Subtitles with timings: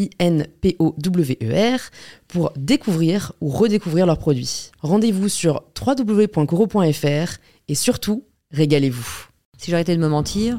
[0.00, 1.80] I-N-P-O-W-E-R,
[2.28, 4.70] pour découvrir ou redécouvrir leurs produits.
[4.80, 9.26] Rendez-vous sur www.coro.fr et surtout, régalez-vous.
[9.58, 10.58] Si j'arrêtais de me mentir,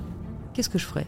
[0.53, 1.07] qu'est-ce que je ferais?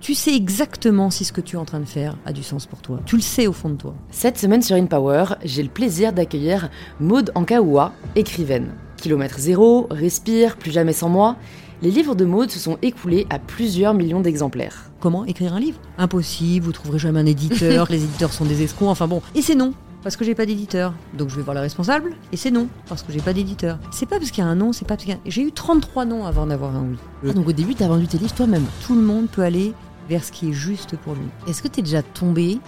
[0.00, 2.66] Tu sais exactement si ce que tu es en train de faire a du sens
[2.66, 3.00] pour toi.
[3.06, 3.94] Tu le sais au fond de toi.
[4.10, 6.68] Cette semaine sur InPower, j'ai le plaisir d'accueillir
[7.00, 8.74] Maude Ankaoua, écrivaine.
[8.98, 11.36] Kilomètre zéro, Respire, Plus jamais sans moi.
[11.82, 14.90] Les livres de Maude se sont écoulés à plusieurs millions d'exemplaires.
[15.04, 18.88] Comment écrire un livre Impossible, vous trouverez jamais un éditeur, les éditeurs sont des escrocs,
[18.88, 19.20] enfin bon.
[19.34, 20.94] Et c'est non, parce que j'ai pas d'éditeur.
[21.12, 23.78] Donc je vais voir le responsable, et c'est non, parce que j'ai pas d'éditeur.
[23.90, 25.20] C'est pas parce qu'il y a un non, c'est pas parce qu'il y a...
[25.26, 26.96] J'ai eu 33 noms avant d'avoir un oui.
[27.28, 29.74] Ah, donc au début, t'as vendu tes livres toi-même Tout le monde peut aller
[30.08, 31.26] vers ce qui est juste pour lui.
[31.46, 32.58] Est-ce que t'es déjà tombé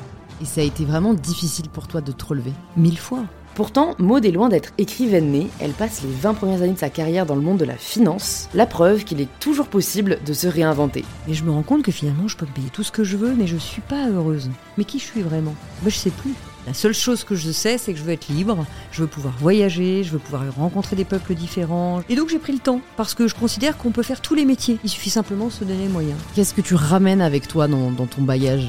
[0.42, 2.52] et ça a été vraiment difficile pour toi de te relever?
[2.76, 3.20] Mille fois.
[3.56, 6.90] Pourtant, Maud est loin d'être écrivaine née, elle passe les 20 premières années de sa
[6.90, 10.46] carrière dans le monde de la finance, la preuve qu'il est toujours possible de se
[10.46, 11.06] réinventer.
[11.26, 13.16] Mais je me rends compte que finalement, je peux me payer tout ce que je
[13.16, 14.50] veux, mais je suis pas heureuse.
[14.76, 15.54] Mais qui je suis vraiment?
[15.80, 16.34] Moi, je sais plus.
[16.66, 19.32] La seule chose que je sais, c'est que je veux être libre, je veux pouvoir
[19.40, 22.02] voyager, je veux pouvoir rencontrer des peuples différents.
[22.10, 24.44] Et donc j'ai pris le temps, parce que je considère qu'on peut faire tous les
[24.44, 24.78] métiers.
[24.84, 26.18] Il suffit simplement de se donner les moyens.
[26.34, 28.68] Qu'est-ce que tu ramènes avec toi dans, dans ton bagage?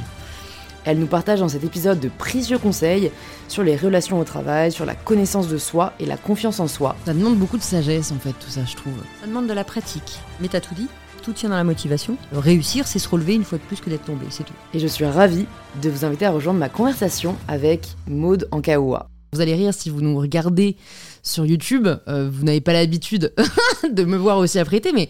[0.88, 3.12] Elle nous partage dans cet épisode de précieux conseils
[3.50, 6.96] sur les relations au travail, sur la connaissance de soi et la confiance en soi.
[7.06, 8.94] Ça demande beaucoup de sagesse en fait, tout ça, je trouve.
[9.20, 10.20] Ça demande de la pratique.
[10.40, 10.88] Mais t'as tout dit
[11.24, 12.16] tout tient dans la motivation.
[12.31, 14.53] Réussir, c'est se relever une fois de plus que d'être tombé, c'est tout.
[14.74, 15.46] Et je suis ravie
[15.81, 19.09] de vous inviter à rejoindre ma conversation avec Maude Ankaoua.
[19.34, 20.78] Vous allez rire si vous nous regardez
[21.24, 21.88] sur YouTube.
[22.08, 23.34] Euh, vous n'avez pas l'habitude
[23.90, 25.10] de me voir aussi apprêter, mais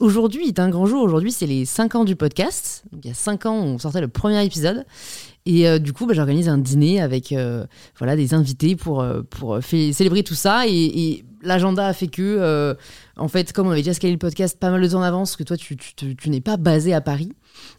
[0.00, 1.02] aujourd'hui est un grand jour.
[1.02, 2.84] Aujourd'hui, c'est les 5 ans du podcast.
[2.92, 4.84] Donc, il y a 5 ans, on sortait le premier épisode.
[5.46, 7.66] Et euh, du coup, bah, j'organise un dîner avec euh,
[7.98, 10.66] voilà, des invités pour, pour célébrer tout ça.
[10.66, 12.76] Et, l'agenda a fait que,
[13.16, 15.36] en fait, comme on avait déjà scalé le podcast pas mal de temps en avance,
[15.36, 15.76] que toi, tu,
[16.26, 17.32] n'es pas basé à Paris.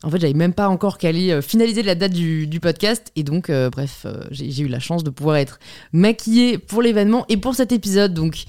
[0.03, 3.11] En fait, j'avais même pas encore calé, euh, finalisé la date du, podcast.
[3.15, 5.59] Et donc, euh, bref, euh, j'ai eu la chance de pouvoir être
[5.91, 8.13] maquillée pour l'événement et pour cet épisode.
[8.13, 8.45] Donc,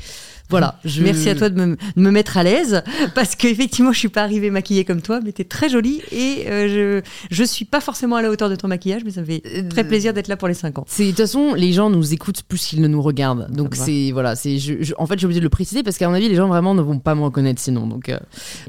[0.48, 0.78] voilà.
[1.00, 2.82] Merci à toi de me, me mettre à l'aise
[3.14, 6.44] parce qu'effectivement, je suis pas arrivée maquillée comme toi, mais tu es très jolie et
[6.46, 9.42] je je suis pas forcément à la hauteur de ton maquillage, mais ça me fait
[9.68, 10.84] très plaisir d'être là pour les 5 ans.
[10.86, 13.50] C'est de toute façon, les gens nous écoutent plus qu'ils ne nous regardent.
[13.50, 14.58] Donc c'est voilà, c'est
[14.98, 16.82] en fait j'ai oublié de le préciser parce qu'à mon avis, les gens vraiment ne
[16.82, 17.86] vont pas me reconnaître sinon.
[17.86, 18.12] Donc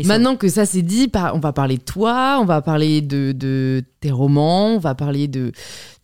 [0.04, 4.12] maintenant que ça c'est dit, on va parler de toi, on va parler de, tes
[4.12, 5.52] romans, on va parler de,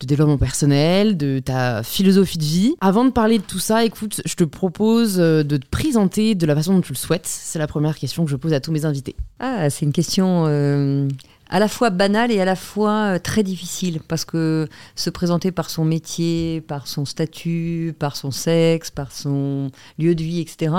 [0.05, 2.75] développement personnel, de ta philosophie de vie.
[2.81, 6.45] Avant de parler de tout ça, écoute, je te propose euh, de te présenter de
[6.45, 7.25] la façon dont tu le souhaites.
[7.25, 9.15] C'est la première question que je pose à tous mes invités.
[9.39, 11.07] Ah, c'est une question euh,
[11.53, 15.51] à la fois banal et à la fois euh, très difficile parce que se présenter
[15.51, 19.69] par son métier, par son statut, par son sexe, par son
[19.99, 20.73] lieu de vie, etc.,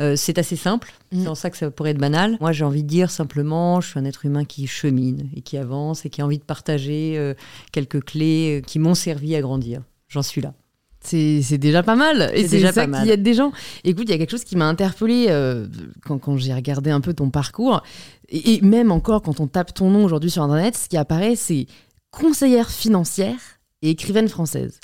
[0.00, 0.92] euh, c'est assez simple.
[1.12, 1.22] Mm.
[1.22, 2.36] C'est en ça que ça pourrait être banal.
[2.40, 5.56] Moi, j'ai envie de dire simplement, je suis un être humain qui chemine et qui
[5.56, 7.34] avance et qui a envie de partager euh,
[7.70, 9.82] quelques clés qui m'ont servi à grandir.
[10.08, 10.54] J'en suis là.
[11.02, 12.30] C'est déjà pas mal.
[12.34, 13.52] Et c'est déjà ça qu'il y a des gens.
[13.84, 15.66] Écoute, il y a quelque chose qui m'a interpellée euh,
[16.04, 17.82] quand, quand j'ai regardé un peu ton parcours.
[18.28, 21.66] Et, même encore, quand on tape ton nom aujourd'hui sur Internet, ce qui apparaît, c'est
[22.10, 23.38] conseillère financière
[23.82, 24.78] et écrivaine française.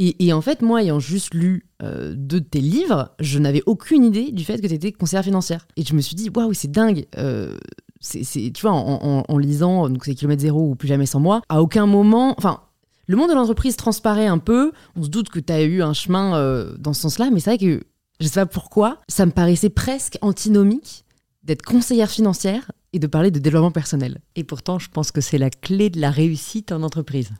[0.00, 4.04] Et, en fait, moi, ayant juste lu euh, deux de tes livres, je n'avais aucune
[4.04, 5.66] idée du fait que tu étais conseillère financière.
[5.76, 7.06] Et je me suis dit, waouh, c'est dingue.
[7.18, 7.58] Euh,
[8.00, 11.42] c'est, tu vois, en, en lisant, donc c'est kilomètre zéro ou plus jamais sans moi,
[11.48, 12.60] à aucun moment, enfin,
[13.08, 14.70] le monde de l'entreprise transparaît un peu.
[14.94, 17.56] On se doute que tu as eu un chemin euh, dans ce sens-là, mais c'est
[17.56, 17.82] vrai que
[18.20, 21.04] je sais pas pourquoi, ça me paraissait presque antinomique
[21.42, 24.20] d'être conseillère financière et de parler de développement personnel.
[24.36, 27.30] Et pourtant, je pense que c'est la clé de la réussite en entreprise.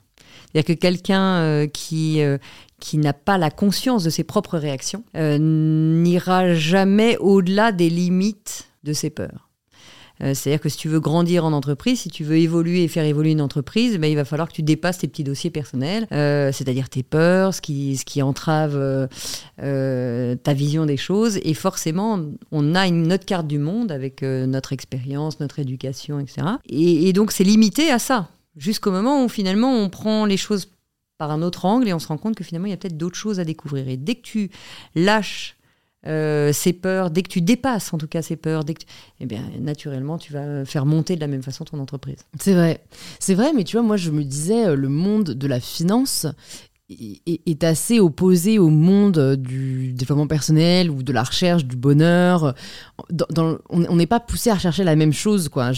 [0.51, 2.39] C'est-à-dire que quelqu'un euh, qui, euh,
[2.79, 8.93] qui n'a pas la conscience de ses propres réactions n'ira jamais au-delà des limites de
[8.93, 9.48] ses peurs.
[10.21, 13.05] Euh, C'est-à-dire que si tu veux grandir en entreprise, si tu veux évoluer et faire
[13.05, 16.51] évoluer une entreprise, ben, il va falloir que tu dépasses tes petits dossiers personnels, euh,
[16.51, 18.75] c'est-à-dire tes peurs, ce qui, ce qui entrave
[19.61, 21.39] euh, ta vision des choses.
[21.43, 22.19] Et forcément,
[22.51, 26.47] on a une autre carte du monde avec notre expérience, notre éducation, etc.
[26.67, 30.67] Et, et donc, c'est limité à ça, jusqu'au moment où finalement on prend les choses
[31.17, 32.97] par un autre angle et on se rend compte que finalement il y a peut-être
[32.97, 33.87] d'autres choses à découvrir.
[33.89, 34.49] Et dès que tu
[34.95, 35.57] lâches
[36.07, 38.83] euh, ces peurs, dès que tu dépasses en tout cas ces peurs, dès que
[39.19, 42.19] eh bien naturellement tu vas faire monter de la même façon ton entreprise.
[42.39, 42.83] C'est vrai.
[43.19, 46.25] C'est vrai, mais tu vois, moi, je me disais, euh, le monde de la finance
[46.89, 51.65] est, est- est assez opposé au monde euh, du développement personnel ou de la recherche
[51.65, 52.55] du bonheur.
[53.69, 55.71] On n'est pas poussé à rechercher la même chose, quoi.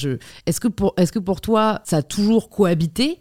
[0.46, 3.20] Est-ce que, pour- est-ce que pour toi, ça a toujours cohabité?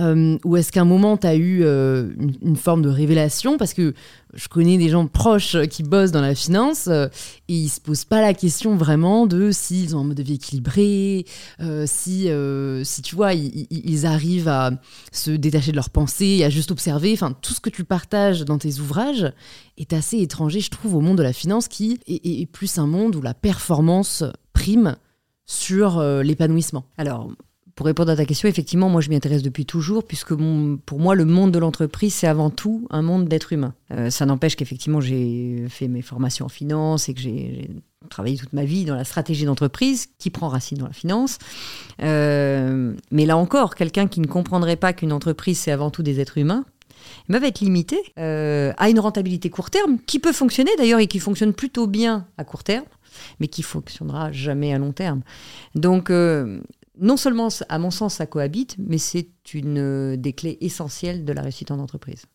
[0.00, 2.10] Euh, ou est-ce qu'à un moment, tu as eu euh,
[2.42, 3.58] une, forme de révélation?
[3.58, 3.94] Parce que
[4.32, 7.08] je connais des gens proches qui bossent dans la finance euh,
[7.48, 10.34] et ils se posent pas la question vraiment de s'ils ont un mode de vie
[10.34, 11.26] équilibré,
[11.86, 12.28] si,
[12.84, 14.70] si tu vois, ils, arrivent à
[15.12, 17.12] se détacher de leurs pensées, à juste observer.
[17.12, 19.32] Enfin, tout ce que tu partages dans tes ouvrages
[19.76, 22.86] est assez étranger, je trouve, au monde de la finance qui est, est- plus un
[22.86, 24.96] monde où la performance prime
[25.46, 26.84] sur l'épanouissement.
[26.96, 27.30] Alors
[27.80, 30.34] pour répondre à ta question, effectivement, moi je m'y intéresse depuis toujours, puisque
[30.84, 33.72] pour moi le monde de l'entreprise c'est avant tout un monde d'êtres humains.
[33.90, 37.70] Euh, ça n'empêche qu'effectivement j'ai fait mes formations en finance et que j'ai
[38.10, 41.38] travaillé toute ma vie dans la stratégie d'entreprise qui prend racine dans la finance.
[42.02, 46.20] Euh, mais là encore, quelqu'un qui ne comprendrait pas qu'une entreprise c'est avant tout des
[46.20, 46.66] êtres humains,
[47.30, 51.06] ben, va être limité euh, à une rentabilité court terme qui peut fonctionner d'ailleurs et
[51.06, 52.84] qui fonctionne plutôt bien à court terme,
[53.40, 55.22] mais qui fonctionnera jamais à long terme.
[55.74, 56.12] Donc
[57.00, 61.32] non seulement, à mon sens, ça cohabite, mais c'est une euh, des clés essentielles de
[61.32, 62.26] la réussite en entreprise.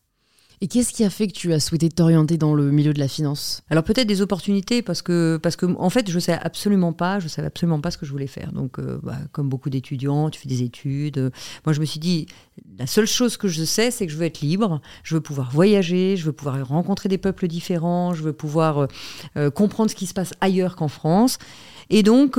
[0.61, 3.07] Et qu'est-ce qui a fait que tu as souhaité t'orienter dans le milieu de la
[3.07, 3.61] finance?
[3.69, 7.27] Alors peut-être des opportunités parce que parce que en fait je savais absolument pas, je
[7.27, 8.53] savais absolument pas ce que je voulais faire.
[8.53, 11.17] Donc euh, bah, comme beaucoup d'étudiants, tu fais des études.
[11.17, 11.29] Euh,
[11.65, 12.27] Moi je me suis dit
[12.79, 15.51] la seule chose que je sais c'est que je veux être libre, je veux pouvoir
[15.51, 18.87] voyager, je veux pouvoir rencontrer des peuples différents, je veux pouvoir
[19.35, 21.37] euh, comprendre ce qui se passe ailleurs qu'en France.
[21.89, 22.37] Et donc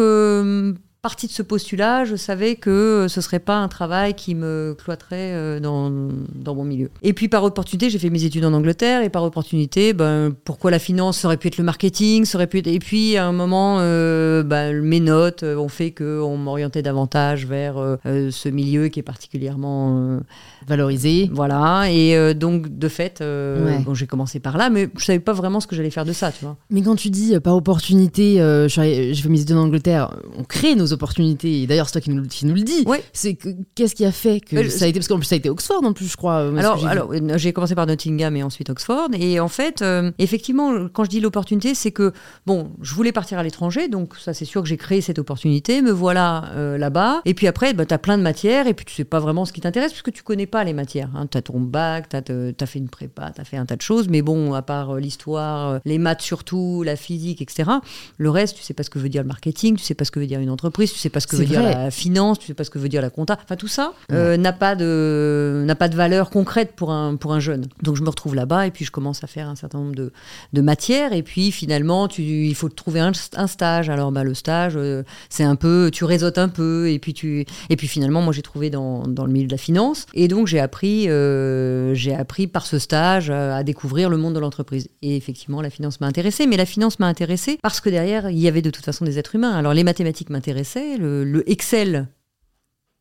[1.07, 5.31] partie de ce postulat, je savais que ce serait pas un travail qui me cloîtrait
[5.35, 5.89] euh, dans,
[6.35, 6.91] dans mon milieu.
[7.03, 10.73] Et puis par opportunité, j'ai fait mes études en Angleterre et par opportunité, ben, pourquoi
[10.73, 12.67] la finance ça aurait pu être le marketing, ça aurait pu être...
[12.67, 17.47] Et puis à un moment, euh, ben, mes notes euh, ont fait qu'on m'orientait davantage
[17.47, 19.97] vers euh, euh, ce milieu qui est particulièrement...
[20.17, 20.21] euh,
[20.67, 23.79] Valorisé voilà, et euh, donc de fait, euh, Ouais.
[23.85, 26.13] bon, j'ai commencé par là, mais je savais pas vraiment ce que j'allais faire de
[26.13, 26.57] ça, tu vois.
[26.71, 30.43] Mais quand tu dis euh, par opportunité, euh, je fait mes études en Angleterre, on
[30.43, 31.63] crée nos opportunités.
[31.63, 32.83] Et d'ailleurs, c'est toi qui nous, qui nous le dis.
[32.87, 33.03] Ouais.
[33.13, 35.39] C'est que- qu'est-ce qui a fait que ça a été parce qu'en plus ça a
[35.39, 36.41] été Oxford en plus, je crois.
[36.41, 39.09] euh, Alors, alors euh, j'ai commencé par Nottingham et ensuite Oxford.
[39.19, 42.13] Et en fait, euh, effectivement, quand je dis l'opportunité, c'est que,
[42.47, 45.83] bon, je voulais partir à l'étranger, donc ça, c'est sûr que j'ai créé cette opportunité.
[45.83, 47.21] Me voilà euh, là-bas.
[47.25, 49.45] Et puis après, bah, tu as plein de matières et puis tu sais pas vraiment
[49.45, 51.11] ce qui t'intéresse puisque tu connais pas les matières.
[51.15, 51.27] Hein.
[51.31, 53.83] Tu as ton bac, tu as, fait une prépa, tu as fait un tas de
[53.83, 54.09] choses.
[54.09, 57.71] Mais bon, à part l'histoire, les maths surtout, la physique, etc.,
[58.19, 60.11] le reste, tu sais pas ce que veut dire le marketing, tu sais pas ce
[60.11, 62.47] que veut dire une entreprise, tu sais pas ce que veut dire la finance, tu
[62.47, 63.39] sais pas ce que veut dire la compta.
[63.43, 67.33] Enfin, tout ça euh, n'a pas de n'a pas de valeur concrète pour un pour
[67.33, 67.67] un jeune.
[67.83, 70.13] Donc je me retrouve là-bas et puis je commence à faire un certain nombre de,
[70.53, 73.89] de matières et puis finalement tu il faut trouver un, un stage.
[73.89, 77.47] Alors bah le stage euh, c'est un peu tu réseautes un peu et puis tu
[77.71, 80.47] et puis finalement moi j'ai trouvé dans, dans le milieu de la finance et donc
[80.47, 84.89] j'ai appris euh, j'ai appris par ce stage à découvrir le monde de l'entreprise.
[85.03, 88.39] Et effectivement la finance m'a intéressée, mais la finance m'a intéressée parce que derrière il
[88.39, 89.55] y avait de toute façon des êtres humains.
[89.55, 90.66] Alors les mathématiques m'intéressaient,
[90.99, 92.09] le, le Excel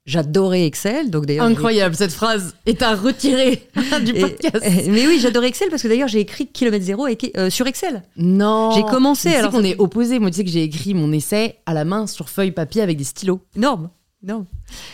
[0.06, 1.46] J'adorais Excel, donc d'ailleurs.
[1.46, 3.64] Incroyable cette phrase est à retirer
[4.06, 4.64] du podcast.
[4.64, 7.08] et- mais oui, j'adorais Excel parce que d'ailleurs j'ai écrit kilomètre zéro
[7.38, 8.04] euh, sur Excel.
[8.16, 8.70] non.
[8.76, 10.20] J'ai commencé, Tu sais alors qu'on est opposés.
[10.20, 12.98] Moi, tu sais que j'ai écrit mon essai à la main sur feuille papier avec
[12.98, 13.42] des stylos.
[13.56, 13.90] Énorme.
[14.26, 14.48] Non.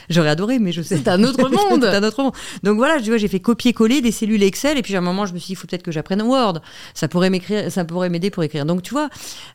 [0.09, 0.97] J'aurais adoré, mais je sais.
[0.97, 1.83] C'est un autre monde.
[1.83, 2.33] C'est un autre monde.
[2.63, 5.25] Donc voilà, tu vois, j'ai fait copier-coller des cellules Excel et puis à un moment,
[5.25, 6.59] je me suis dit, il faut peut-être que j'apprenne Word.
[6.93, 8.65] Ça pourrait m'écrire, ça pourrait m'aider pour écrire.
[8.65, 9.09] Donc tu vois,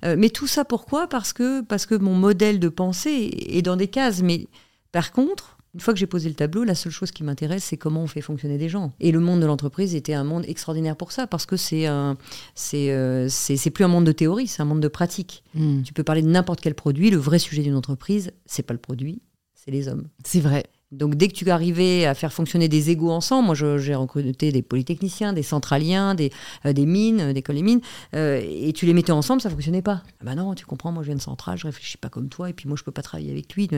[0.05, 1.09] euh, mais tout ça pourquoi?
[1.09, 4.23] Parce que parce que mon modèle de pensée est dans des cases.
[4.23, 4.47] Mais
[4.93, 7.77] par contre, une fois que j'ai posé le tableau, la seule chose qui m'intéresse, c'est
[7.77, 8.95] comment on fait fonctionner des gens.
[8.99, 12.17] Et le monde de l'entreprise était un monde extraordinaire pour ça, parce que c'est un,
[12.55, 15.43] c'est, euh, c'est, plus un monde de théorie, c'est un monde de pratique.
[15.53, 18.73] Hmm, Tu peux parler de n'importe quel produit, le vrai sujet d'une entreprise, c'est pas
[18.73, 19.21] le produit,
[19.67, 20.09] c'est les hommes.
[20.25, 20.65] c'est vrai.
[20.93, 24.63] Donc dès que tu arrivais à faire fonctionner des égaux ensemble, moi j'ai recruté des
[24.63, 26.31] polytechniciens, des centraliens, des,
[26.65, 27.81] euh, des mines, euh, des écoles des mines,
[28.15, 30.03] euh, et tu les mettais ensemble, ça fonctionnait pas.
[30.21, 32.49] Ah bah non, tu comprends, moi je viens de centrale, je réfléchis pas comme toi,
[32.49, 33.69] et puis moi je peux pas travailler avec lui.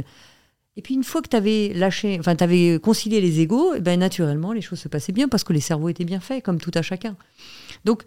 [0.76, 3.80] Et puis une fois que tu avais lâché, enfin tu avais concilié les égaux, et
[3.80, 6.60] ben naturellement les choses se passaient bien parce que les cerveaux étaient bien faits, comme
[6.60, 7.16] tout à chacun.
[7.86, 8.02] Donc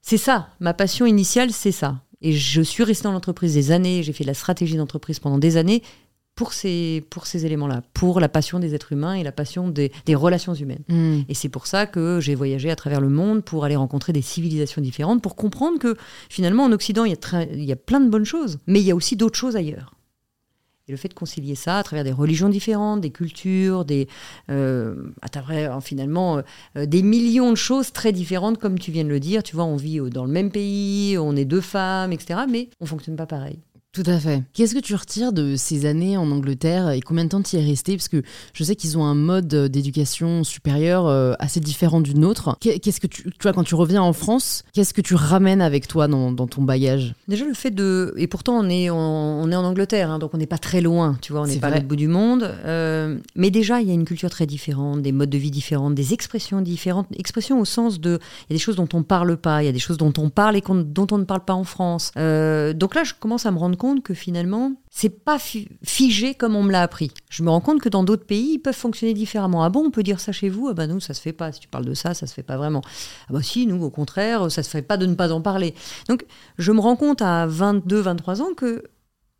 [0.00, 2.00] c'est ça, ma passion initiale, c'est ça.
[2.22, 5.38] Et je suis restée dans l'entreprise des années, j'ai fait de la stratégie d'entreprise pendant
[5.38, 5.82] des années
[6.38, 9.90] pour ces, pour ces éléments-là, pour la passion des êtres humains et la passion des,
[10.06, 10.84] des relations humaines.
[10.88, 11.22] Hmm.
[11.28, 14.22] Et c'est pour ça que j'ai voyagé à travers le monde pour aller rencontrer des
[14.22, 15.96] civilisations différentes, pour comprendre que
[16.30, 18.78] finalement en Occident, il y a, très- il y a plein de bonnes choses, mais
[18.78, 19.96] il y a aussi d'autres choses ailleurs.
[20.86, 24.06] Et le fait de concilier ça à travers des religions différentes, des cultures, des,
[24.48, 26.40] euh, à travers finalement
[26.76, 29.42] euh, des millions de choses très différentes, comme tu viens de le dire.
[29.42, 32.40] Tu vois, on vit euh, dans le même pays, on est deux femmes, etc.
[32.48, 33.58] Mais on fonctionne pas pareil.
[34.02, 34.42] Tout à fait.
[34.52, 37.58] Qu'est-ce que tu retires de ces années en Angleterre et combien de temps tu y
[37.58, 37.96] es resté?
[37.96, 42.56] Parce que je sais qu'ils ont un mode d'éducation supérieure euh, assez différent du nôtre.
[42.60, 45.60] Qu'est- Qu'est-ce que tu, tu vois, quand tu reviens en France, qu'est-ce que tu ramènes
[45.60, 47.14] avec toi dans, dans ton bagage?
[47.26, 50.32] Déjà le fait de et pourtant on est en, on est en Angleterre hein, donc
[50.34, 53.18] on n'est pas très loin tu vois on n'est pas l'autre bout du monde euh,
[53.34, 56.12] mais déjà il y a une culture très différente des modes de vie différents des
[56.12, 59.62] expressions différentes expressions au sens de il y a des choses dont on parle pas
[59.62, 61.64] il y a des choses dont on parle et dont on ne parle pas en
[61.64, 65.68] France Euh, donc là je commence à me rendre compte que finalement c'est pas fi-
[65.84, 67.10] figé comme on me l'a appris.
[67.30, 69.62] Je me rends compte que dans d'autres pays ils peuvent fonctionner différemment.
[69.64, 70.68] Ah bon on peut dire ça chez vous?
[70.68, 71.52] Ah bah nous ça se fait pas.
[71.52, 72.82] Si tu parles de ça ça se fait pas vraiment.
[73.28, 75.74] Ah bah si nous au contraire ça se fait pas de ne pas en parler.
[76.08, 76.24] Donc
[76.58, 78.82] je me rends compte à 22, 23 ans que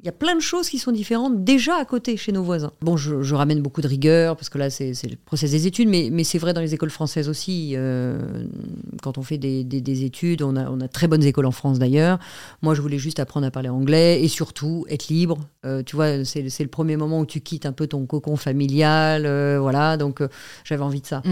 [0.00, 2.70] il y a plein de choses qui sont différentes déjà à côté chez nos voisins.
[2.82, 5.88] Bon, je, je ramène beaucoup de rigueur parce que là, c'est le process des études,
[5.88, 7.72] mais, mais c'est vrai dans les écoles françaises aussi.
[7.74, 8.20] euh,
[9.02, 11.46] quand on fait des, des- des études, on a, on a de très bonnes écoles
[11.46, 12.18] en France d'ailleurs.
[12.62, 15.38] Moi, je voulais juste apprendre à parler anglais et surtout être libre.
[15.66, 19.26] Euh, tu vois, c'est le premier moment où tu quittes un peu ton cocon familial.
[19.26, 20.22] euh, voilà, donc
[20.64, 21.22] j'avais envie de ça.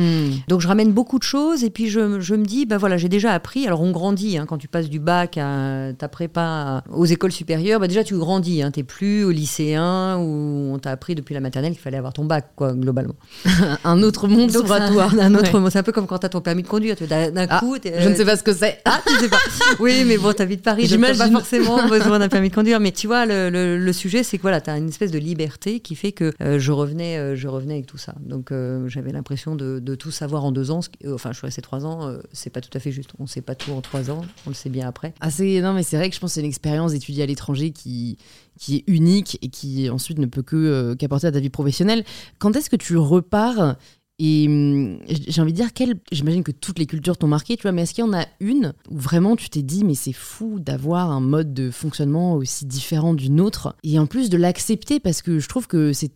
[0.49, 3.09] Donc je ramène beaucoup de choses et puis je, je me dis, ben voilà, j'ai
[3.09, 3.67] déjà appris.
[3.67, 7.79] Alors on grandit, hein, quand tu passes du bac à ta prépa aux écoles supérieures,
[7.81, 11.41] bah déjà tu grandis, hein, t'es plus au lycéen où on t'a appris depuis la
[11.41, 13.15] maternelle qu'il fallait avoir ton bac, quoi, globalement.
[13.85, 15.09] Un autre monde Donc, s'ouvre à c'est toi.
[15.21, 15.53] un, autre Ouais.
[15.53, 15.71] moment.
[15.71, 17.95] C'est un peu comme quand t'as ton permis de conduire, d'un Ah, coup, Je ne
[17.95, 18.81] euh, sais pas ce que c'est.
[18.85, 19.39] ah, tu sais pas.
[19.81, 22.81] Oui, mais bon, t'habites Paris, donc t'as pas forcément besoin d'un permis de conduire.
[22.81, 25.81] Mais tu vois, le, le- le sujet, c'est que voilà, t'as une espèce de liberté
[25.81, 28.15] qui fait que euh, je revenais, euh, je revenais avec tout ça.
[28.21, 30.81] Donc euh, j'avais l'impression de, de tout savoir en deux ans.
[31.13, 32.13] enfin, je suis restée trois ans.
[32.33, 33.11] c'est pas tout à fait juste.
[33.19, 34.23] On sait pas tout en trois ans.
[34.47, 35.15] On le sait bien après.
[35.21, 37.27] Ah, c'est- non, mais c'est vrai que je pense que c'est une expérience d'étudier à
[37.27, 38.19] l'étranger qui,
[38.59, 42.05] qui est unique et qui ensuite ne peut que euh, qu'apporter à ta vie professionnelle.
[42.39, 43.77] Quand est-ce que tu repars
[44.19, 47.63] et hum, j'ai envie de dire, quelle- j'imagine que toutes les cultures t'ont marqué, tu
[47.63, 50.15] vois, mais est-ce qu'il y en a une où vraiment tu t'es dit, mais c'est
[50.15, 55.01] fou d'avoir un mode de fonctionnement aussi différent du nôtre et en plus de l'accepter
[55.01, 56.13] parce que je trouve que c'est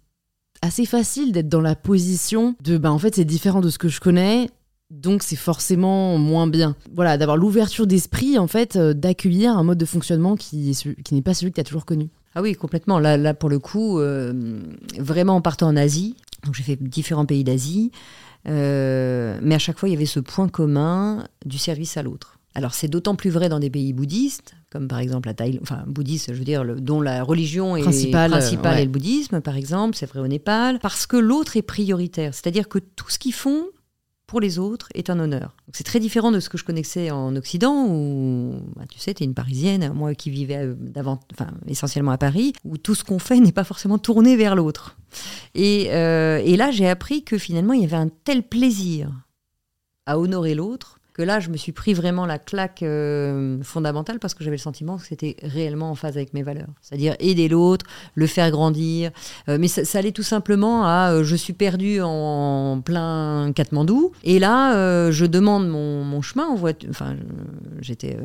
[0.62, 3.88] assez facile d'être dans la position de, bah en fait, c'est différent de ce que
[3.88, 4.48] je connais,
[4.90, 6.76] donc c'est forcément moins bien.
[6.94, 11.22] Voilà, d'avoir l'ouverture d'esprit, en fait, euh, d'accueillir un mode de fonctionnement qui, qui n'est
[11.22, 12.08] pas celui que tu as toujours connu.
[12.34, 12.98] Ah oui, complètement.
[12.98, 14.32] Là, là pour le coup, euh,
[14.98, 17.90] vraiment en partant en Asie, donc j'ai fait différents pays d'Asie,
[18.48, 22.38] euh, mais à chaque fois il y avait ce point commun du service à l'autre.
[22.54, 25.84] Alors c'est d'autant plus vrai dans des pays bouddhistes, comme par exemple la Thaïlande, enfin
[25.86, 28.82] bouddhiste, je veux dire, le- dont la religion est Principale, principale euh, ouais.
[28.82, 32.34] est le bouddhisme, par exemple, c'est vrai au Népal, parce que l'autre est prioritaire.
[32.34, 33.64] C'est-à-dire que tout ce qu'ils font
[34.30, 35.56] pour les autres est un honneur.
[35.72, 39.24] C'est très différent de ce que je connaissais en Occident, où bah, tu sais, tu
[39.24, 40.76] es une Parisienne, moi qui vivais euh,
[41.32, 44.96] enfin, essentiellement à Paris, où tout ce qu'on fait n'est pas forcément tourné vers l'autre.
[45.56, 49.10] Et, euh, et là, j'ai appris que finalement, il y avait un tel plaisir
[50.06, 54.44] à honorer l'autre là, je me suis pris vraiment la claque euh, fondamentale parce que
[54.44, 56.68] j'avais le sentiment que c'était réellement en phase avec mes valeurs.
[56.80, 59.10] C'est-à-dire aider l'autre, le faire grandir.
[59.48, 64.38] Euh, mais ça, allait tout simplement à euh, je suis perdu en plein Katmandou et
[64.38, 66.90] là, je demande mon, chemin en voiture.
[66.90, 67.16] Enfin,
[67.80, 68.16] j'étais.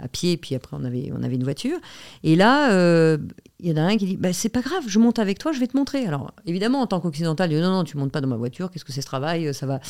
[0.00, 1.78] à pied, puis après on avait, on avait une voiture.
[2.22, 3.16] Et là,
[3.60, 5.52] il y en a un qui dit bah, C'est pas grave, je monte avec toi,
[5.52, 6.06] je vais te montrer.
[6.06, 8.70] Alors évidemment, en tant qu'occidental, il dit Non, non, tu montes pas dans ma voiture,
[8.70, 9.80] qu'est-ce que c'est ce travail Ça va.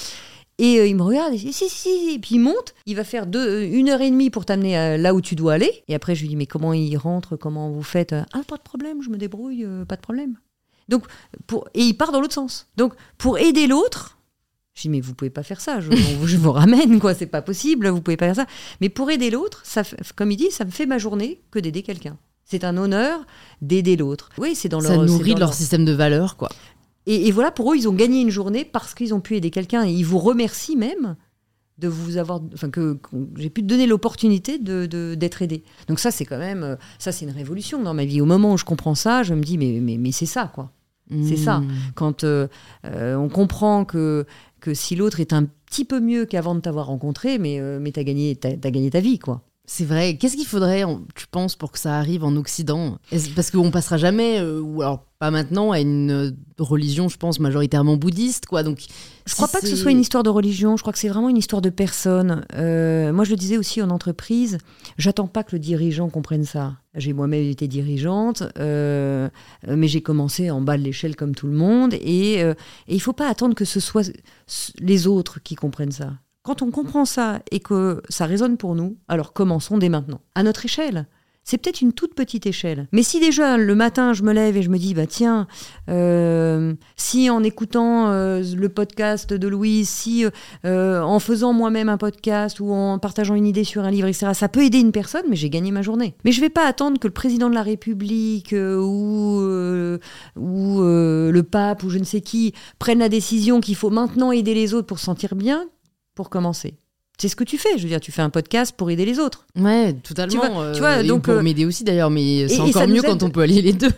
[0.59, 2.95] Et euh, il me regarde, et dit, si, si, si, et puis il monte, il
[2.95, 5.83] va faire deux, une heure et demie pour t'amener euh, là où tu dois aller.
[5.89, 8.63] Et après, je lui dis, mais comment il rentre, comment vous faites Ah, pas de
[8.63, 10.37] problème, je me débrouille, euh, pas de problème.
[10.89, 11.05] Donc,
[11.47, 12.69] pour, et il part dans l'autre sens.
[12.77, 14.19] Donc, pour aider l'autre,
[14.75, 15.91] je dis, mais vous pouvez pas faire ça, je,
[16.37, 18.47] vous ramène, quoi, c'est pas possible, vous pouvez pas faire ça.
[18.81, 19.83] Mais pour aider l'autre, ça,
[20.17, 22.19] comme il dit, ça me fait ma journée que d'aider quelqu'un.
[22.45, 23.25] C'est un honneur
[23.63, 24.29] d'aider l'autre.
[24.37, 25.09] Oui, c'est dans Ça leur.
[25.09, 26.51] c'est nourrit dans leur système de valeurs, quoi.
[27.07, 29.51] Et, et voilà, pour eux, ils ont gagné une journée parce qu'ils ont pu aider
[29.51, 29.85] quelqu'un.
[29.87, 31.17] Et ils vous remercient même
[31.79, 35.65] de vous avoir, enfin que, que j'ai pu te donner l'opportunité de, de- d'être aidé.
[35.89, 38.21] Donc ça, c'est quand même, euh, ça c'est une révolution dans ma vie.
[38.21, 40.71] Au moment où je comprends ça, je me dis mais mais, mais c'est ça quoi.
[41.25, 41.59] C'est ça.
[41.61, 41.69] Mmh.
[41.95, 42.49] Quand euh,
[42.87, 44.25] euh, on comprend que
[44.61, 47.93] que si l'autre est un petit peu mieux qu'avant de t'avoir rencontré, mais euh, mais
[47.93, 49.43] t'as gagné t'as, t'as gagné ta vie quoi.
[49.65, 50.17] C'est vrai.
[50.17, 50.83] Qu'est-ce qu'il faudrait,
[51.15, 52.99] tu penses, pour que ça arrive en Occident?
[53.37, 57.39] Parce qu'on passera jamais, euh, ou alors pas maintenant, à une euh, religion, je pense,
[57.39, 58.65] majoritairement bouddhiste, quoi.
[58.65, 58.81] Donc,
[59.25, 61.29] Je crois pas que ce soit une histoire de religion, je crois que c'est vraiment
[61.29, 62.45] une histoire de personne.
[62.57, 64.59] Euh, moi, je le disais aussi en entreprise,
[64.99, 66.75] j'attends pas que le dirigeant comprenne ça.
[66.97, 69.29] J'ai moi-même été dirigeante, euh,
[69.69, 72.55] mais j'ai commencé en bas de l'échelle comme tout le monde, et, et
[72.89, 74.11] il faut pas attendre que ce soit
[74.81, 76.15] les autres qui comprennent ça.
[76.43, 80.43] Quand on comprend ça et que ça résonne pour nous, alors commençons dès maintenant, à
[80.43, 81.07] notre échelle.
[81.45, 82.89] C'est peut-être une toute petite échelle.
[82.93, 85.47] Mais si déjà le matin je me lève et je me dis, bah tiens,
[85.89, 90.25] euh, si en écoutant euh, le podcast de Louise, si
[90.65, 94.33] euh, en faisant moi-même un podcast ou en partageant une idée sur un livre, etc.,
[94.35, 96.15] ça peut aider une personne, mais j'ai gagné ma journée.
[96.25, 100.01] Mais je vais pas attendre que le président de la République euh, ou,
[100.41, 104.55] ou le pape ou je ne sais qui prenne la décision qu'il faut maintenant aider
[104.55, 105.67] les autres pour se sentir bien
[106.15, 106.75] pour commencer.
[107.19, 107.77] C'est ce que tu fais.
[107.79, 109.47] Je veux dire, tu fais un podcast pour aider les autres.
[109.57, 110.33] Ouais, totalement.
[110.33, 112.61] Tu vois- euh, tu vois, et donc, pour euh, m'aider aussi d'ailleurs, mais c'est et
[112.61, 113.91] encore mieux aide- quand on peut allier les deux.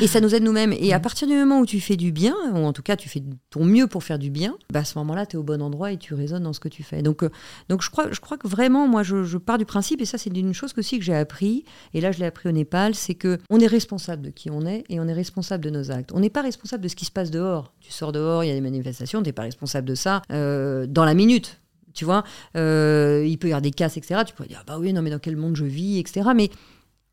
[0.00, 0.72] Et ça nous aide nous-mêmes.
[0.78, 3.08] Et à partir du moment où tu fais du bien, ou en tout cas tu
[3.08, 5.60] fais ton mieux pour faire du bien, bah à ce moment-là, tu es au bon
[5.62, 7.02] endroit et tu résonnes dans ce que tu fais.
[7.02, 7.30] Donc, euh,
[7.68, 10.18] donc je, crois, je crois que vraiment, moi, je, je pars du principe, et ça,
[10.18, 12.94] c'est une chose que aussi que j'ai appris, et là, je l'ai appris au Népal,
[12.94, 15.90] c'est que on est responsable de qui on est et on est responsable de nos
[15.90, 16.10] actes.
[16.12, 17.72] On n'est pas responsable de ce qui se passe dehors.
[17.80, 20.86] Tu sors dehors, il y a des manifestations, tu n'es pas responsable de ça euh,
[20.86, 21.60] dans la minute.
[21.94, 22.24] Tu vois,
[22.56, 24.20] Euh, il peut y avoir des casses, etc.
[24.26, 26.28] Tu peux dire, bah oui, non, mais dans quel monde je vis, etc.
[26.36, 26.50] Mais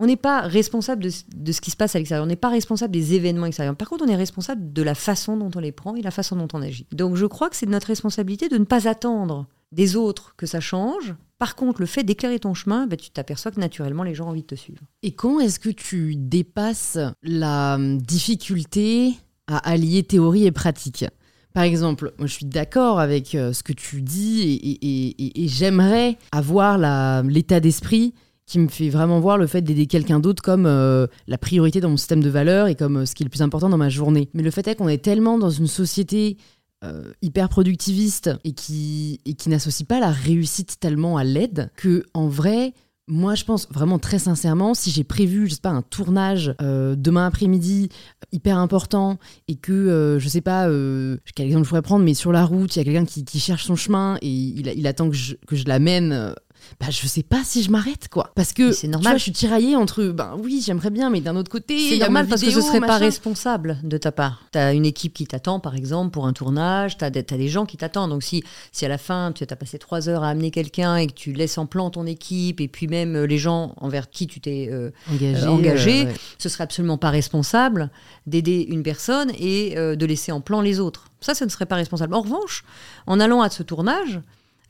[0.04, 2.26] on n'est pas responsable de, ce- qui se passe à l'extérieur.
[2.26, 3.76] On n'est pas responsable des événements extérieurs.
[3.78, 6.36] Par contre, on est responsable de la façon dont on les prend et la façon
[6.36, 6.86] dont on agit.
[6.92, 10.46] Donc, je crois que c'est de notre responsabilité de ne pas attendre des autres que
[10.46, 11.16] ça change.
[11.40, 14.32] Par contre, le fait d'éclairer ton chemin, ben, tu t'aperçois que naturellement, les gens ont
[14.32, 14.82] envie de te suivre.
[15.04, 19.14] Et quand est-ce que tu dépasses la hum, difficulté
[19.48, 21.06] à allier théorie et pratique?
[21.54, 26.78] Par exemple, je suis d'accord avec euh, ce que tu dis et, j'aimerais avoir
[27.24, 28.14] l'état d'esprit
[28.46, 31.90] qui me fait vraiment voir le fait d'aider quelqu'un d'autre comme euh, la priorité dans
[31.90, 33.90] mon système de valeurs et comme euh, ce qui est le plus important dans ma
[33.90, 34.30] journée.
[34.34, 36.38] Mais le fait est qu'on est tellement dans une société
[36.84, 42.04] euh, hyper productiviste et qui, et qui n'associe pas la réussite tellement à l'aide que
[42.14, 42.74] en vrai
[43.10, 47.28] moi, je pense vraiment très sincèrement, si j'ai prévu, je sais pas, un tournage demain
[47.28, 47.90] après-midi
[48.32, 52.14] hyper important et que, euh, je sais pas, euh, quel exemple je pourrais prendre, mais
[52.14, 54.88] sur la route, il y a quelqu'un qui, qui cherche son chemin et il, il
[54.88, 56.34] attend que je, que je l'amène.
[56.80, 58.32] Bah, je sais pas si je m'arrête, quoi.
[58.36, 59.14] Parce que, c'est tu normal.
[59.14, 62.26] vois, je suis tiraillée entre, ben oui, j'aimerais bien, mais d'un autre côté, C'est normal
[62.26, 64.44] ma parce que ce serait pas responsable de ta part.
[64.52, 67.66] Tu as une équipe qui t'attend, par exemple, pour un tournage, tu as, des gens
[67.66, 68.12] qui t'attendent.
[68.12, 71.08] Donc si, si à la fin, tu as passé trois heures à amener quelqu'un et
[71.08, 74.28] que tu laisses en plan ton équipe et puis même euh, les gens envers qui
[74.28, 76.14] tu t'es euh, engagé, euh, engagé, euh, ouais.
[76.38, 77.90] ce serait absolument pas responsable
[78.28, 81.06] d'aider une personne et euh, de laisser en plan les autres.
[81.22, 82.14] Ça, ce ne serait pas responsable.
[82.14, 82.64] En revanche,
[83.08, 84.22] en allant à ce tournage,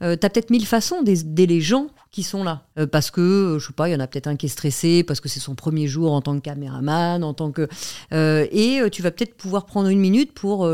[0.03, 2.67] euh, tu as peut-être mille façons d'aider les gens qui sont là.
[2.77, 4.49] Euh, parce que, euh, je sais pas, il y en a peut-être un qui est
[4.49, 7.67] stressé, parce que c'est son premier jour en tant que caméraman, en tant que...
[8.13, 10.69] euh, et tu vas peut-être pouvoir prendre une minute pour,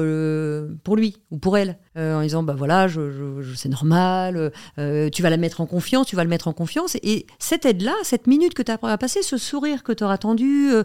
[0.84, 5.38] pour lui ou pour elle, en disant, bah voilà, je, c'est normal, tu vas la
[5.38, 6.98] mettre en confiance, tu vas le mettre en confiance.
[7.04, 10.18] Et cette aide-là, cette minute que tu as passé, ce sourire que tu auras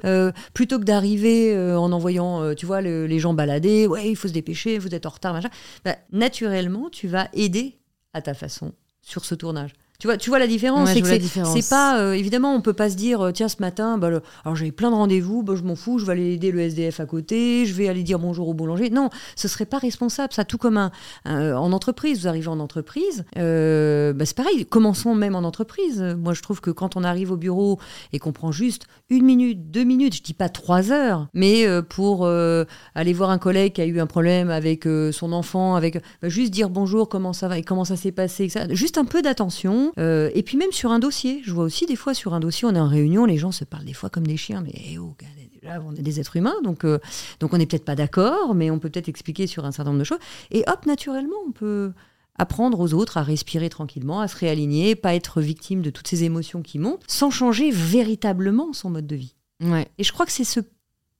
[0.05, 4.29] euh, plutôt que d'arriver en envoyant, tu vois, le- les gens balader, ouais, il faut
[4.29, 5.51] se dépêcher, vous êtes en retard, machin,
[5.85, 7.79] bah, naturellement, tu vas aider
[8.15, 8.73] à ta façon
[9.03, 9.75] sur ce tournage.
[10.01, 12.97] Tu vois, tu vois la différence, Ouais, c'est pas euh, évidemment on peut pas se
[12.97, 15.77] dire euh, tiens ce matin bah, le- alors j'avais plein de rendez-vous bah, je m'en
[15.77, 18.55] fous je vais aller aider le SDF à côté je vais aller dire bonjour au
[18.55, 18.91] boulanger.
[18.91, 20.91] Non ce serait pas responsable ça tout comme un,
[21.25, 26.03] un- en entreprise vous arrivez en entreprise euh, bah, c'est pareil commençons même en entreprise.
[26.19, 27.79] Moi je trouve que quand on arrive au bureau
[28.13, 31.83] et qu'on prend juste une minute deux minutes je dis pas trois heures mais euh,
[31.83, 36.29] pour aller voir un collègue qui a eu un problème avec son enfant avec bah,
[36.29, 38.67] juste dire bonjour comment ça va et comment ça s'est passé etc.
[38.71, 41.97] juste un peu d'attention euh, et puis même sur un dossier je vois aussi des
[41.97, 44.27] fois sur un dossier on est en réunion les gens se parlent des fois comme
[44.27, 45.15] des chiens mais eh oh,
[45.63, 46.99] là on est des êtres humains donc euh,
[47.41, 50.01] donc on n'est peut-être pas d'accord mais on peut peut-être expliquer sur un certain nombre
[50.01, 50.19] de choses
[50.51, 51.93] et hop naturellement on peut
[52.37, 56.25] apprendre aux autres à respirer tranquillement, à se réaligner, pas être victime de toutes ces
[56.25, 59.37] émotions qui montent, sans changer véritablement son mode de vie.
[59.63, 59.89] Ouais.
[59.99, 60.61] Et je crois que c'est ce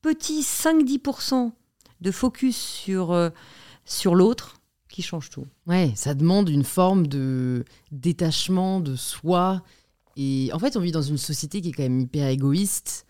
[0.03, 1.53] petit 5-10%
[2.01, 3.31] de focus sur, euh,
[3.85, 4.57] sur l'autre
[4.95, 5.47] qui change tout.
[5.67, 9.61] Ouais, ça demande une forme de détachement de soi.
[10.17, 13.05] Et en fait, on vit dans une société qui est quand même hyper égoïste.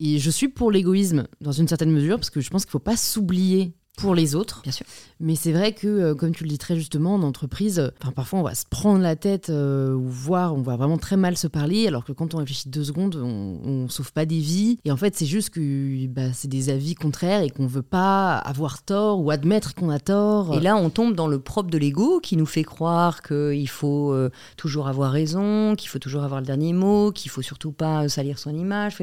[0.00, 2.72] Et je suis pour l'égoïsme dans une certaine mesure, parce que je pense qu'il ne
[2.72, 4.62] faut pas s'oublier pour les autres.
[4.62, 4.86] Bien sûr.
[5.20, 8.38] Mais c'est vrai que, euh, comme tu le dis très justement, en entreprise, euh, parfois
[8.38, 11.48] on va se prendre la tête euh, ou voir, on va vraiment très mal se
[11.48, 14.78] parler, alors que quand on réfléchit deux secondes, on, on sauve pas des vies.
[14.84, 18.36] Et en fait, c'est juste que bah, c'est des avis contraires et qu'on veut pas
[18.36, 20.54] avoir tort ou admettre qu'on a tort.
[20.54, 24.14] Et là, on tombe dans le propre de l'ego qui nous fait croire qu'il faut
[24.56, 28.38] toujours avoir raison, qu'il faut toujours avoir le dernier mot, qu'il faut surtout pas salir
[28.38, 28.98] son image.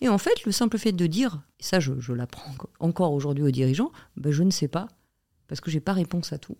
[0.00, 3.44] Et en fait, le simple fait de dire, et ça je, l'apprends enco- encore aujourd'hui
[3.44, 4.88] aux dirigeants, ben, je ne sais pas,
[5.46, 6.56] parce que j'ai pas réponse à tout.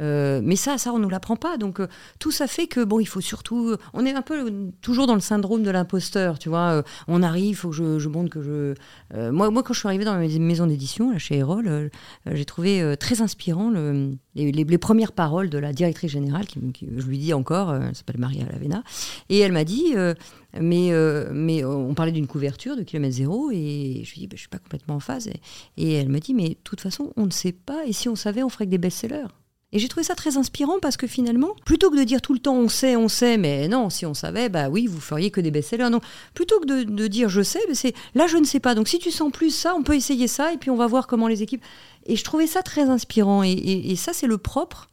[0.00, 1.56] Euh, mais ça, ça, on nous l'apprend pas.
[1.56, 1.86] Donc, euh,
[2.18, 3.76] tout ça fait que, bon, il faut surtout.
[3.92, 6.70] On est un peu euh, toujours dans le syndrome de l'imposteur, tu vois.
[6.70, 8.74] Euh, on arrive, il faut que je, je montre que je.
[9.14, 11.88] Euh, moi, moi, quand je suis arrivée dans ma maison d'édition, chez Erol, euh,
[12.26, 16.88] euh, j'ai trouvé euh, très inspirant le, les, premières paroles de la directrice générale, qui,
[16.96, 18.82] je lui dis encore, euh, elle s'appelle Maria Lavena,
[19.28, 20.14] et elle m'a dit, euh,
[20.58, 24.26] mais, euh, mais euh, on parlait d'une couverture de kilomètre zéro, et je lui dis,
[24.26, 25.40] bah, je suis pas complètement en phase, et,
[25.76, 28.16] et elle m'a dit, mais de toute façon, on ne sait pas, et si on
[28.16, 29.26] savait, on ferait que des best-sellers.
[29.72, 32.40] Et j'ai trouvé ça très inspirant parce que finalement, plutôt que de dire tout le
[32.40, 35.40] temps on sait, on sait, mais non, si on savait, bah oui, vous feriez que
[35.40, 35.90] des best-sellers.
[35.90, 36.02] Donc
[36.34, 38.74] plutôt que de, dire je sais, bah, c'est là je ne sais pas.
[38.74, 41.06] Donc si tu sens plus ça, on peut essayer ça et puis on va voir
[41.06, 41.62] comment les équipes.
[42.06, 43.42] Et je trouvais ça très inspirant.
[43.44, 44.88] Et, ça, c'est le propre.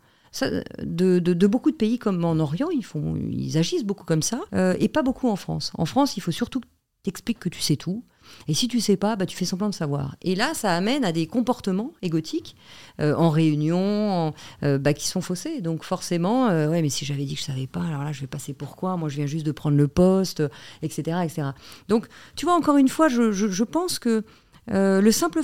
[0.84, 5.02] de, beaucoup de pays comme en Orient, ils agissent beaucoup comme ça, euh, et pas
[5.02, 5.72] beaucoup en France.
[5.78, 6.68] En France, il faut surtout que
[7.04, 8.04] tu expliques que tu sais tout.
[8.48, 10.16] Et si tu sais pas, bah, tu fais semblant de savoir.
[10.22, 12.56] Et là, ça amène à des comportements égotiques
[13.00, 15.62] euh, en réunion en- euh, bah, qui sont faussés.
[15.62, 18.22] Donc forcément, euh, ouais, mais si j'avais dit que je savais pas, alors là, je
[18.22, 20.44] vais passer pourquoi Moi, je viens juste de prendre le poste,
[20.82, 21.50] etc., etc.
[21.88, 24.24] Donc, tu vois, encore une fois, je, pense que
[24.68, 25.42] le simple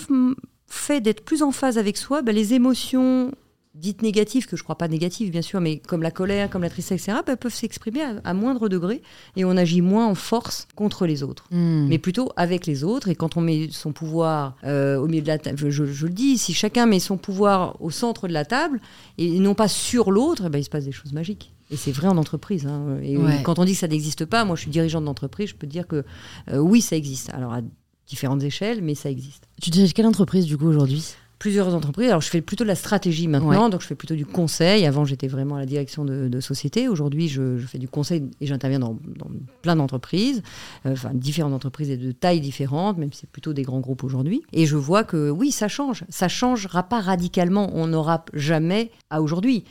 [0.68, 3.32] fait d'être plus en phase avec soi, bah, les émotions
[3.76, 6.70] dites négatives, que je crois pas négatives bien sûr, mais comme la colère, comme la
[6.70, 9.02] tristesse, etc., bah, peuvent s'exprimer à, à moindre degré
[9.36, 11.88] et on agit moins en force contre les autres Hmm.
[11.88, 13.10] mais plutôt avec les autres.
[13.10, 16.06] Et quand on met son pouvoir euh, au milieu de la table, je, je- je
[16.06, 18.80] le dis, si chacun met son pouvoir au centre de la table
[19.18, 21.52] et non pas sur l'autre, ben, il se passe des choses magiques.
[21.72, 22.68] Et c'est vrai en entreprise.
[22.68, 22.98] hein.
[23.02, 23.42] Et Ouais.
[23.44, 25.72] quand on dit que ça n'existe pas, moi je suis dirigeante d'entreprise, je peux te
[25.72, 26.04] dire que
[26.52, 27.30] euh, oui, ça existe.
[27.34, 27.62] Alors à
[28.06, 29.48] différentes échelles, mais ça existe.
[29.62, 31.04] Tu diriges quelle entreprise du coup aujourd'hui?
[31.44, 32.08] Plusieurs entreprises.
[32.08, 34.86] Alors, je fais plutôt de la stratégie maintenant, donc je fais plutôt du conseil.
[34.86, 36.88] Avant, j'étais vraiment à la direction de, de société.
[36.88, 39.28] Aujourd'hui, je, je fais du conseil et j'interviens dans, dans
[39.62, 40.42] plein d'entreprises,
[40.86, 44.06] euh, enfin différentes entreprises et de tailles différentes, même si c'est plutôt des grands groupes
[44.06, 44.42] aujourd'hui.
[44.54, 46.06] Et je vois que oui, ça change.
[46.08, 47.70] Ça changera pas radicalement.
[47.74, 49.66] On n'aura jamais à aujourd'hui.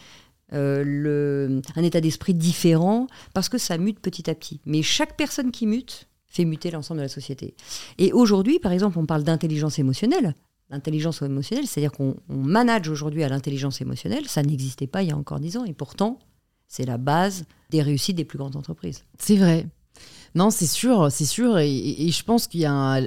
[0.52, 4.60] euh, le, un état d'esprit différent parce que ça mute petit à petit.
[4.66, 7.54] Mais chaque personne qui mute fait muter l'ensemble de la société.
[7.98, 10.34] Et aujourd'hui, par exemple, on parle d'intelligence émotionnelle.
[10.72, 15.12] L'intelligence émotionnelle, c'est-à-dire qu'on on manage aujourd'hui à l'intelligence émotionnelle, ça n'existait pas il y
[15.12, 15.64] a encore dix ans.
[15.64, 16.18] Et pourtant,
[16.66, 19.04] c'est la base des réussites des plus grandes entreprises.
[19.18, 19.66] C'est vrai.
[20.34, 21.58] Non, c'est sûr, c'est sûr.
[21.58, 23.02] Et, et- et je pense qu'il y a un,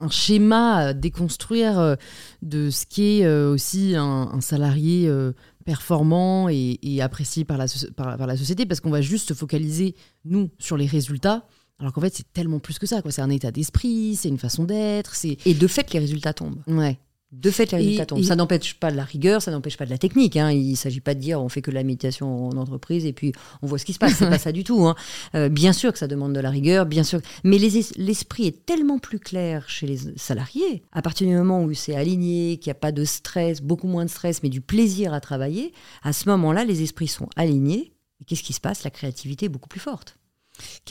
[0.00, 1.94] un schéma à déconstruire euh,
[2.42, 5.32] de ce qu'est euh, aussi un, un salarié euh,
[5.64, 7.64] performant et, et apprécié par la,
[7.96, 9.94] par, par la société, parce qu'on va juste se focaliser,
[10.26, 11.46] nous, sur les résultats.
[11.78, 13.02] Alors qu'en fait, c'est tellement plus que ça.
[13.02, 13.10] quoi.
[13.10, 15.14] C'est un état d'esprit, c'est une façon d'être.
[15.14, 16.60] C'est Et de fait, les résultats tombent.
[16.66, 16.98] ouais.
[17.32, 18.20] De fait, résultats tombent.
[18.20, 20.36] et- Ça n'empêche pas de la rigueur, ça n'empêche pas de la technique.
[20.36, 20.50] hein.
[20.52, 23.12] Il ne s'agit pas de dire on fait que de la méditation en entreprise et
[23.12, 24.14] puis on voit ce qui se passe.
[24.14, 24.86] C'est pas ça du tout.
[24.86, 24.94] hein.
[25.34, 27.20] Euh, bien sûr que ça demande de la rigueur, bien sûr.
[27.42, 30.82] Mais les es- l'esprit est tellement plus clair chez les salariés.
[30.92, 34.04] À partir du moment où c'est aligné, qu'il n'y a pas de stress, beaucoup moins
[34.04, 35.72] de stress, mais du plaisir à travailler,
[36.04, 37.92] à ce moment-là, les esprits sont alignés.
[38.20, 38.84] Et qu'est-ce qui se passe?
[38.84, 40.16] La créativité est beaucoup plus forte.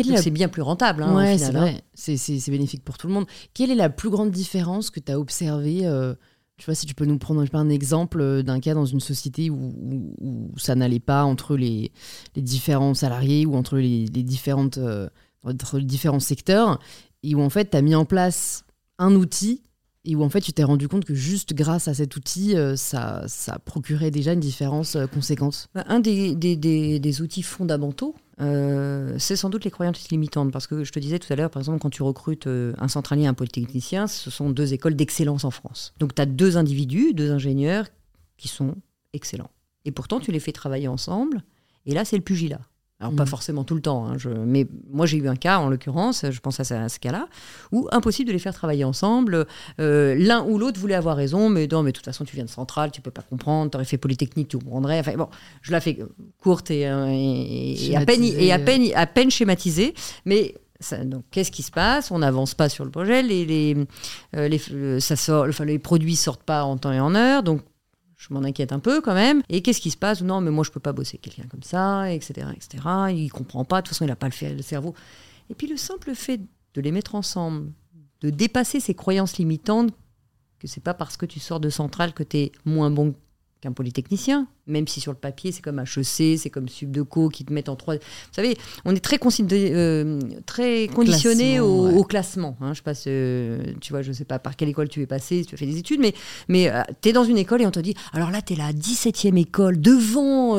[0.04, 1.04] La C'est bien plus rentable.
[1.04, 1.52] hein, ouais, c'est hein.
[1.52, 1.84] vrai.
[1.94, 3.26] C'est- C'est bénéfique pour tout le monde.
[3.54, 6.14] Quelle est la plus grande différence que tu as observée euh,
[6.58, 9.50] Tu vois, si tu peux nous prendre un exemple euh, d'un cas dans une société
[9.50, 11.92] où, où- où ça n'allait pas entre les,
[12.36, 15.10] les différents salariés ou entre les, les différentes, euh,
[15.44, 16.80] entre les différents secteurs,
[17.24, 18.64] et où en fait tu as mis en place
[19.00, 19.64] un outil
[20.06, 22.76] et où en fait tu t'es rendu compte que juste grâce à cet outil, euh,
[22.76, 25.68] ça, ça procurait déjà une différence euh, conséquente.
[25.74, 30.52] Bah, Un des, des- des- outils fondamentaux, euh, c'est sans doute les croyances limitantes.
[30.52, 33.26] Parce que je te disais tout à l'heure, par exemple, quand tu recrutes un centralier,
[33.26, 35.94] un polytechnicien, ce sont deux écoles d'excellence en France.
[36.00, 37.88] Donc tu as deux individus, deux ingénieurs
[38.38, 38.76] qui sont
[39.14, 39.50] excellents.
[39.86, 41.44] Et pourtant, tu les fais travailler ensemble.
[41.86, 42.60] Et là, c'est le pugilat.
[43.02, 43.30] Alors, pas Mhm.
[43.30, 46.40] forcément tout le temps, hein, je- mais moi j'ai eu un cas, en l'occurrence, je
[46.40, 47.28] pense à ce, à ce cas-là,
[47.74, 49.46] où impossible de les faire travailler ensemble.
[49.82, 52.46] Euh, L'un ou l'autre voulait avoir raison, mais non, mais de toute façon, tu viens
[52.46, 55.00] de Centrale, tu peux pas comprendre, tu aurais fait Polytechnique, tu comprendrais.
[55.02, 55.28] Enfin, bon,
[55.62, 55.98] je la fais
[56.42, 58.66] courte et, euh, et- et à peine, Schématisée, et à euh.
[58.66, 60.56] peine, à peine schématisée, mais.
[60.82, 62.12] ça- donc, qu'est-ce qui se passe?
[62.12, 63.24] On n'avance pas sur le projet.
[63.24, 63.76] Les, les,
[64.36, 67.44] euh, les, euh, ça sort, enfin, les produits sortent pas en temps et en heure.
[67.44, 67.62] Donc,
[68.28, 69.42] je m'en inquiète un peu quand même.
[69.50, 70.22] Et qu'est-ce qui se passe?
[70.22, 72.84] Non, mais moi, je peux pas bosser quelqu'un comme ça, etc., etc.
[73.12, 73.82] Il comprend pas.
[73.82, 74.94] De toute façon, il n'a pas le, fait- le cerveau.
[75.50, 76.40] Et puis, le simple fait
[76.74, 77.72] de les mettre ensemble,
[78.22, 79.92] de dépasser ces croyances limitantes
[80.60, 83.14] que c'est pas parce que tu sors de centrale que tu es moins bon
[83.62, 87.54] qu'un polytechnicien, même si sur le papier c'est comme HEC, c'est comme Subdeco qui te
[87.54, 87.96] mettent en trois.
[87.96, 88.02] Vous
[88.32, 89.20] savez, on est très,
[89.52, 92.58] euh, très conditionné au, classement.
[92.62, 92.74] Hein.
[92.74, 95.46] Je passe, euh, tu vois, je sais pas par quelle école tu es passé, si
[95.48, 96.14] tu as fait des études, mais,
[96.48, 98.56] mais euh, tu es dans une école et on te dit alors là, tu es
[98.56, 100.58] la 17e école devant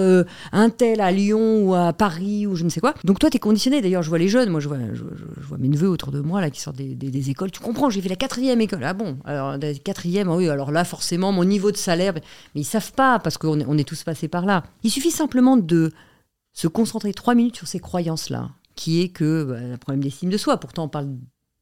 [0.52, 2.94] un tel à Lyon ou à Paris ou je ne sais quoi.
[3.04, 3.80] Donc toi, tu es conditionné.
[3.80, 5.02] D'ailleurs, je vois les jeunes, moi je vois, je,
[5.46, 7.50] vois mes neveux autour de moi là qui sortent des, des, écoles.
[7.50, 8.84] Tu comprends, j'ai fait la quatrième école.
[8.84, 12.14] Ah bon, alors la quatrième, oui, alors là, forcément, mon niveau de salaire,
[12.54, 14.64] mais ils savent pas parce qu'on on est tous passés par là.
[14.82, 15.92] Il suffit simplement de
[16.52, 20.36] se concentrer trois minutes sur ces croyances-là, qui est que bah, un problème d'estime de
[20.36, 20.58] soi.
[20.58, 21.10] Pourtant, on parle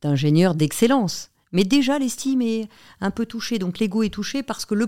[0.02, 1.30] d'ingénieur d'excellence.
[1.52, 2.68] Mais déjà, l'estime est
[3.00, 3.58] un peu touchée.
[3.58, 4.86] Donc, l'ego est touché parce que le,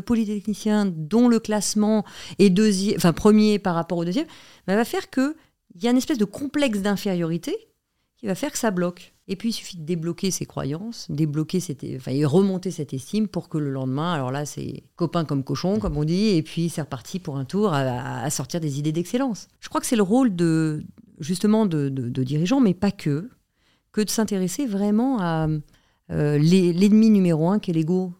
[0.00, 2.04] polytechnicien, dont le classement
[2.38, 2.52] est
[2.96, 4.26] enfin, premier par rapport au deuxième,
[4.66, 5.34] bah, va faire qu'il
[5.76, 7.56] y a une espèce de complexe d'infériorité
[8.16, 9.14] qui va faire que ça bloque.
[9.28, 13.26] Et puis, il suffit de débloquer ses croyances, débloquer cette, enfin, et remonter cette estime
[13.26, 16.68] pour que le lendemain, alors là, c'est copain comme cochon, comme on dit, et puis
[16.68, 19.48] c'est reparti pour un tour à, sortir des idées d'excellence.
[19.58, 20.84] Je crois que c'est le rôle de,
[21.18, 21.88] justement, de,
[22.22, 23.28] dirigeants, mais pas que,
[23.90, 25.48] que de s'intéresser vraiment à
[26.12, 28.14] euh, l'ennemi numéro un qui est l'ego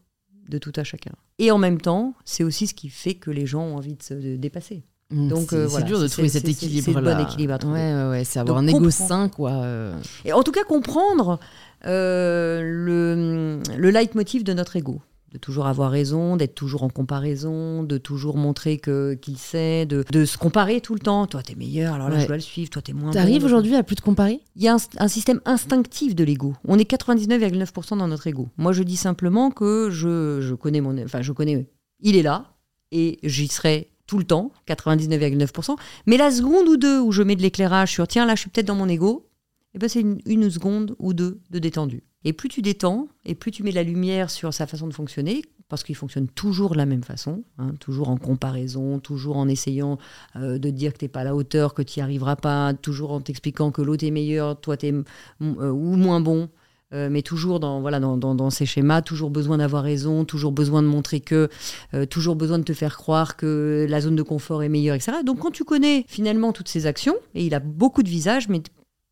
[0.49, 1.13] de tout à chacun.
[1.39, 4.03] Et en même temps, c'est aussi ce qui fait que les gens ont envie de
[4.03, 4.83] se dépasser.
[5.11, 6.85] Mmh, Donc c'est euh, dur de trouver cet équilibre.
[6.85, 7.79] C'est le bon équilibre à trouver.
[7.79, 9.53] Ouais, ouais, c'est avoir un ego sain, quoi.
[9.53, 9.97] Euh.
[10.25, 11.39] Et en tout cas, comprendre
[11.85, 15.01] euh, le, le leitmotiv de notre ego.
[15.33, 20.05] De toujours avoir raison, d'être toujours en comparaison, de toujours montrer que qu'il sait, de,
[20.11, 21.27] de, se comparer tout le temps.
[21.27, 22.71] Toi, t'es meilleur, alors là, je dois le suivre.
[22.71, 24.41] Toi, t'es moins T'arrives bon, aujourd'hui à plus te comparer?
[24.55, 26.55] Il y a un, un, système instinctif de l'ego.
[26.67, 28.49] On est 99,9% dans notre ego.
[28.57, 30.97] Moi, je dis simplement que je, je connais mon...
[31.05, 31.69] Enfin, je connais...
[32.01, 32.55] Il est là,
[32.93, 35.77] et j'y serai tout le temps, 99,9%.
[36.07, 38.51] Mais la seconde ou deux où je mets de l'éclairage sur tiens, là, je suis
[38.51, 39.27] peut-être dans mon ego,
[39.75, 42.03] et eh ben, c'est une, seconde ou deux de détendu.
[42.25, 45.43] Et plus tu détends, et plus tu mets la lumière sur sa façon de fonctionner,
[45.69, 49.99] parce qu'il fonctionne toujours de la même façon, hein, toujours en comparaison, toujours en essayant
[50.37, 52.73] euh, de dire que tu n'es pas à la hauteur, que tu n'y arriveras pas,
[52.73, 56.49] toujours en t'expliquant que l'autre est meilleur, toi tu es euh, ou moins bon.
[56.97, 60.83] Euh, mais toujours dans, voilà, dans, dans, ces schémas, toujours besoin d'avoir raison, toujours besoin
[60.83, 61.51] de montrer que,
[61.93, 65.19] euh, toujours besoin de te faire croire que la zone de confort est meilleure, etc.
[65.25, 68.63] Donc quand tu connais finalement toutes ces actions, et il a beaucoup de visages, mais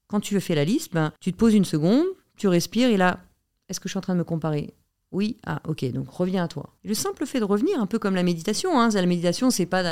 [0.08, 2.04] quand tu fais la liste, ben, tu te poses une seconde,
[2.38, 3.20] tu respires, et là,
[3.68, 4.72] est-ce que je suis en train de me comparer?
[5.12, 6.70] Oui, ah ok, donc reviens à toi.
[6.84, 9.82] le simple fait de revenir, un peu comme la méditation, hein, la méditation, c'est pas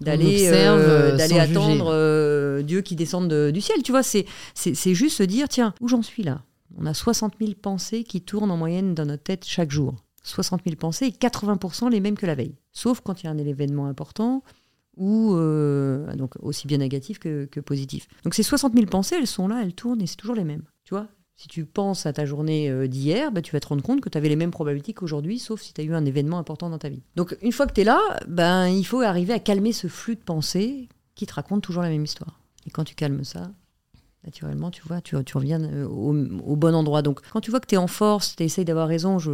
[0.00, 4.24] d'aller euh, d'aller attendre Dieu qui descende du ciel, tu vois, c'est
[4.94, 6.42] juste se dire, tiens, où j'en suis là?
[6.78, 9.94] On a 60 000 pensées qui tournent en moyenne dans notre tête chaque jour.
[10.22, 12.56] 60 000 pensées et 80% les mêmes que la veille.
[12.72, 14.42] Sauf quand il y a un événement important
[14.96, 18.08] ou euh, donc aussi bien négatif que, positif.
[18.24, 20.64] Donc ces 60 000 pensées, elles sont là, elles tournent et c'est toujours les mêmes.
[20.84, 21.08] Tu vois
[21.38, 24.08] si tu penses à ta journée euh, d'hier, bah, tu vas te rendre compte que
[24.08, 26.78] tu avais les mêmes probabilités qu'aujourd'hui, sauf si tu as eu un événement important dans
[26.78, 27.02] ta vie.
[27.14, 30.16] Donc une fois que tu es là, ben, il faut arriver à calmer ce flux
[30.16, 32.40] de pensées qui te raconte toujours la même histoire.
[32.66, 33.50] Et quand tu calmes ça,
[34.26, 37.02] naturellement, tu vois, tu, reviens euh, au, bon endroit.
[37.02, 39.18] Donc, quand tu vois que tu es en force, tu essayes d'avoir raison.
[39.18, 39.30] Je,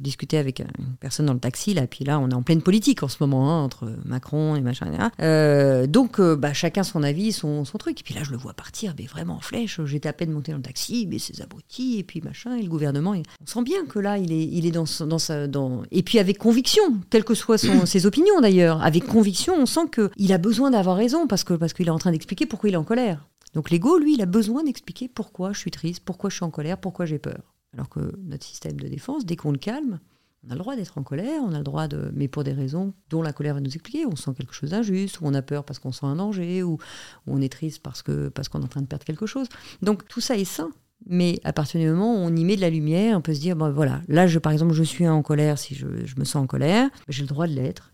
[0.00, 3.02] discutais avec une personne dans le taxi, là, puis là, on est en pleine politique
[3.02, 5.10] en ce moment, hein, entre Macron et machin.
[5.20, 8.00] Euh, donc, euh, bah, chacun son avis, son, truc.
[8.00, 9.80] Et puis là, je le vois partir, mais vraiment en flèche.
[9.84, 12.68] J'étais à peine monté dans le taxi, mais c'est abrutis, et puis machin, et le
[12.68, 13.12] gouvernement.
[13.12, 15.46] on sent bien que là, il est, il est dans, dans sa.
[15.90, 20.32] Et puis avec conviction, quelles que soient ses opinions d'ailleurs, avec conviction, on sent qu'il
[20.32, 22.76] a besoin d'avoir raison parce qu'il parce qu'il est en train d'expliquer pourquoi il est
[22.76, 23.26] en colère.
[23.54, 26.50] Donc l'ego, lui, il a besoin d'expliquer pourquoi je suis triste, pourquoi je suis en
[26.50, 27.54] colère, pourquoi j'ai peur.
[27.74, 30.00] Alors que notre système de défense, dès qu'on le calme,
[30.44, 32.52] on a le droit d'être en colère, on a le droit de, mais pour des
[32.52, 34.06] raisons dont la colère va nous expliquer.
[34.06, 36.78] On sent quelque chose d'injuste, ou on a peur parce qu'on sent un danger, ou,
[37.26, 39.46] on est triste parce que parce qu'on est en train de perdre quelque chose.
[39.82, 40.70] Donc tout ça est sain.
[41.06, 43.40] Mais à partir du moment où on y met de la lumière, on peut se
[43.40, 46.36] dire bon voilà, là je par exemple je suis en colère si je, me sens
[46.36, 47.92] en colère, j'ai le droit de l'être,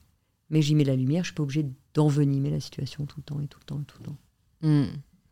[0.51, 3.23] mais j'y mets de la lumière, je suis pas obligé d'envenimer la situation tout le
[3.23, 4.17] temps et tout le temps et tout le temps.
[4.61, 4.87] Hmm.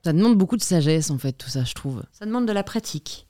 [0.07, 2.01] Ça demande beaucoup de sagesse, en fait, tout ça, je trouve.
[2.12, 3.27] Ça demande de la pratique.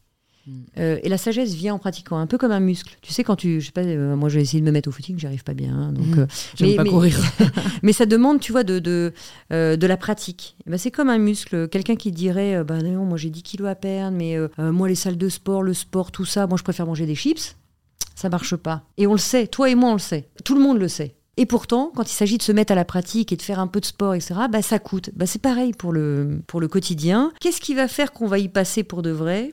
[0.47, 0.65] Hmm.
[0.77, 2.99] Euh, et la sagesse vient en pratiquant, un peu comme un muscle.
[3.01, 3.63] Tu sais, quand tu.
[3.63, 5.75] Je sais pas, euh, moi, j'ai essayé de me mettre au footing, j'arrive pas bien.
[5.75, 6.19] Hein, donc, mmh.
[6.19, 6.27] euh,
[6.61, 7.19] mais, pas courir.
[7.83, 9.15] mais ça demande, tu vois, de, de,
[9.49, 10.59] de la pratique.
[10.67, 11.67] Ben, c'est comme un muscle.
[11.71, 15.17] Quelqu'un qui dirait bah, non, moi, j'ai 10 kilos à perdre, mais moi, les salles
[15.17, 17.57] de sport, le sport, tout ça, moi, je préfère manger des chips.
[18.15, 18.85] Ça marche pas.
[18.99, 20.29] Et on le sait, toi et moi, on le sait.
[20.45, 21.17] Tout le monde le sait.
[21.37, 23.67] Et pourtant, quand il s'agit de se mettre à la pratique et de faire un
[23.67, 25.11] peu de sport, etc., bah, ça coûte.
[25.15, 27.33] Bah, c'est pareil pour le, pour le quotidien.
[27.41, 29.53] Qu'est-ce qui va faire qu'on va y passer pour de vrai?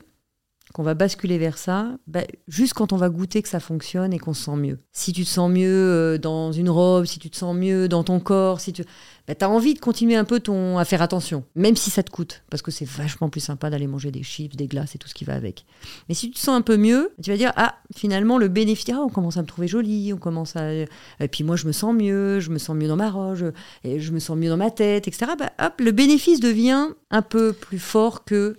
[0.74, 4.18] Qu'on va basculer vers ça, bah, juste quand on va goûter que ça fonctionne et
[4.18, 4.80] qu'on se sent mieux.
[4.90, 8.02] Si tu te sens mieux euh, dans une robe, si tu te sens mieux dans
[8.02, 8.84] ton corps, si tu
[9.28, 12.10] bah, as envie de continuer un peu ton à faire attention, même si ça te
[12.10, 15.06] coûte, parce que c'est vachement plus sympa d'aller manger des chips, des glaces et tout
[15.06, 15.64] ce qui va avec.
[16.08, 18.86] Mais si tu te sens un peu mieux, tu vas dire ah finalement le bénéfice,
[18.92, 21.72] ah, on commence à me trouver jolie, on commence à et puis moi je me
[21.72, 23.52] sens mieux, je me sens mieux dans ma robe,
[23.84, 25.32] et je me sens mieux dans ma tête, etc.
[25.38, 28.56] Bah, hop, le bénéfice devient un peu plus fort que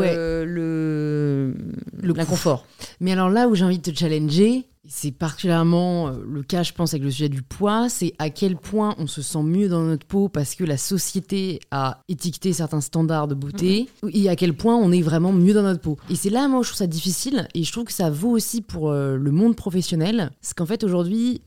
[0.00, 1.54] euh, le,
[2.02, 2.66] l'inconfort.
[3.00, 6.72] Mais alors là où j'ai envie de te challenger, c'est particulièrement euh, le cas, je
[6.72, 9.82] pense, avec le sujet du poids, c'est à quel point on se sent mieux dans
[9.82, 14.10] notre peau parce que la société a étiqueté certains standards de beauté, mhm.
[14.12, 15.98] et à quel point on est vraiment mieux dans notre peau.
[16.10, 18.60] Et c'est là, moi, je trouve ça difficile, et je trouve que ça vaut aussi
[18.60, 21.42] pour euh, le monde professionnel, parce qu'en fait, aujourd'hui,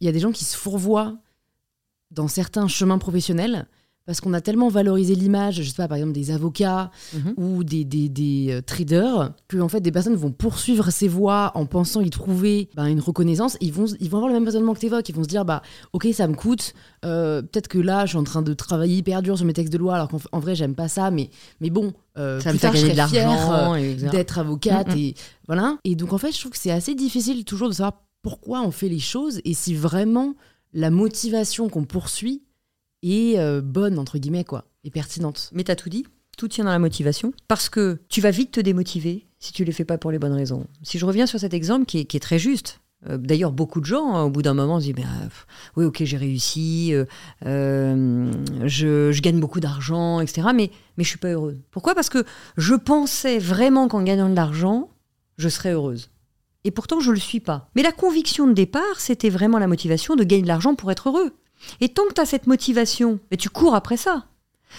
[0.00, 1.16] il y a des gens qui se fourvoient
[2.12, 3.66] dans certains chemins professionnels
[4.06, 7.34] parce qu'on a tellement valorisé l'image, je sais pas, par exemple des avocats mhm.
[7.36, 11.50] ou des, des, des euh, traders, que en fait des personnes vont poursuivre ces voies
[11.54, 13.56] en pensant y trouver ben, une reconnaissance.
[13.60, 15.08] ils vont, ils vont avoir le même raisonnement que tu évoques.
[15.08, 16.72] Ils vont se dire, bah ok, ça me coûte.
[17.04, 19.72] Euh, peut-être que là, je suis en train de travailler hyper dur sur mes textes
[19.72, 21.10] de loi, alors qu'en vrai, j'aime pas ça.
[21.10, 23.74] Mais, mais bon, euh, ça me fait gagner de l'argent
[24.12, 24.88] d'être avocate.
[24.88, 24.98] Mm, mm.
[24.98, 25.14] Et
[25.48, 25.78] voilà.
[25.84, 28.70] Et donc en fait, je trouve que c'est assez difficile toujours de savoir pourquoi on
[28.70, 30.34] fait les choses et si vraiment
[30.72, 32.42] la motivation qu'on poursuit
[33.06, 35.50] et euh, bonne, entre guillemets, quoi, et pertinente.
[35.52, 36.04] Mais t'as tout dit,
[36.36, 39.72] tout tient dans la motivation, parce que tu vas vite te démotiver si tu les
[39.72, 40.66] fais pas pour les bonnes raisons.
[40.82, 44.14] Si je reviens sur cet exemple qui est, très juste, euh, D'ailleurs, beaucoup de gens,
[44.14, 45.28] hein, au bout d'un moment, se disent ben,
[45.76, 46.94] Oui, ok, j'ai réussi,
[47.44, 48.32] euh,
[48.64, 50.48] je, gagne beaucoup d'argent, etc.
[50.54, 51.58] Mais, mais je suis pas heureuse.
[51.70, 51.94] Pourquoi?
[51.94, 52.24] Parce que
[52.56, 54.88] je pensais vraiment qu'en gagnant de l'argent,
[55.36, 56.10] je serais heureuse.
[56.64, 57.68] Et pourtant, je ne le suis pas.
[57.76, 61.10] Mais la conviction de départ, c'était vraiment la motivation de gagner de l'argent pour être
[61.10, 61.32] heureux.
[61.80, 64.26] Et tant que tu as cette motivation, tu cours après ça.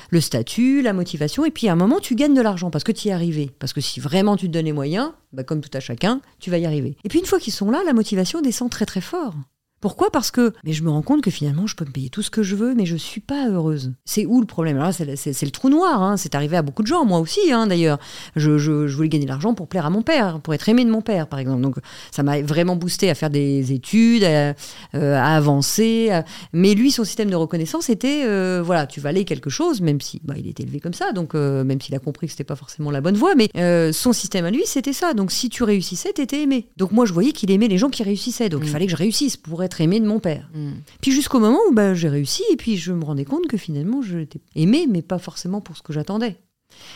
[0.09, 2.91] Le statut, la motivation, et puis à un moment, tu gagnes de l'argent parce que
[2.91, 3.51] tu y es arrivé.
[3.59, 6.51] Parce que si vraiment tu te donnes les moyens, bah, comme tout à chacun, tu
[6.51, 6.97] vas y arriver.
[7.03, 9.33] Et puis une fois qu'ils sont là, la motivation descend très très fort.
[9.79, 10.09] Pourquoi?
[10.11, 12.31] Parce que mais je me rends compte que finalement, je peux me payer tout ce
[12.31, 13.93] que je veux, mais je suis pas heureuse.
[14.05, 14.77] C'est où le problème?
[14.77, 15.05] Alors c'est
[15.45, 16.01] le trou noir.
[16.01, 16.17] Hein.
[16.17, 17.99] C'est arrivé à beaucoup de gens, moi aussi hein, d'ailleurs.
[18.35, 20.83] Je, je, je, voulais gagner de l'argent pour plaire à mon père, pour être aimé
[20.83, 21.61] de mon père, par exemple.
[21.61, 21.75] Donc
[22.11, 24.55] ça m'a vraiment boosté à faire des études, à,
[24.95, 26.09] euh, avancer.
[26.53, 30.21] Mais lui, son système de reconnaissance était, euh, voilà, tu valais quelque chose, même si
[30.23, 32.55] bah, il était élevé comme ça, donc euh, même s'il a compris que c'était pas
[32.55, 33.49] forcément la bonne voie, mais
[33.93, 35.13] son système à lui, c'était ça.
[35.13, 36.67] Donc si tu réussissais, t'étais aimé.
[36.77, 38.49] Donc moi, je voyais qu'il aimait les gens qui réussissaient.
[38.49, 38.71] Donc il mmh.
[38.71, 40.49] fallait que je réussisse pour être aimé de mon père.
[40.53, 40.71] Mm.
[41.01, 44.01] Puis jusqu'au moment où bah, j'ai réussi, et puis je me rendais compte que finalement,
[44.01, 46.37] j'étais aimé, mais pas forcément pour ce que j'attendais.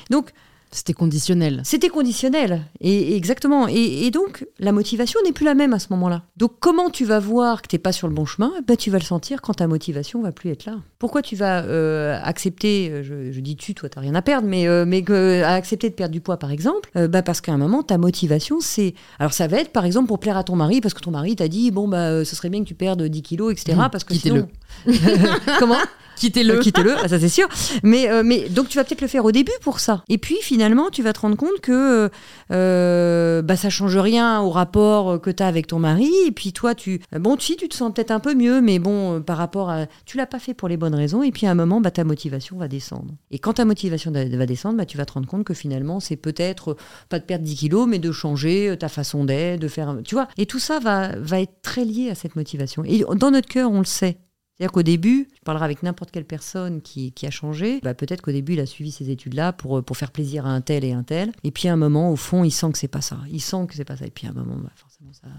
[0.09, 0.31] Donc,
[0.73, 1.61] c'était conditionnel.
[1.65, 3.67] C'était conditionnel, et, exactement.
[3.67, 6.23] Et, donc, la motivation n'est plus la même à ce moment-là.
[6.37, 8.53] Donc, comment tu vas voir que tu n'es pas sur le bon chemin?
[8.65, 10.77] Ben, Tu vas le sentir quand ta motivation va plus être là.
[10.97, 14.47] Pourquoi tu vas euh, accepter, euh, je, dis tu, toi, tu n'as rien à perdre,
[14.47, 17.57] mais, euh, mais que, accepter de perdre du poids, par exemple bah, Parce qu'à un
[17.57, 18.93] moment, ta motivation, c'est...
[19.19, 21.35] Alors, ça va être, par exemple, pour plaire à ton mari, parce que ton mari
[21.35, 23.77] t'a dit, bon, bah, ce serait bien que tu perdes 10 kilos, etc.
[23.77, 24.47] Mmh, parce que sinon...
[25.59, 25.75] Comment?
[26.15, 26.55] Quittez-le.
[26.55, 27.47] Euh, quittez-le, ah, ça c'est sûr.
[27.83, 30.03] Mais, euh, mais donc tu vas peut-être le faire au début pour ça.
[30.09, 32.09] Et puis finalement, tu vas te rendre compte que
[32.51, 36.11] euh, bah, ça change rien au rapport que tu as avec ton mari.
[36.27, 39.21] Et puis toi, tu, bon, tu, tu te sens peut-être un peu mieux, mais bon,
[39.21, 39.85] par rapport à.
[40.05, 41.23] Tu l'as pas fait pour les bonnes raisons.
[41.23, 43.13] Et puis à un moment, bah, ta motivation va descendre.
[43.31, 46.17] Et quand ta motivation va descendre, bah, tu vas te rendre compte que finalement, c'est
[46.17, 46.77] peut-être
[47.09, 49.97] pas de perdre 10 kilos, mais de changer ta façon d'être, de faire.
[50.03, 52.83] Tu vois Et tout ça va, va être très lié à cette motivation.
[52.85, 54.17] Et dans notre cœur, on le sait.
[54.61, 58.31] C'est-à-dire qu'au début, je parlerai avec n'importe quelle personne qui, a changé, bah peut-être qu'au
[58.31, 61.01] début, il a suivi ces études-là pour, pour faire plaisir à un tel et un
[61.01, 61.31] tel.
[61.43, 63.17] Et puis à un moment, au fond, il sent que c'est pas ça.
[63.31, 64.05] Il sent que c'est pas ça.
[64.05, 65.29] Et puis à un moment, bah, forcément, ça.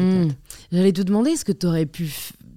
[0.00, 0.28] Hmm.
[0.70, 2.08] J'allais te demander, est-ce que tu aurais pu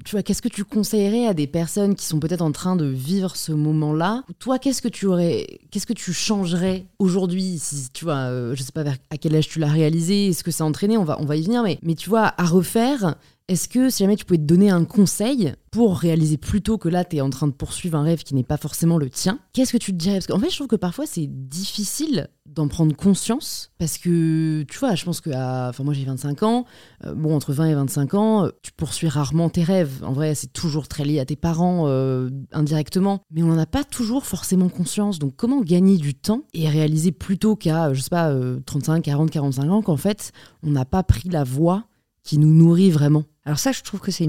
[0.05, 2.85] tu vois, qu'est-ce que tu conseillerais à des personnes qui sont peut-être en train de
[2.85, 4.23] vivre ce moment-là?
[4.37, 8.61] Toi, qu'est-ce que tu aurais, qu'est-ce que tu changerais aujourd'hui si tu vois, euh, je
[8.61, 10.95] sais pas vers, à quel âge tu l'as réalisé, est-ce que c'est entraîné?
[10.95, 13.15] On va, on va y venir, mais, mais tu vois, à refaire,
[13.47, 17.05] est-ce que si jamais tu pouvais te donner un conseil pour réaliser plutôt que là
[17.05, 19.71] tu es en train de poursuivre un rêve qui n'est pas forcément le tien, qu'est-ce
[19.71, 20.15] que tu te dirais?
[20.15, 24.79] Parce qu'en fait, je trouve que parfois c'est difficile d'en prendre conscience parce que tu
[24.79, 26.65] vois, je pense que enfin moi j'ai 25 ans,
[27.05, 30.03] euh, bon entre 20 et 25 ans, euh, tu poursuis rarement tes rêves.
[30.03, 33.67] En vrai, c'est toujours très lié à tes parents euh, indirectement, mais on n'en a
[33.67, 35.19] pas toujours forcément conscience.
[35.19, 38.34] Donc comment gagner du temps et réaliser plutôt qu'à je sais pas
[38.65, 40.31] 35, 40, 45 ans qu'en fait,
[40.63, 41.84] on n'a pas pris la voie
[42.23, 43.25] qui nous nourrit vraiment?
[43.45, 44.27] Alors ça, je trouve que c'est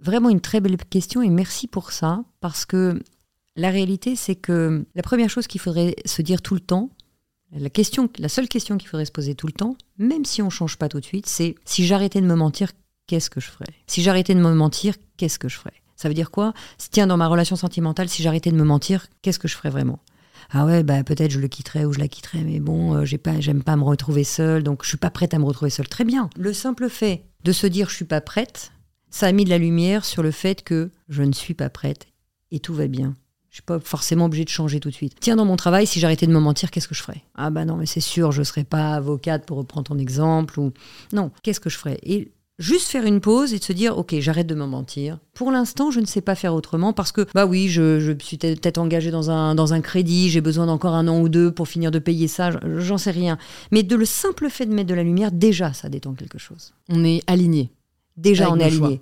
[0.00, 3.00] vraiment une très belle question et merci pour ça, parce que
[3.56, 6.90] la réalité, c'est que la première chose qu'il faudrait se dire tout le temps,
[7.52, 7.68] la,
[8.18, 10.76] la seule question qu'il faudrait se poser tout le temps, même si on ne change
[10.76, 12.70] pas tout de suite, c'est si j'arrêtais de me mentir,
[13.06, 13.66] qu'est-ce que je ferais?
[13.86, 15.74] Si j'arrêtais de me mentir, qu'est-ce que je ferais?
[15.96, 16.54] Ça veut dire quoi?
[16.90, 19.98] Tiens, dans ma relation sentimentale, si j'arrêtais de me mentir, qu'est-ce que je ferais vraiment?
[20.52, 23.18] Ah ouais, bah peut-être je le quitterai ou je la quitterai, mais bon, euh, j'ai
[23.18, 25.88] pas, j'aime pas me retrouver seule, donc je suis pas prête à me retrouver seule.
[25.88, 26.28] Très bien.
[26.36, 28.72] Le simple fait de se dire je suis pas prête,
[29.10, 32.06] ça a mis de la lumière sur le fait que je ne suis pas prête
[32.50, 33.14] et tout va bien.
[33.50, 35.16] Je suis pas forcément obligée de changer tout de suite.
[35.20, 37.24] Tiens, dans mon travail, si j'arrêtais de me mentir, qu'est-ce que je ferais?
[37.34, 40.72] Ah bah non, mais c'est sûr, je serais pas avocate pour reprendre ton exemple ou
[41.12, 41.32] non.
[41.42, 41.98] Qu'est-ce que je ferais?
[42.04, 45.50] Et juste faire une pause et de se dire ok j'arrête de me mentir pour
[45.50, 48.78] l'instant je ne sais pas faire autrement parce que bah oui je, je suis peut-être
[48.78, 51.90] engagée dans un, dans un crédit j'ai besoin d'encore un an ou deux pour finir
[51.90, 53.38] de payer ça j'en sais rien
[53.72, 56.74] mais de le simple fait de mettre de la lumière déjà ça détend quelque chose
[56.88, 57.70] On est aligné.
[58.16, 58.92] déjà Avec on est choix.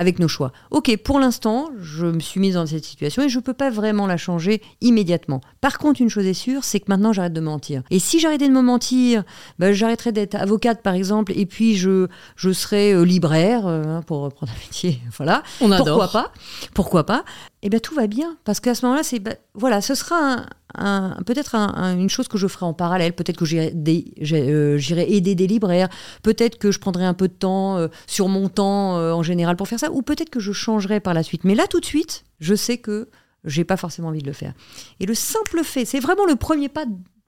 [0.00, 0.50] Avec nos choix.
[0.70, 3.68] Ok, pour l'instant, je me suis mise dans cette situation et je ne peux pas
[3.68, 5.42] vraiment la changer immédiatement.
[5.60, 7.82] Par contre, une chose est sûre, c'est que maintenant j'arrête de mentir.
[7.90, 9.24] Et si j'arrêtais de me mentir,
[9.58, 14.02] bah, j'arrêterais d'être avocate par exemple, et puis je, je serais euh, libraire, euh, hein,
[14.02, 15.42] pour reprendre un métier, voilà.
[15.60, 16.32] On Pourquoi pas?
[16.72, 17.22] Pourquoi pas?
[17.62, 20.46] Eh bien, tout va bien, parce qu'à ce moment-là, c'est bah, voilà, ce sera un-
[20.74, 23.12] un- peut-être un- un- une chose que je ferai en parallèle.
[23.12, 25.88] Peut-être que euh, j'irai aider des libraires.
[26.22, 29.56] Peut-être que je prendrai un peu de temps euh, sur mon temps euh, en général
[29.56, 31.44] pour faire ça, ou peut-être que je changerai par la suite.
[31.44, 33.08] Mais là, tout de suite, je sais que
[33.44, 34.52] j'ai pas forcément envie de le faire.
[35.00, 36.84] Et le simple fait, c'est vraiment le premier pas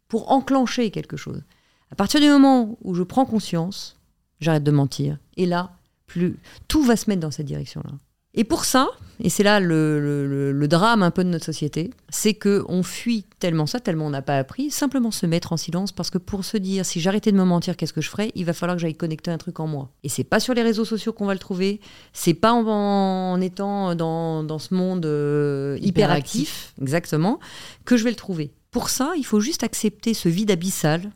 [0.09, 1.43] pour enclencher quelque chose.
[1.91, 3.97] À partir du moment où je prends conscience,
[4.41, 5.17] j'arrête de mentir.
[5.37, 5.71] Et là,
[6.07, 6.39] plus
[6.69, 7.93] tout va se mettre dans cette direction-là.
[8.35, 8.89] Et pour ça,
[9.23, 12.65] et c'est là le, le- le- le drame un peu de notre société, c'est que
[12.69, 16.11] on fuit tellement ça, tellement on n'a pas appris, simplement se mettre en silence parce
[16.11, 18.33] que pour se dire si j'arrêtais de me mentir, qu'est-ce que je ferais?
[18.35, 19.91] Il va falloir que j'aille connecter un truc en moi.
[20.03, 21.81] Et c'est pas sur les réseaux sociaux qu'on va le trouver,
[22.13, 27.39] c'est pas en, en étant dans, dans ce monde euh, hyperactif, exactement,
[27.85, 28.53] que je vais le trouver.
[28.71, 31.11] Pour ça, il faut juste accepter ce vide abyssal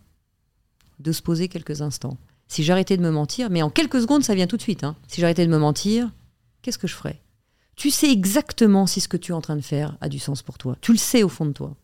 [1.01, 2.17] de se poser quelques instants.
[2.49, 4.85] Si j'arrêtais de me mentir, mais en quelques secondes, ça vient tout de suite.
[4.85, 4.95] hein.
[5.09, 6.11] Si j'arrêtais de me mentir,
[6.63, 7.21] qu'est-ce que je ferais?
[7.77, 10.43] Tu sais exactement si ce que tu es en train de faire a du sens
[10.43, 10.77] pour toi.
[10.81, 11.77] Tu le sais au fond de toi.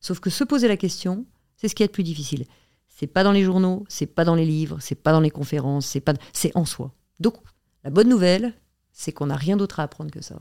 [0.00, 1.24] Sauf que se poser la question,
[1.56, 2.44] c'est ce qui est le plus difficile.
[2.88, 5.86] C'est pas dans les journaux, c'est pas dans les livres, c'est pas dans les conférences,
[5.86, 6.92] c'est pas, c'est en soi.
[7.20, 7.34] Donc,
[7.84, 8.54] la bonne nouvelle,
[8.92, 10.36] c'est qu'on n'a rien d'autre à apprendre que ça.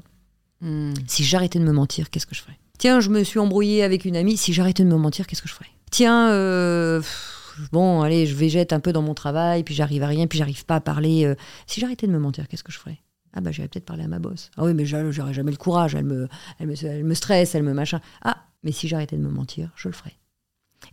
[0.62, 0.94] Hmm.
[1.08, 2.58] Si j'arrêtais de me mentir, qu'est-ce que je ferais?
[2.78, 4.38] Tiens, je me suis embrouillée avec une amie.
[4.38, 5.70] Si j'arrêtais de me mentir, qu'est-ce que je ferais?
[5.92, 10.08] Tiens, euh, pff, bon, allez, je végète un peu dans mon travail, puis j'arrive à
[10.08, 11.26] rien, puis j'arrive pas à parler.
[11.26, 11.36] euh,
[11.68, 13.00] si j'arrêtais de me mentir, qu'est-ce que je ferais?
[13.36, 14.50] Ah bah j'irais peut-être parler à ma boss.
[14.58, 15.94] Ah oui, mais j'a- j'aurais jamais le courage.
[15.96, 16.28] Elle me,
[16.60, 18.00] elle me, elle me stresse, elle me machin.
[18.24, 20.14] Ah, mais si j'arrêtais de me mentir, je le ferais.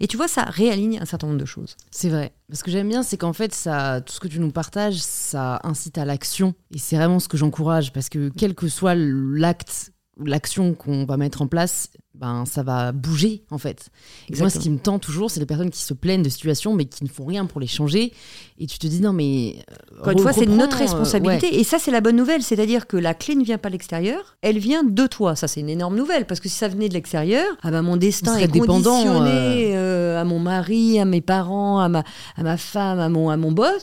[0.01, 1.77] Et tu vois, ça réaligne un certain nombre de choses.
[1.91, 2.33] C'est vrai.
[2.53, 5.61] Ce que j'aime bien, c'est qu'en fait, ça, tout ce que tu nous partages, ça
[5.65, 6.55] incite à l'action.
[6.75, 11.17] Et c'est vraiment ce que j'encourage, parce que quel que soit l'acte l'action qu'on va
[11.17, 13.89] mettre en place, ben, ça va bouger, en fait.
[14.31, 16.75] Et moi, ce qui me tend toujours, c'est les personnes qui se plaignent de situations,
[16.75, 18.13] mais qui ne font rien pour les changer.
[18.59, 19.57] Et tu te dis, non, mais.
[19.97, 21.47] euh, Encore une fois, c'est notre euh, responsabilité.
[21.51, 21.55] ouais.
[21.57, 22.43] Et ça, c'est la bonne nouvelle.
[22.43, 25.35] C'est-à-dire que la clé ne vient pas de l'extérieur, elle vient de toi.
[25.35, 26.27] Ça, c'est une énorme nouvelle.
[26.27, 30.21] Parce que si ça venait de l'extérieur, ah ben, mon destin est dépendant, conditionné euh,
[30.21, 32.05] à mon mari, à mes parents, à ma,
[32.37, 33.83] à ma femme, à mon, à mon boss.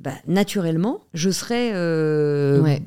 [0.00, 2.82] Bah, naturellement, je serais euh, Ouais.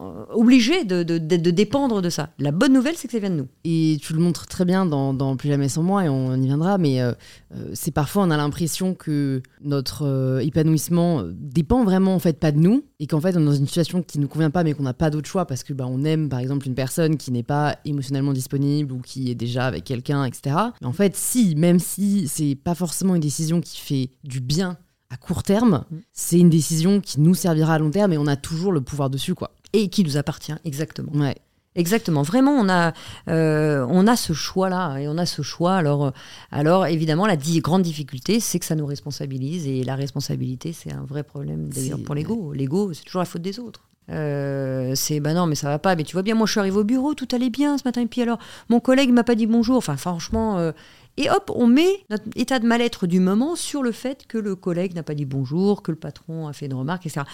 [0.00, 2.30] Euh, obligée de, de, de- de dépendre de ça.
[2.38, 3.48] La bonne nouvelle, c'est que ça vient de nous.
[3.64, 6.46] Et tu le montres très bien dans, dans Plus jamais sans moi, et on y
[6.46, 7.12] viendra, mais euh,
[7.54, 12.52] euh, c'est parfois on a l'impression que notre euh, épanouissement dépend vraiment en fait pas
[12.52, 14.74] de nous, et qu'en fait on est dans une situation qui nous convient pas, mais
[14.74, 17.30] qu'on n'a pas d'autre choix parce que bah, on aime par exemple une personne qui
[17.32, 20.56] n'est pas émotionnellement disponible ou qui est déjà avec quelqu'un, etc.
[20.80, 24.76] Mais en fait, si, même si c'est pas forcément une décision qui fait du bien
[25.10, 25.96] à court terme, Mm.
[26.12, 29.10] c'est une décision qui nous servira à long terme et on a toujours le pouvoir
[29.10, 29.50] dessus, quoi.
[29.74, 31.12] Et qui nous appartient, exactement.
[31.12, 31.36] Ouais.
[31.76, 32.22] Exactement.
[32.22, 32.92] Vraiment, on a,
[33.28, 35.74] euh, on a ce choix-là et on a ce choix.
[35.74, 36.10] Alors, euh,
[36.52, 40.92] alors évidemment, la di- grande difficulté, c'est que ça nous responsabilise et la responsabilité, c'est
[40.92, 42.52] un vrai problème d'ailleurs pour l'ego.
[42.52, 43.80] L'ego, c'est toujours la faute des autres.
[44.10, 46.60] Euh, c'est bah non mais ça va pas mais tu vois bien moi je suis
[46.60, 49.34] arrivée au bureau tout allait bien ce matin et puis alors mon collègue m'a pas
[49.34, 50.72] dit bonjour enfin franchement euh,
[51.16, 54.56] et hop on met notre état de mal-être du moment sur le fait que le
[54.56, 57.24] collègue n'a pas dit bonjour que le patron a fait une remarque etc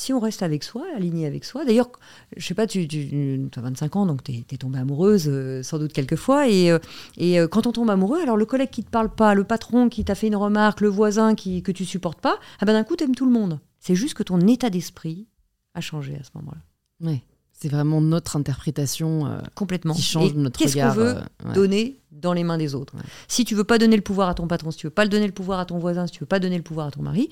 [0.00, 1.90] si on reste avec soi, aligné avec soi, d'ailleurs,
[2.36, 5.78] je sais pas, tu, tu as 25 ans, donc tu es, tombée amoureuse euh, sans
[5.78, 6.78] doute quelques fois, et, euh,
[7.16, 9.88] et euh, quand on tombe amoureux, alors le collègue qui te parle pas, le patron
[9.88, 12.84] qui t'a fait une remarque, le voisin qui, que tu supportes pas, ah ben d'un
[12.84, 13.58] coup, t'aimes tout le monde.
[13.80, 15.26] C'est juste que ton état d'esprit
[15.74, 16.60] a changé à ce moment-là.
[17.06, 17.22] Ouais.
[17.52, 19.92] C'est vraiment notre interprétation Complètement.
[19.92, 21.52] qui change Et notre Qu'est-ce qu'on veut ouais.
[21.54, 23.02] donner dans les mains des autres Ouais.
[23.26, 25.10] Si tu veux pas donner le pouvoir à ton patron, si tu veux pas le
[25.10, 27.02] donner le pouvoir à ton voisin, si tu veux pas donner le pouvoir à ton
[27.02, 27.30] mari,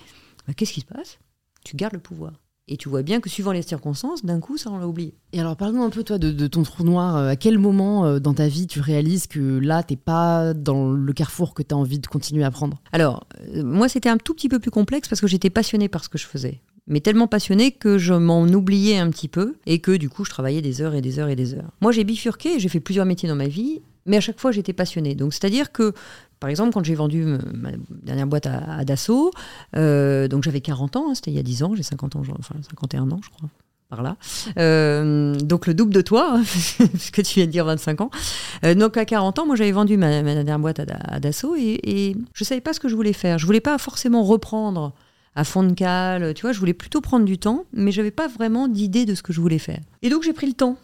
[0.48, 1.20] bah, qu'est-ce qui se passe?
[1.64, 2.32] Tu gardes le pouvoir.
[2.68, 5.14] Et tu vois bien que suivant les circonstances, d'un coup, ça on l'a oublié.
[5.32, 7.16] Et alors, parle-nous un peu, toi, de, de ton trou noir.
[7.16, 10.90] Euh, À quel moment euh, dans ta vie tu réalises que là, t'es pas dans
[10.90, 12.80] le carrefour que tu as envie de continuer à prendre?
[12.90, 16.02] Alors, euh, moi, c'était un tout petit peu plus complexe parce que j'étais passionnée par
[16.02, 16.60] ce que je faisais.
[16.88, 20.30] Mais tellement passionnée que je m'en oubliais un petit peu et que du coup, je
[20.30, 21.70] travaillais des heures et des heures et des heures.
[21.80, 23.80] Moi, j'ai bifurqué, j'ai fait plusieurs métiers dans ma vie.
[24.06, 25.14] Mais à chaque fois, j'étais passionnée.
[25.14, 25.92] Donc, c'est-à-dire que,
[26.40, 29.32] par exemple, quand j'ai vendu euh, ma dernière boîte à, Dassault,
[29.76, 32.22] euh, donc j'avais 40 ans, hein, c'était il y a 10 ans, j'ai 50 ans,
[32.38, 33.48] enfin 51 ans, je crois
[33.88, 34.16] par là.
[34.58, 36.40] Euh, donc le double de toi,
[36.92, 38.10] puisque tu viens de dire 25 ans.
[38.74, 42.60] donc à 40 ans, moi j'avais vendu ma, dernière boîte à, Dassault et, je savais
[42.60, 43.38] pas ce que je voulais faire.
[43.38, 44.92] Je voulais pas forcément reprendre
[45.36, 48.26] à fond de cale, tu vois, je voulais plutôt prendre du temps, mais j'avais pas
[48.26, 49.78] vraiment d'idée de ce que je voulais faire.
[50.02, 50.78] Et donc j'ai pris le temps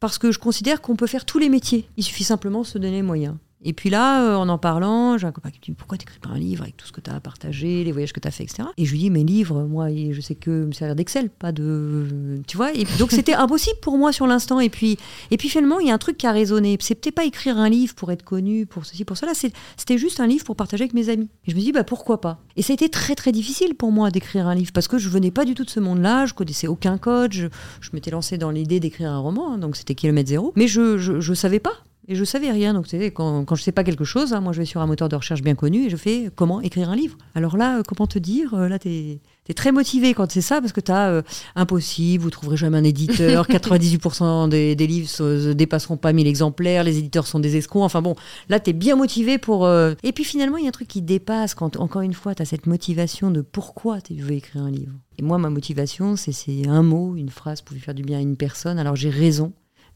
[0.00, 1.88] parce que je considère qu'on peut faire tous les métiers.
[1.96, 3.36] Il suffit simplement de se donner les moyens.
[3.64, 6.20] Et puis là, euh, en en parlant, j'ai un copain qui me dit Pourquoi t'écris
[6.20, 8.30] pas un livre avec tout ce que tu as partagé, les voyages que tu as
[8.30, 8.68] fait, etc.
[8.76, 12.40] Et je lui dis Mes livres, moi, je sais que me servir d'Excel, pas de.
[12.46, 14.60] Tu vois et Donc c'était impossible pour moi sur l'instant.
[14.60, 14.96] Et puis,
[15.30, 16.78] et puis finalement, il y a un truc qui a résonné.
[16.80, 19.32] C'est peut-être pas écrire un livre pour être connu, pour ceci, pour cela.
[19.34, 21.28] C'était juste un livre pour partager avec mes amis.
[21.46, 23.90] Et je me dis bah, Pourquoi pas Et ça a été très, très difficile pour
[23.90, 26.26] moi d'écrire un livre parce que je venais pas du tout de ce monde-là.
[26.26, 27.32] Je connaissais aucun code.
[27.32, 27.48] Je,
[27.92, 30.52] m'étais lancé dans l'idée d'écrire un roman, hein, donc c'était kilomètre zéro.
[30.54, 31.72] Mais je, je, je savais pas
[32.08, 32.72] et je savais rien.
[32.72, 35.10] Donc, quand, quand je sais pas quelque chose, hein, moi, je vais sur un moteur
[35.10, 37.18] de recherche bien connu et je fais comment écrire un livre.
[37.34, 39.20] Alors là, euh, comment te dire euh, Là, tu es,
[39.54, 41.22] très motivé quand c'est ça parce que tu as euh,
[41.54, 46.82] impossible, vous trouverez jamais un éditeur, 98% des, des, livres ne dépasseront pas 1000 exemplaires,
[46.82, 47.82] les éditeurs sont des escrocs.
[47.82, 48.14] Enfin bon,
[48.48, 49.68] là, tu es bien motivé pour.
[49.68, 52.42] Et puis finalement, il y a un truc qui dépasse quand, encore une fois, tu
[52.42, 54.92] as cette motivation de pourquoi tu veux écrire un livre.
[55.18, 58.36] Et moi, ma motivation, c'est un mot, une phrase pour faire du bien à une
[58.36, 58.78] personne.
[58.78, 59.52] Alors j'ai raison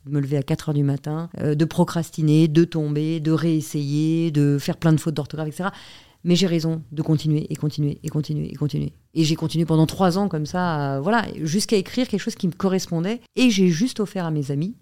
[0.07, 4.31] de me lever à 4 heures du matin, euh, de procrastiner, de tomber, de réessayer,
[4.31, 5.71] de faire plein de fautes d'orthographe, etc.
[6.25, 8.93] Mais j'ai raison de continuer et continuer et continuer et continuer.
[9.15, 12.53] Et j'ai continué pendant trois ans comme ça, voilà, jusqu'à écrire quelque chose qui me
[12.53, 13.21] correspondait.
[13.35, 14.77] Et j'ai juste offert à mes amis.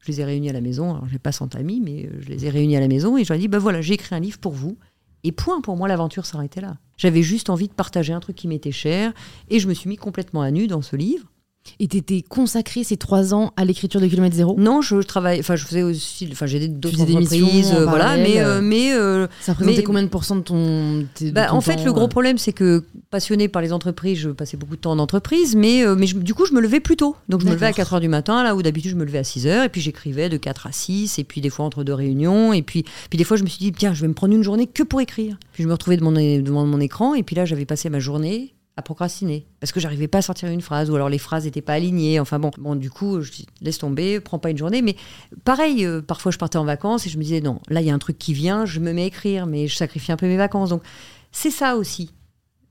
[0.00, 0.90] Je les ai réunis à la maison.
[0.90, 3.28] Alors, j'ai pas 100 amis, mais je les ai réunis à la maison et je
[3.32, 4.76] leur ai dit, ben voilà, j'ai écrit un livre pour vous.
[5.22, 6.76] Et point, pour moi, l'aventure s'arrêtait là.
[6.98, 9.14] J'avais juste envie de partager un truc qui m'était cher.
[9.48, 11.32] Et je me suis mis complètement à nu dans ce livre.
[11.80, 14.54] Et t'étais consacré ces trois ans à l'écriture de Kilomètre Zéro?
[14.58, 15.40] Non, je travaille.
[15.40, 16.28] Enfin, je faisais aussi.
[16.30, 18.16] Enfin, j'ai d'autres entreprises, euh, voilà.
[18.16, 21.92] Mais, euh, mais euh, ça représentait combien de pourcents de ton, bah, En fait, le
[21.92, 25.56] gros problème, c'est que passionné par les entreprises, je passais beaucoup de temps en entreprise,
[25.56, 27.16] mais mais du coup, je me levais plus tôt.
[27.28, 29.18] Donc, je me levais à 4 heures du matin, là où d'habitude je me levais
[29.18, 31.84] à 6 heures, et puis j'écrivais de 4 à 6, et puis des fois entre
[31.84, 34.14] deux réunions, et puis puis des fois je me suis dit tiens, je vais me
[34.14, 35.38] prendre une journée que pour écrire.
[35.52, 38.53] Puis je me retrouvais devant, devant mon écran, et puis là, j'avais passé ma journée
[38.76, 39.46] à procrastiner.
[39.60, 42.18] Parce que j'arrivais pas à sortir une phrase ou alors les phrases n'étaient pas alignées.
[42.18, 44.82] Enfin bon bon du coup je dis, laisse tomber prends pas une journée.
[44.82, 44.96] Mais
[45.44, 47.90] pareil euh, parfois je partais en vacances et je me disais non là il y
[47.90, 50.26] a un truc qui vient je me mets à écrire mais je sacrifie un peu
[50.26, 50.70] mes vacances.
[50.70, 50.82] Donc
[51.30, 52.10] c'est ça aussi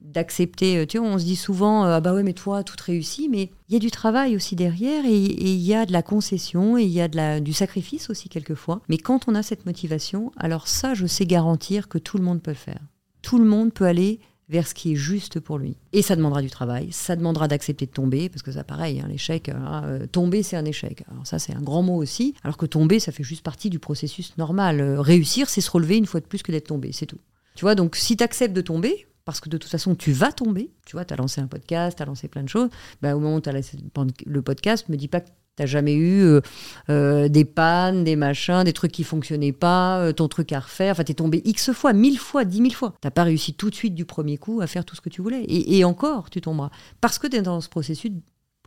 [0.01, 2.76] d'accepter euh, tu vois on se dit souvent euh, ah bah ouais mais toi tout
[2.86, 6.01] réussit mais il y a du travail aussi derrière et il y a de la
[6.01, 8.82] concession et il y a de la, du sacrifice aussi quelquefois.
[8.89, 12.41] Mais quand on a cette motivation alors ça je sais garantir que tout le monde
[12.41, 12.82] peut le faire.
[13.22, 15.77] Tout le monde peut aller vers ce qui est juste pour lui.
[15.93, 19.07] Et ça demandera du travail, ça demandera d'accepter de tomber, parce que ça pareil, hein,
[19.09, 21.03] l'échec, euh, euh, tomber c'est un échec.
[21.09, 23.79] Alors ça c'est un grand mot aussi, alors que tomber ça fait juste partie du
[23.79, 24.81] processus normal.
[24.81, 27.19] Euh, réussir c'est se relever une fois de plus que d'être tombé, c'est tout.
[27.55, 30.31] Tu vois, donc si tu acceptes de tomber, parce que de toute façon, tu vas
[30.31, 30.69] tomber.
[30.85, 32.69] Tu vois, tu as lancé un podcast, tu as lancé plein de choses.
[33.01, 33.77] Bah, au moment où tu as lancé
[34.25, 36.41] le podcast, me dis pas que T'as jamais eu euh,
[36.89, 40.93] euh, des pannes, des machins, des trucs qui fonctionnaient pas, euh, ton truc à refaire.
[40.93, 42.95] Enfin, t'es tombé X fois, mille fois, dix mille fois.
[43.01, 45.22] T'as pas réussi tout de suite du premier coup à faire tout ce que tu
[45.22, 45.45] voulais.
[45.47, 46.72] Et, encore, tu tomberas.
[47.01, 48.12] Parce que tu es dans ce processus,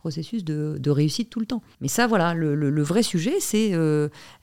[0.07, 1.61] processus de, réussite tout le temps.
[1.81, 3.71] Mais ça, voilà, le, vrai sujet, c'est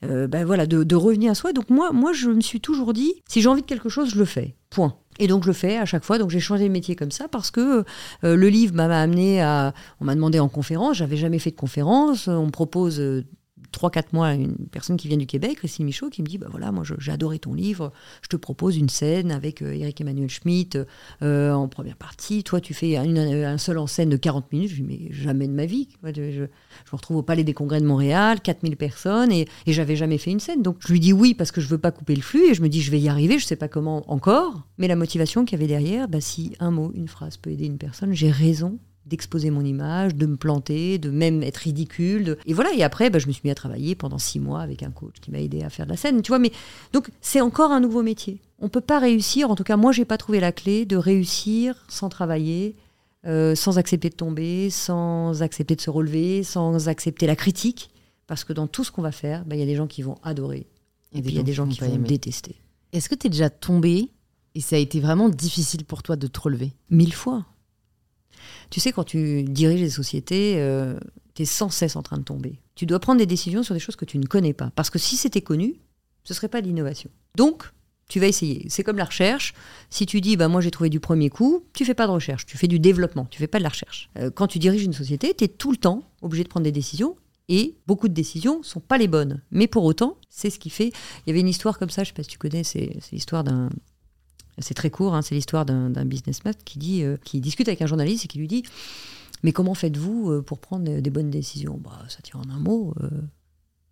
[0.01, 1.53] ben voilà, de, revenir à soi.
[1.53, 4.19] Donc moi, moi, je me suis toujours dit, si j'ai envie de quelque chose, je
[4.19, 4.55] le fais.
[4.69, 4.95] Point.
[5.19, 6.17] Et donc je le fais à chaque fois.
[6.17, 7.83] Donc j'ai changé de métier comme ça parce que
[8.23, 9.73] euh, le livre m'a amené à.
[10.01, 10.97] On m'a demandé en conférence.
[10.97, 12.27] J'avais jamais fait de conférence.
[12.27, 13.23] On propose euh,
[13.75, 16.71] 3-4 mois une personne qui vient du Québec, Christine Michaud, qui me dit bah voilà,
[16.71, 20.77] moi j'ai adoré ton livre, je te propose une scène avec euh, Eric Emmanuel Schmitt
[21.21, 22.43] euh, en première partie.
[22.43, 24.69] Toi, tu fais une, un seul en scène de 40 minutes.
[24.69, 25.89] Je dis mais jamais de ma vie.
[26.03, 26.47] Je, me
[26.91, 30.61] retrouve au Palais des Congrès de Montréal, 4000 personnes, et, j'avais jamais fait une scène.
[30.61, 32.61] Donc je lui dis oui parce que je veux pas couper le flux, et je
[32.61, 34.67] me dis je vais y arriver, je sais pas comment encore.
[34.77, 37.65] Mais la motivation qu'il y avait derrière, bah, si un mot, une phrase peut aider
[37.65, 42.37] une personne, j'ai raison d'exposer mon image, de me planter, de même être ridicule.
[42.45, 44.83] Et voilà, et après, bah, je me suis mis à travailler pendant six mois avec
[44.83, 46.39] un coach qui m'a aidé à faire de la scène, tu vois.
[46.39, 46.51] Mais
[46.91, 48.41] donc, c'est encore un nouveau métier.
[48.59, 51.85] On peut pas réussir, en tout cas, moi, j'ai pas trouvé la clé de réussir
[51.87, 52.75] sans travailler,
[53.25, 57.89] euh, sans accepter de tomber, sans accepter de se relever, sans accepter la critique.
[58.27, 60.01] Parce que dans tout ce qu'on va faire, bah, il y a des gens qui
[60.01, 60.67] vont adorer.
[61.11, 62.55] Et, puis il y a des gens qui vont détester.
[62.91, 64.09] Est-ce que tu es déjà tombé
[64.55, 66.73] et ça a été vraiment difficile pour toi de te relever?
[66.89, 67.45] Mille fois.
[68.69, 70.97] Tu sais, quand tu diriges des sociétés, euh,
[71.33, 72.59] tu es sans cesse en train de tomber.
[72.75, 74.71] Tu dois prendre des décisions sur des choses que tu ne connais pas.
[74.75, 75.75] Parce que si c'était connu,
[76.23, 77.09] ce serait pas de l'innovation.
[77.35, 77.71] Donc,
[78.07, 78.67] tu vas essayer.
[78.69, 79.53] C'est comme la recherche.
[79.89, 82.45] Si tu dis, bah, moi j'ai trouvé du premier coup, tu fais pas de recherche,
[82.45, 84.09] tu fais du développement, tu fais pas de la recherche.
[84.17, 86.71] Euh, quand tu diriges une société, tu es tout le temps obligé de prendre des
[86.71, 87.15] décisions
[87.47, 89.41] Et beaucoup de décisions sont pas les bonnes.
[89.51, 90.87] Mais pour autant, c'est ce qui fait.
[90.87, 93.43] Il y avait une histoire comme ça, je sais pas si tu connais, c'est l'histoire
[93.43, 93.69] d'un.
[94.59, 97.87] C'est très court, hein, c'est l'histoire d'un businessman qui, dit, euh, qui discute avec un
[97.87, 98.63] journaliste et qui lui dit
[99.43, 101.77] Mais comment faites-vous euh, pour prendre des bonnes décisions?
[101.83, 103.09] Bah, Ça tient en un mot, euh,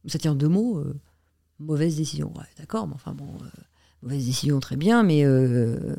[0.07, 0.93] ça tient en deux mots euh,
[1.59, 2.31] mauvaise décision.
[2.37, 3.47] Ouais, d'accord, mais enfin bon, euh,
[4.01, 5.95] mauvaise décision, très bien, mais euh,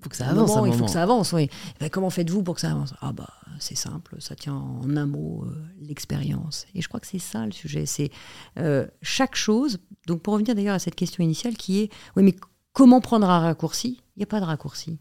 [0.00, 0.48] Faut que ça avance.
[0.50, 1.48] moment, il faut que ça avance, oui.
[1.50, 2.94] Eh ben, comment faites-vous pour que ça avance?
[3.00, 3.28] Ah bah
[3.58, 6.64] c'est simple, ça tient en un mot, euh, l'expérience.
[6.74, 8.10] Et je crois que c'est ça le sujet, c'est
[8.58, 9.78] euh, chaque chose.
[10.06, 12.34] Donc pour revenir d'ailleurs à cette question initiale qui est, oui mais
[12.72, 14.00] comment prendre un raccourci?
[14.16, 14.98] Il n'y a pas de raccourci.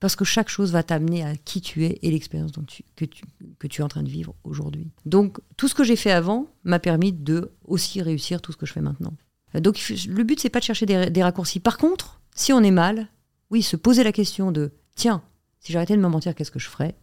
[0.00, 2.52] Parce que chaque chose va t'amener à qui tu es et l'expérience
[2.94, 4.92] que, tu, es en train de vivre aujourd'hui.
[5.06, 8.64] Donc tout ce que j'ai fait avant m'a permis de aussi réussir tout ce que
[8.64, 9.14] je fais maintenant.
[9.54, 11.58] Donc le but c'est pas de chercher des raccourcis.
[11.58, 13.08] Par contre, si on est mal,
[13.50, 15.22] oui, se poser la question de tiens,
[15.58, 16.94] si j'arrêtais de me mentir, qu'est-ce que je ferais?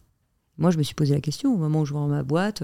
[0.58, 2.62] Moi, je me suis posé la question au moment où je vends ma boîte.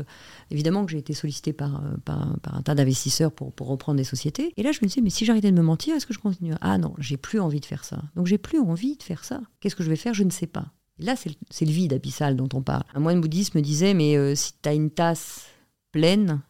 [0.51, 3.67] Évidemment que j'ai été sollicité par, euh, par, un- par un tas d'investisseurs pour, pour
[3.67, 4.53] reprendre des sociétés.
[4.57, 6.55] Et là, je me disais, mais si j'arrêtais de me mentir, est-ce que je continue?
[6.61, 8.03] Ah non, j'ai plus envie de faire ça.
[8.17, 9.43] Donc, j'ai plus envie de faire ça.
[9.61, 10.15] Qu'est-ce que je vais faire?
[10.15, 10.73] Je ne sais pas.
[10.99, 12.85] Là, c'est le, c'est le vide abyssal dont on parle.
[12.95, 15.47] Un moine bouddhiste me disait, mais euh, si tu as une tasse
[15.91, 16.41] pleine,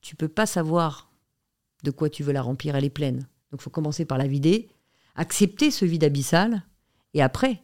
[0.00, 1.10] tu peux pas savoir
[1.84, 3.26] de quoi tu veux la remplir, elle est pleine.
[3.50, 4.68] Donc, il faut commencer par la vider,
[5.14, 6.62] accepter ce vide abyssal,
[7.14, 7.62] et après,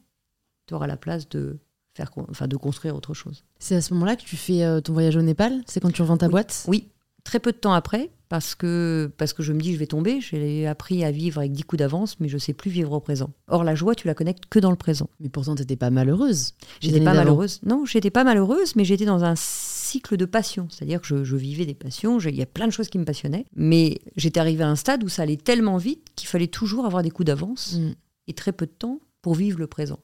[0.67, 1.59] tu auras la place de,
[1.99, 3.45] faire, enfin, de construire autre chose.
[3.59, 6.03] C'est à ce moment-là que tu fais euh, ton voyage au Népal C'est quand tu
[6.03, 6.33] revends ta Oui.
[6.33, 6.65] boîte?
[6.69, 6.89] Oui,
[7.25, 10.21] très peu de temps après, parce que, parce que je me dis je vais tomber,
[10.21, 13.31] j'ai appris à vivre avec 10 coups d'avance, mais je sais plus vivre au présent.
[13.49, 15.09] Or, la joie, tu la connectes que dans le présent.
[15.21, 16.53] Mais pourtant, t'étais pas malheureuse.
[16.81, 17.61] J'étais pas malheureuse.
[17.65, 20.69] Non, j'étais pas malheureuse, mais j'étais dans un cycle de passion.
[20.71, 23.05] C'est-à-dire que je, je vivais des passions, il y a plein de choses qui me
[23.05, 26.85] passionnaient, mais j'étais arrivée à un stade où ça allait tellement vite qu'il fallait toujours
[26.87, 27.93] avoir des coups d'avance Mm.
[28.29, 29.99] et très peu de temps pour vivre le présent.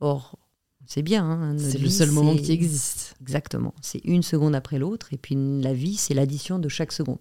[0.00, 0.36] Or,
[0.86, 1.24] c'est bien.
[1.24, 3.14] hein, C'est le seul moment qui existe.
[3.20, 3.74] Exactement.
[3.80, 7.18] C'est une seconde après l'autre, et puis la vie, c'est l'addition de chaque seconde.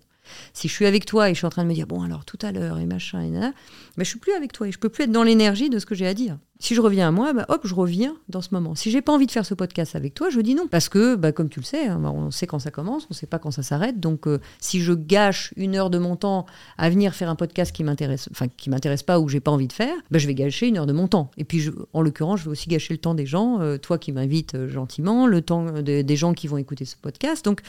[0.53, 2.25] Si je suis avec toi et je suis en train de me dire, bon, alors
[2.25, 3.49] tout à l'heure, et machin, et nana,
[3.97, 5.85] ben, je suis plus avec toi et je peux plus être dans l'énergie de ce
[5.85, 6.37] que j'ai à dire.
[6.59, 8.73] Si je reviens à moi, ben, hop, je reviens dans ce moment.
[8.73, 10.67] Si j'ai pas envie de faire ce podcast avec toi, je dis non.
[10.67, 13.13] Parce que, ben, comme tu le sais, hein, ben, on sait quand ça commence, on
[13.13, 13.99] sait pas quand ça s'arrête.
[13.99, 16.45] Donc, euh, si je gâche une heure de mon temps
[16.77, 19.51] à venir faire un podcast qui m'intéresse, enfin, qui m'intéresse pas ou que j'ai pas
[19.51, 21.31] envie de faire, ben, je vais gâcher une heure de mon temps.
[21.37, 24.13] Et puis, en l'occurrence, je vais aussi gâcher le temps des gens, euh, toi qui
[24.13, 27.43] m'invites euh, gentiment, le temps de- des gens qui vont écouter ce podcast.
[27.43, 27.59] Donc,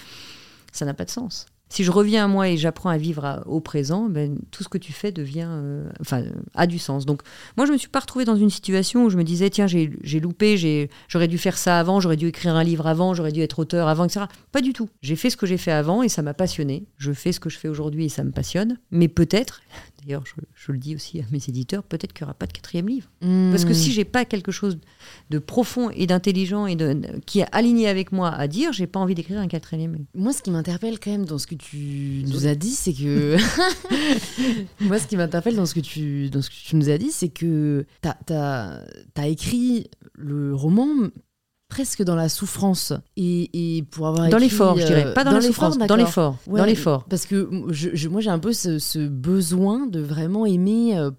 [0.71, 1.47] ça n'a pas de sens.
[1.75, 4.79] Si je reviens à moi et j'apprends à vivre au présent, ben, tout ce que
[4.79, 5.91] tu fais devient, euh,
[6.55, 7.05] a du sens.
[7.05, 7.23] Donc,
[7.57, 10.21] moi, je me suis pas retrouvée dans une situation où je me disais, tiens, j'ai
[10.21, 13.59] loupé, j'aurais dû faire ça avant, j'aurais dû écrire un livre avant, j'aurais dû être
[13.59, 14.27] auteur avant, etc.
[14.53, 14.89] Pas du tout.
[15.03, 16.87] J'ai fait ce que j'ai fait avant et ça m'a passionné.
[16.97, 18.79] Je fais ce que je fais aujourd'hui et ça me passionne.
[18.93, 19.61] Mais peut-être,
[20.07, 22.53] d'ailleurs, je, je le dis aussi à mes éditeurs, peut-être qu'il n'y aura pas de
[22.53, 23.09] quatrième livre.
[23.51, 24.79] Parce que si j'ai pas quelque chose
[25.31, 26.97] de profond et d'intelligent et de,
[27.27, 30.07] qui est aligné avec moi à dire, j'ai pas envie d'écrire un quatrième livre.
[30.15, 33.37] Moi, ce qui m'interpelle quand même dans ce que tu nous as dit, c'est que.
[34.81, 37.11] Moi, ce qui m'interpelle dans, ce que tu- dans ce que tu nous as dit,
[37.11, 38.85] c'est que tu as,
[39.27, 40.87] écrit le roman
[41.75, 42.93] presque dans la souffrance.
[43.17, 45.07] Et, et pour avoir Dans l'effort, je dirais.
[45.07, 46.37] euh, Pas dans, la l'effort, souffrance, dans l'effort.
[46.47, 47.05] Ouais, dans l'effort.
[47.11, 51.11] Parce que je- je- moi, j'ai un peu ce, ce besoin de vraiment aimer euh,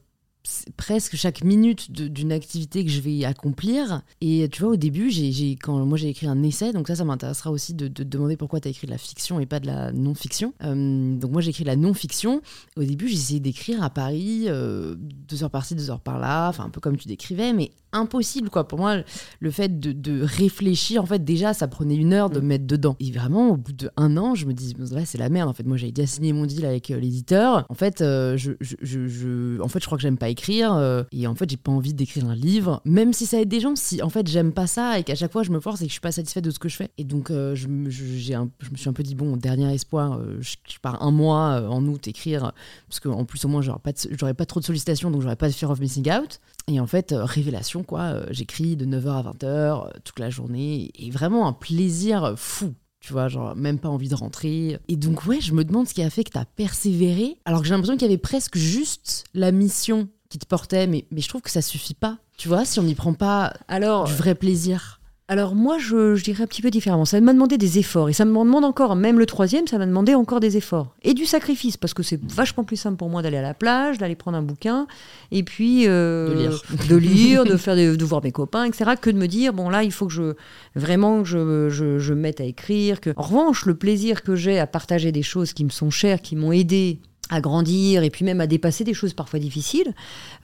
[0.78, 4.01] presque chaque minute d'une activité que je vais accomplir.
[4.22, 7.03] Et tu vois, au début, j'ai, quand moi j'ai écrit un essai, donc ça, ça
[7.03, 9.60] m'intéressera aussi de, de te demander pourquoi tu as écrit de la fiction et pas
[9.60, 10.53] de la non-fiction.
[10.64, 12.41] Euh, donc moi, j'ai écrit de la non-fiction.
[12.78, 16.70] Au début, essayé d'écrire à Paris, euh, deux heures par-ci, deux heures par-là, enfin un
[16.70, 18.67] peu comme tu décrivais, mais impossible quoi.
[18.67, 18.97] Pour moi,
[19.39, 22.65] le fait de, de réfléchir, en fait, déjà, ça prenait une heure de me mettre
[22.65, 22.95] dedans.
[22.99, 25.49] Et vraiment, au bout d'un an, je me dis, ouais, c'est la merde.
[25.49, 27.65] En fait, moi, j'avais déjà signé mon deal avec euh, l'éditeur.
[27.69, 30.73] En fait, euh, je, je, je, je- en fait, je crois que j'aime pas écrire.
[30.73, 33.59] euh, et en fait, j'ai pas envie d'écrire un livre, même si ça aide des
[33.59, 33.75] gens.
[33.75, 35.89] Si en fait, j'aime pas ça et qu'à chaque fois, je me force et que
[35.89, 36.89] je suis pas satisfaite de ce que je fais.
[36.97, 39.73] Et donc, je, me- je- j'ai un- je me suis un peu dit, bon, dernier
[39.73, 42.51] espoir, je, pars un mois en août écrire,
[42.89, 45.47] parce qu'en plus, au moins, j'aurais pas, de- pas trop de sollicitations, donc j'aurais pas
[45.47, 46.39] de fear of missing out.
[46.67, 48.01] Et en fait, révélation, quoi.
[48.01, 50.91] euh, J'écris de 9h à 20h euh, toute la journée.
[50.95, 52.73] Et vraiment un plaisir fou.
[52.99, 54.79] Tu vois, genre même pas envie de rentrer.
[54.88, 57.38] Et donc, ouais, je me demande ce qui a fait que t'as persévéré.
[57.45, 60.88] Alors que j'ai l'impression qu'il y avait presque juste la mission qui te portait.
[60.88, 62.17] Mais, mais je trouve que ça suffit pas.
[62.38, 64.99] Tu vois, si on n'y prend pas Alors, du vrai plaisir.
[65.28, 67.03] Alors moi, je, je dirais un petit peu différemment.
[67.05, 68.09] Ça m'a demandé des efforts.
[68.09, 70.93] Et ça me demande encore, même le troisième, ça m'a demandé encore des efforts.
[71.03, 73.97] Et du sacrifice, parce que c'est vachement plus simple pour moi d'aller à la plage,
[73.97, 74.86] d'aller prendre un bouquin,
[75.32, 75.88] et puis...
[75.88, 76.61] euh, De lire.
[76.89, 78.91] De lire, de, faire des- de voir mes copains, etc.
[79.01, 80.34] Que de me dire, bon là, il faut que je...
[80.76, 83.01] Vraiment que je, je, je me mette à écrire.
[83.01, 83.09] Que...
[83.17, 86.36] En revanche, le plaisir que j'ai à partager des choses qui me sont chères, qui
[86.36, 86.99] m'ont aidé
[87.30, 89.93] à grandir et puis même à dépasser des choses parfois difficiles,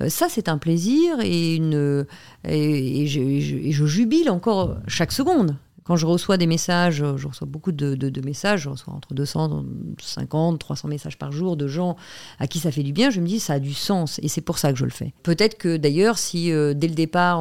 [0.01, 2.05] euh, ça c'est un plaisir et, une,
[2.47, 5.55] et, je jubile encore chaque seconde.
[5.91, 10.87] Quand je reçois des messages, je reçois beaucoup de, messages, je reçois entre 250, 300
[10.87, 11.97] messages par jour de gens
[12.39, 14.39] à qui ça fait du bien, je me dis ça a du sens et c'est
[14.39, 15.11] pour ça que je le fais.
[15.21, 17.39] Peut-être que d'ailleurs, si dès le départ,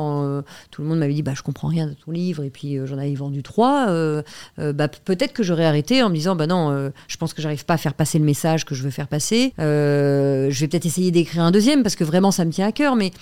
[0.73, 2.99] tout le monde m'avait dit bah, je comprends rien de ton livre et puis j'en
[2.99, 3.87] avais vendu trois,
[4.59, 7.75] bah, peut-être que j'aurais arrêté en me disant bah non, je pense que j'arrive pas
[7.75, 9.53] à faire passer le message que je veux faire passer.
[9.59, 12.97] je vais peut-être essayer d'écrire un deuxième parce que vraiment ça me tient à cœur,
[12.97, 13.13] mais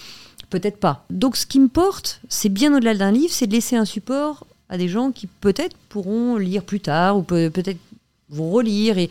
[0.49, 1.05] peut-être pas.
[1.11, 4.47] Donc ce qui me porte, c'est bien au-delà d'un livre, c'est de laisser un support
[4.69, 7.79] à des gens qui peut-être pourront lire plus tard ou peut-être
[8.31, 9.09] vont relire et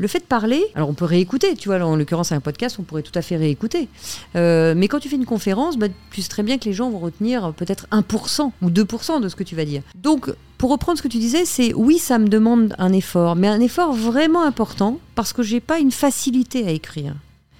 [0.00, 2.84] le fait de parler, alors on peut réécouter, tu vois, en l'occurrence un podcast, on
[2.84, 3.86] pourrait tout à fait réécouter.
[4.34, 6.88] Euh, mais quand tu fais une conférence, bah, tu sais très bien que les gens
[6.88, 9.82] vont retenir peut-être 1% ou 2% de ce que tu vas dire.
[9.96, 13.48] Donc, pour reprendre ce que tu disais, c'est oui, ça me demande un effort, mais
[13.48, 17.14] un effort vraiment important parce que j'ai pas une facilité à écrire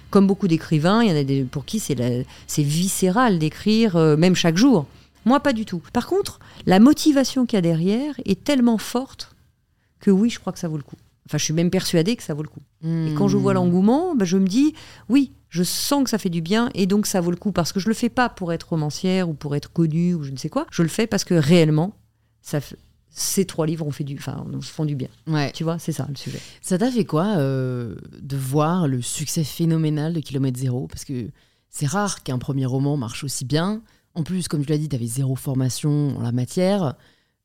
[0.09, 1.95] comme beaucoup d'écrivains, il y en a des, pour qui c'est
[2.57, 4.85] viscéral d'écrire, euh, même chaque jour.
[5.25, 5.81] Moi, pas du tout.
[5.93, 9.35] Par contre, la motivation qu'il y a derrière est tellement forte
[9.99, 10.95] que oui, je crois que ça vaut le coup.
[11.27, 12.61] Enfin, je suis même persuadée que ça vaut le coup.
[12.83, 13.55] Et quand je vois hmm.
[13.55, 14.73] l'engouement, bah, je me dis,
[15.07, 17.71] oui, je sens que ça fait du bien et donc ça vaut le coup parce
[17.71, 20.37] que je le fais pas pour être romancière ou pour être connue ou je ne
[20.37, 20.65] sais quoi.
[20.71, 21.93] Je le fais parce que réellement,
[22.41, 22.59] ça,
[23.09, 25.09] ces trois livres ont fait du, enfin, font du bien.
[25.27, 25.51] Ouais.
[25.51, 26.39] Tu vois, c'est ça le sujet.
[26.61, 30.87] Ça t'a fait quoi euh, de voir le succès phénoménal de Kilomètre Zéro?
[30.87, 31.29] Parce que
[31.69, 33.81] c'est rare qu'un premier roman marche aussi bien.
[34.15, 36.95] En plus, comme tu l'as dit, tu avais zéro formation en la matière.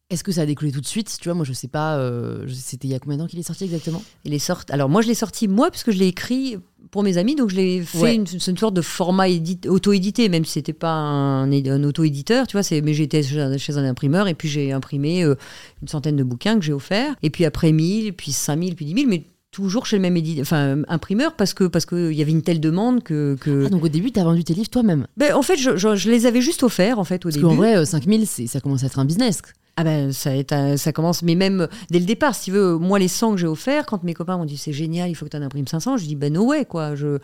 [0.09, 1.17] Est-ce que ça a découlé tout de suite?
[1.21, 1.97] Tu vois, moi, je sais pas.
[1.97, 4.03] Euh, c'était il y a combien de temps qu'il est sorti exactement?
[4.25, 4.73] Il est sorti.
[4.73, 6.59] Alors moi, je l'ai sorti moi puisque je l'ai écrit
[6.93, 9.27] pour mes amis, donc je l'ai fait une, sorte de format
[9.67, 12.81] auto-édité, même si c'était pas un, un auto-éditeur, tu vois.
[12.83, 15.35] Mais j'étais chez un imprimeur et puis j'ai imprimé euh,
[15.83, 17.17] une centaine de bouquins que j'ai offerts.
[17.23, 19.25] Et puis après 1000, puis 5000, puis 10 000, mais
[19.57, 23.03] toujours chez le même enfin, imprimeur parce que parce qu'il y avait une telle demande
[23.03, 23.37] que.
[23.47, 26.11] Ah, donc au début, tu as vendu tes livres toi-même ben, En fait, je, je,
[26.11, 27.47] les avais juste offerts en fait, au parce début.
[27.47, 29.41] Parce qu'en vrai, 5000, euh, ça commence à être un business.
[29.79, 30.31] Ah ben ça,
[30.79, 33.47] ça commence, mais même dès le départ, si tu veux, moi les 100 que j'ai
[33.47, 35.99] offerts, quand mes copains m'ont dit c'est génial, il faut que tu en imprimes 500,
[35.99, 37.19] je dis ben no way quoi, je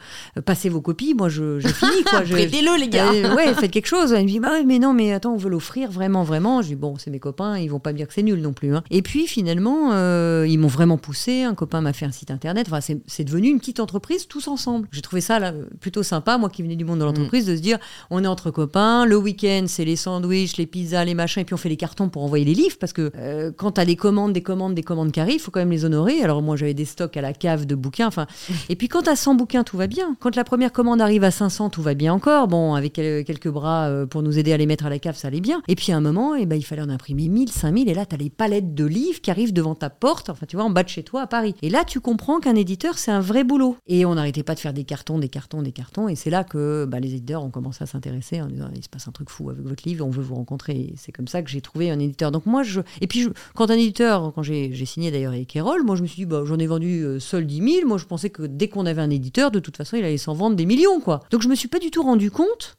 [0.45, 2.21] passez vos copies, moi je j'ai fini quoi.
[2.31, 3.11] Prêtez-le les gars.
[3.11, 4.13] Euh, ouais, faites quelque chose.
[4.13, 6.61] Elle me dit bah mais non mais attends on veut l'offrir vraiment vraiment.
[6.61, 8.53] Je dis bon c'est mes copains, ils vont pas me dire que c'est nul non
[8.53, 8.77] plus.
[8.77, 8.85] Hein.
[8.91, 11.45] Et puis finalement euh, ils m'ont vraiment poussé.
[11.45, 12.67] Un copain m'a fait un site internet.
[12.71, 14.89] Enfin c'est devenu une petite entreprise tous ensemble.
[14.93, 17.63] J'ai trouvé ça là, plutôt sympa moi qui venais du monde de l'entreprise de se
[17.63, 17.79] dire
[18.11, 19.07] on est entre copains.
[19.07, 22.11] Le week-end c'est les sandwichs, les pizzas, les machins et puis on fait les cartons
[22.11, 24.83] pour envoyer les livres parce que euh, quand tu as des commandes, des commandes, des
[24.83, 26.23] commandes qui arrivent, faut quand même les honorer.
[26.23, 28.07] Alors moi, j'avais des stocks à la cave de bouquins.
[28.07, 28.27] Enfin,
[28.69, 30.17] et puis quand tu as 100 bouquins, tout va bien.
[30.21, 32.49] Quand la première commande arrive à 500, tout va bien encore.
[32.49, 35.29] Bon, avec quelques bras euh, pour nous aider à les mettre à la cave, ça
[35.29, 35.63] allait bien.
[35.69, 37.89] Et puis à un moment, eh ben, il fallait en imprimer 1000, 5000.
[37.89, 40.57] Et là, tu as les palettes de livres qui arrivent devant ta porte, enfin, tu
[40.57, 41.55] vois, en bas de chez toi à Paris.
[41.63, 43.77] Et là, tu comprends qu'un éditeur, c'est un vrai boulot.
[43.87, 46.09] Et on n'arrêtait pas de faire des cartons, des cartons, des cartons.
[46.09, 48.89] Et c'est là que bah, les éditeurs ont commencé à s'intéresser en disant il se
[48.89, 50.95] passe un truc fou avec votre livre, on veut vous rencontrer.
[50.97, 52.32] c'est comme ça que j'ai trouvé un éditeur.
[52.33, 52.81] Donc moi, je.
[53.01, 56.17] Et puis, quand un éditeur, quand j'ai signé d'ailleurs avec Erol, moi je me suis
[56.17, 57.87] dit, bah, j'en ai vendu euh, seul 10 000.
[57.87, 60.35] Moi je pensais que dès qu'on avait un éditeur, de toute façon, il allait s'en
[60.35, 61.01] vendre des millions.
[61.01, 61.21] quoi.
[61.31, 62.77] Donc je me suis pas du tout rendu compte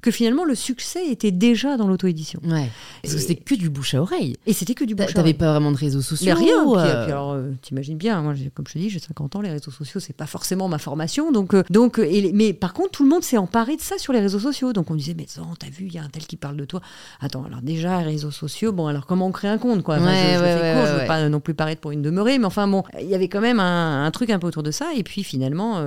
[0.00, 2.40] que finalement le succès était déjà dans l'auto-édition.
[2.44, 2.70] Ouais.
[3.02, 4.36] Parce que c'était que du bouche à oreille.
[4.46, 5.14] Et c'était que du bouche à oreille.
[5.14, 6.68] T'avais pas vraiment de réseaux sociaux Mais rien.
[6.68, 7.04] Euh...
[7.04, 9.70] Puis, alors, euh, t'imagines bien, moi, comme je te dis, j'ai 50 ans, les réseaux
[9.70, 11.32] sociaux, c'est pas forcément ma formation.
[11.32, 14.12] Donc, euh, donc, et, mais par contre, tout le monde s'est emparé de ça sur
[14.12, 14.72] les réseaux sociaux.
[14.72, 16.64] Donc on disait, mais non, t'as vu, il y a un tel qui parle de
[16.64, 16.80] toi.
[17.20, 19.98] Attends, alors déjà, réseaux sociaux, bon, alors comment on crée un compte, quoi?
[19.98, 22.84] Ouais, je, ouais, je veux pas non plus paraître pour une demeurée, mais enfin bon,
[23.00, 24.94] il y avait quand même un, un, truc un peu autour de ça.
[24.96, 25.84] Et puis finalement,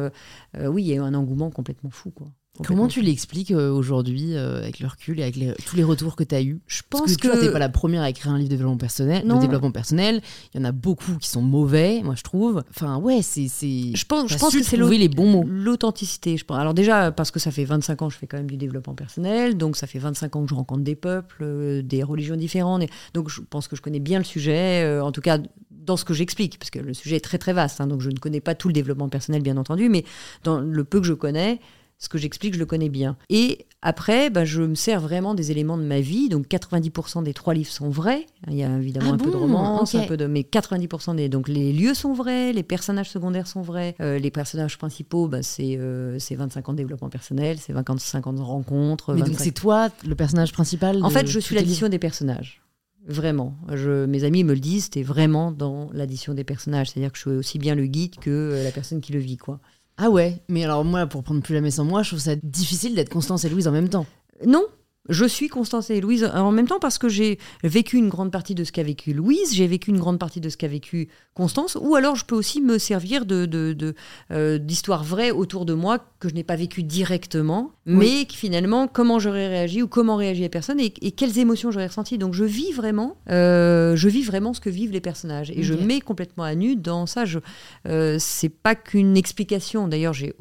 [0.60, 2.28] oui, il y a eu un engouement complètement fou, quoi.
[2.62, 6.24] Comment tu l'expliques euh, aujourd'hui euh, avec le recul et avec tous les retours que
[6.24, 8.38] tu as eus Je pense Parce que, tu n'es pas la première à écrire un
[8.38, 9.28] livre de développement personnel.
[9.28, 10.22] De développement personnel.
[10.54, 12.64] Il y en a beaucoup qui sont mauvais, moi je trouve.
[12.70, 15.46] Enfin ouais, c'est je pense je pense que c'est les bons mots.
[15.48, 16.60] L'authenticité, je pense.
[16.60, 18.94] Alors déjà parce que ça fait 25 ans que je fais quand même du développement
[18.94, 22.84] personnel, donc ça fait 25 ans que je rencontre des peuples, euh, des religions différentes,
[23.16, 25.40] donc je pense que je connais bien le sujet en tout cas
[25.72, 28.10] dans ce que j'explique, parce que le sujet est très très vaste, hein, donc je
[28.10, 30.06] ne connais pas tout le développement personnel bien entendu, mais
[30.44, 31.60] dans le peu que je connais,
[32.04, 33.16] ce que j'explique, je le connais bien.
[33.30, 36.28] Et après, bah, je me sers vraiment des éléments de ma vie.
[36.28, 38.26] Donc 90% des trois livres sont vrais.
[38.50, 41.30] Il y a évidemment ah un peu de romance, un peu de, mais 90% des
[41.30, 45.44] donc les lieux sont vrais, les personnages secondaires sont vrais, euh, les personnages principaux, bah,
[45.44, 49.14] c'est 25 euh, ans de développement personnel, c'est 25 ans de rencontres.
[49.14, 52.62] Mais donc c'est toi le personnage principal En fait, je suis l'addition des personnages.
[53.06, 53.56] Vraiment.
[53.74, 56.90] Je, mes amis me le disent, es vraiment dans l'addition des personnages.
[56.90, 59.38] C'est-à-dire que je suis aussi bien le guide que euh, la personne qui le vit.
[59.38, 59.60] quoi.
[59.98, 62.96] Ah ouais, mais alors moi, pour prendre plus la en moi, je trouve ça difficile
[62.96, 64.06] d'être Constance et Louise en même temps.
[64.46, 64.66] Non,
[65.10, 68.56] je suis Constance et Louise en même temps parce que j'ai vécu une grande partie
[68.56, 71.78] de ce qu'a vécu Louise, j'ai vécu une grande partie de ce qu'a vécu Constance,
[71.82, 73.96] ou alors je peux aussi me servir de, de,
[74.32, 78.88] euh, d'histoires vraies autour de moi que je n'ai pas vécues directement, mais qui finalement
[78.88, 82.18] comment j'aurais réagi ou comment réagit les personnes et, quelles émotions j'aurais ressenties.
[82.18, 85.74] Donc je vis vraiment, euh, je vis vraiment ce que vivent les personnages et je
[85.74, 87.26] mets complètement à nu dans ça.
[87.26, 87.40] Je,
[87.88, 89.88] euh, c'est pas qu'une explication.
[89.88, 90.34] D'ailleurs, j'ai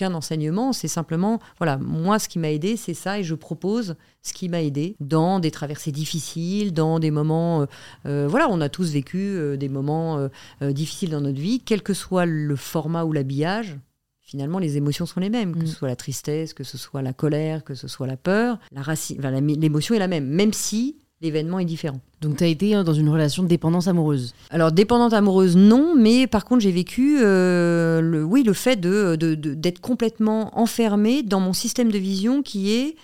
[0.00, 3.96] qu'un enseignement, c'est simplement, voilà, moi, ce qui m'a aidé, c'est ça, et je propose
[4.22, 7.66] ce qui m'a aidé dans des traversées difficiles, dans des moments, euh,
[8.06, 10.28] euh, voilà, on a tous vécu euh, des moments
[10.62, 13.78] difficiles dans notre vie, quel que soit le format ou l'habillage.
[14.20, 15.74] Finalement, les émotions sont les mêmes, que ce mm.
[15.74, 18.58] soit la tristesse, que ce soit la colère, que ce soit la peur.
[18.72, 22.00] La racine, l'émotion est la même, même si l'événement est différent.
[22.20, 25.94] Donc tu as été hein, dans une relation de dépendance amoureuse Alors dépendante amoureuse non,
[25.96, 31.22] mais par contre j'ai vécu euh, le, oui, le fait d'être de, de, complètement enfermée
[31.22, 32.96] dans mon système de vision qui est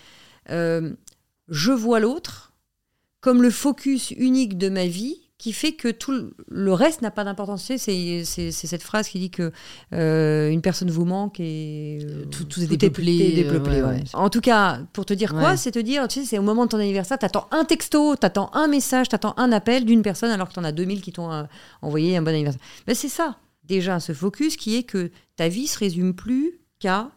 [0.50, 0.92] euh,
[1.48, 2.52] je vois l'autre
[3.20, 7.24] comme le focus unique de ma vie qui fait que tout le reste n'a pas
[7.24, 7.70] d'importance.
[7.76, 9.52] c'est, cette phrase qui dit que
[9.92, 13.44] euh, une personne vous manque et euh, tout, tout, est dépeuplé.
[13.46, 16.42] Euh, en tout cas, pour te dire quoi, c'est te dire, tu sais, c'est au
[16.42, 20.30] moment de ton anniversaire, t'attends un texto, t'attends un message, t'attends un appel d'une personne
[20.30, 21.46] alors que t'en as 2000 qui t'ont
[21.82, 22.62] envoyé un bon anniversaire.
[22.86, 27.10] Ben, c'est ça, déjà, ce focus qui est que ta vie se résume plus qu'à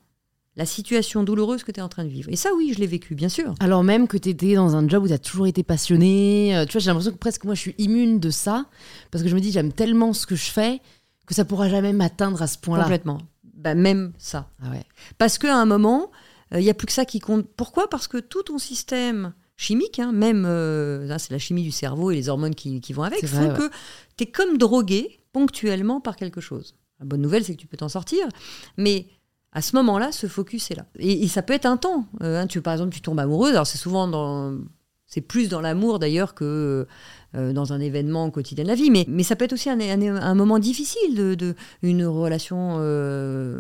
[0.60, 2.30] la situation douloureuse que tu es en train de vivre.
[2.30, 3.56] Et ça, oui, je l'ai vécu, bien sûr.
[3.62, 6.66] Alors même que tu étais dans un job où tu as toujours été passionné, euh,
[6.66, 8.66] tu vois, j'ai l'impression que presque moi, je suis immune de ça,
[9.10, 10.82] parce que je me dis, j'aime tellement ce que je fais
[11.26, 12.84] que ça pourra jamais m'atteindre à ce point-là.
[12.84, 13.20] Complètement.
[13.54, 14.50] Bah, même ça.
[14.62, 14.84] Ah ouais.
[15.18, 16.12] Parce qu'à un moment,
[16.52, 17.48] il y n'y a plus que ça qui compte.
[17.56, 17.90] Pourquoi?
[17.90, 22.16] Parce que tout ton système chimique, hein, même, euh, c'est la chimie du cerveau et
[22.16, 23.70] les hormones qui, vont avec, font que
[24.18, 26.76] tu es comme drogué ponctuellement par quelque chose.
[27.00, 28.28] La bonne nouvelle, c'est que tu peux t'en sortir,
[28.76, 29.08] mais
[29.52, 30.86] à ce moment-là, ce focus est là.
[31.00, 32.06] Et, ça peut être un temps.
[32.22, 33.52] Euh, hein, tu, par exemple, tu tombes amoureuse.
[33.52, 34.58] Alors, c'est souvent dans.
[35.08, 36.86] C'est plus dans l'amour d'ailleurs que
[37.36, 38.92] euh, dans un événement quotidien de la vie.
[38.92, 43.60] Mais, mais ça peut être aussi un, un, moment difficile, de, de une relation, euh,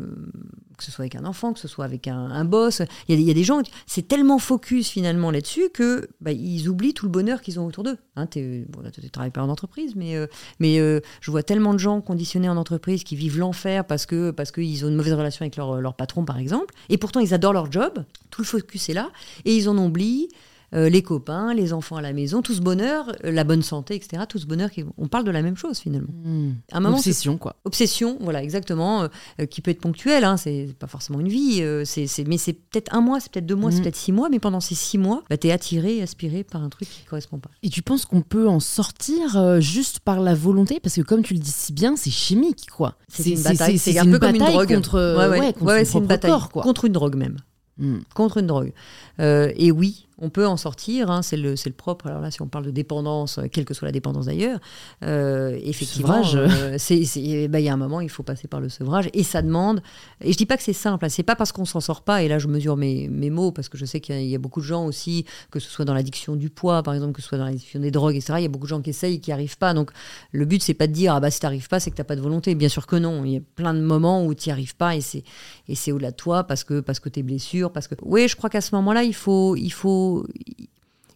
[0.80, 2.82] que ce soit avec un enfant, que ce soit avec un, boss.
[3.08, 7.06] Il y, a, des gens, c'est tellement focus finalement là-dessus que bah, ils oublient tout
[7.06, 7.98] le bonheur qu'ils ont autour d'eux.
[8.16, 10.28] Hein, tu ne travailles pas en entreprise, mais, euh,
[10.60, 14.52] mais je vois tellement de gens conditionnés en entreprise qui vivent l'enfer parce que parce
[14.52, 16.74] qu'ils ont une mauvaise relation avec leur, leur patron, par exemple.
[16.90, 18.04] Et pourtant, ils adorent leur job.
[18.32, 19.10] Tout le focus est là.
[19.46, 20.30] Et ils en oublient
[20.74, 23.96] euh, les copains, les enfants à la maison, tout ce bonheur, euh, la bonne santé,
[23.96, 24.24] etc.
[24.30, 26.14] Tout ce bonheur, qui, on parle de la même chose finalement.
[26.24, 26.52] Hmm.
[26.72, 27.56] Un moment, obsession, quoi.
[27.66, 29.08] Obsession, voilà, exactement,
[29.40, 32.94] euh, qui peut être ponctuelle, hein, c'est pas forcément une vie, c'est, mais c'est peut-être
[32.94, 33.84] un mois, c'est peut-être deux mois, c'est hmm.
[33.84, 36.64] peut-être six mois, mais pendant ces six mois, bah, tu es attiré et aspiré par
[36.64, 37.50] un truc qui correspond pas.
[37.64, 40.80] Et tu penses qu'on peut en sortir juste par la volonté?
[40.80, 42.96] Parce que comme tu le dis si bien, c'est chimique, quoi.
[43.08, 44.74] C'est, une bataille, c'est un peu comme une drogue.
[44.74, 46.64] Contre, ouais, une bataille, quoi.
[46.64, 47.38] contre une drogue même.
[47.78, 48.00] Hmm.
[48.14, 48.72] Contre une drogue.
[49.20, 52.08] et oui, on peut en sortir, hein, c'est le, le, propre.
[52.08, 54.60] Alors là, si on parle de dépendance, euh, quelle que soit la dépendance d'ailleurs,
[55.04, 59.10] euh, effectivement, euh, bah, il y a un moment, il faut passer par le sevrage
[59.14, 59.82] et ça demande.
[60.22, 62.24] Et je dis pas que c'est simple, hein, c'est pas parce qu'on s'en sort pas.
[62.24, 64.62] Et là, je mesure mes, mes mots parce que je sais qu'il y, a beaucoup
[64.62, 67.38] de gens aussi, que ce soit dans l'addiction du poids, par exemple, que ce soit
[67.38, 68.34] dans l'addiction des drogues, etc.
[68.38, 69.74] Il y a beaucoup de gens qui essayent, qui arrivent pas.
[69.74, 69.92] Donc,
[70.32, 72.16] le but c'est pas de dire ah bah si t'arrives pas, c'est que t'as pas
[72.16, 72.56] de volonté.
[72.56, 73.24] Bien sûr que non.
[73.24, 75.24] Il y a plein de moments où tu n'y arrives pas et c'est
[75.68, 77.96] et c'est au-delà de toi parce que parce que tes blessures, parce que.
[78.02, 80.70] Oui, je crois qu'à ce moment-là, il faut il faut il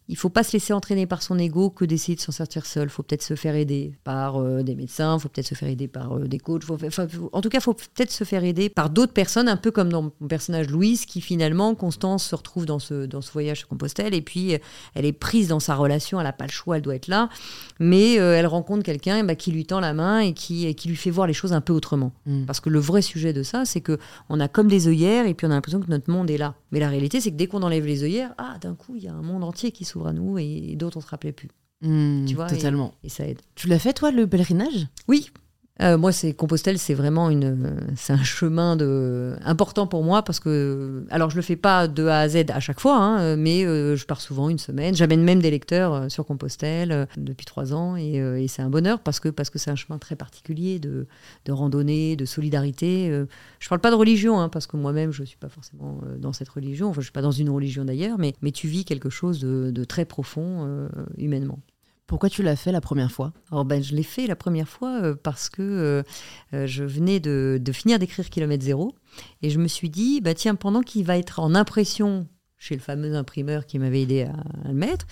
[0.09, 2.85] il faut pas se laisser entraîner par son ego que d'essayer de s'en sortir seul.
[2.85, 5.69] Il faut peut-être se faire aider par euh, des médecins, il faut peut-être se faire
[5.69, 6.63] aider par euh, des coachs.
[6.69, 9.89] en tout cas, il faut peut-être se faire aider par d'autres personnes, un peu comme
[9.89, 13.67] dans mon personnage Louise, qui finalement, Constance se retrouve dans ce, dans ce voyage à
[13.67, 14.57] Compostelle et puis euh,
[14.93, 17.29] elle est prise dans sa relation, elle n'a pas le choix, elle doit être là,
[17.79, 21.09] mais elle rencontre quelqu'un bah, qui lui tend la main et qui, qui lui fait
[21.09, 22.11] voir les choses un peu autrement.
[22.25, 22.45] Mm.
[22.45, 23.97] Parce que le vrai sujet de ça, c'est que
[24.29, 26.55] on a comme des œillères et puis on a l'impression que notre monde est là.
[26.71, 29.07] Mais la réalité, c'est que dès qu'on enlève les œillères, ah, d'un coup, il y
[29.07, 31.49] a un monde entier qui s'ouvre à nous et, d'autres on se rappelait plus.
[31.81, 32.93] Hmm, tu vois, totalement.
[33.03, 33.39] Et, ça aide.
[33.55, 34.87] Tu l'as fait toi le pèlerinage?
[35.07, 35.29] Oui,
[35.81, 38.77] euh, moi, c'est Compostelle, c'est vraiment une, c'est un chemin
[39.43, 42.59] important pour moi parce que, alors je le fais pas de A à Z à
[42.59, 44.95] chaque fois, hein, mais euh, je pars souvent une semaine.
[44.95, 49.19] J'amène même des lecteurs euh, sur Compostelle depuis trois ans et, c'est un bonheur parce
[49.19, 51.07] que parce que c'est un chemin très particulier de,
[51.49, 53.25] randonnée, de solidarité.
[53.59, 56.49] je parle pas de religion hein, parce que moi-même je suis pas forcément dans cette
[56.49, 56.89] religion.
[56.89, 59.83] Enfin, je suis pas dans une religion d'ailleurs, mais mais tu vis quelque chose de
[59.85, 61.59] très profond humainement.
[62.07, 63.31] Pourquoi tu l'as fait la première fois?
[63.51, 66.03] Alors ben, Je l'ai fait la première fois euh, parce que euh,
[66.53, 68.93] euh, je venais de, finir d'écrire Kilomètre Zéro
[69.41, 72.27] et je me suis dit, bah, tiens, pendant qu'il va être en impression
[72.57, 75.05] chez le fameux imprimeur qui m'avait aidé à, le mettre,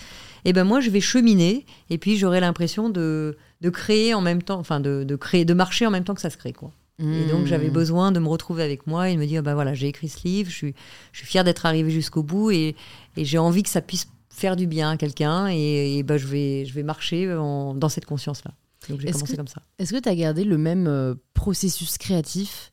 [0.44, 4.22] et eh ben moi je vais cheminer et puis j'aurai l'impression de, de, créer en
[4.22, 6.54] même temps, enfin de, de, créer, de marcher en même temps que ça se crée.
[6.54, 6.72] Quoi.
[6.98, 9.74] Et donc j'avais besoin de me retrouver avec moi et de me dire bah voilà
[9.74, 10.74] j'ai écrit ce livre, je suis,
[11.12, 12.76] je suis fière d'être arrivée jusqu'au bout et,
[13.16, 16.64] et j'ai envie que ça puisse faire du bien à quelqu'un et, bah, je, vais,
[16.64, 18.52] je vais marcher dans cette conscience-là.
[18.88, 19.62] Donc j'ai commencé comme ça.
[19.78, 22.72] Est-ce que tu as gardé le même euh, processus créatif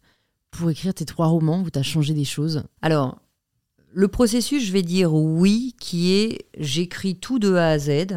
[0.49, 2.63] pour écrire tes trois romans ou tu as changé des choses?
[2.81, 3.21] Alors,
[3.91, 8.07] le processus, je vais dire oui, qui est j'écris tout de A à Z.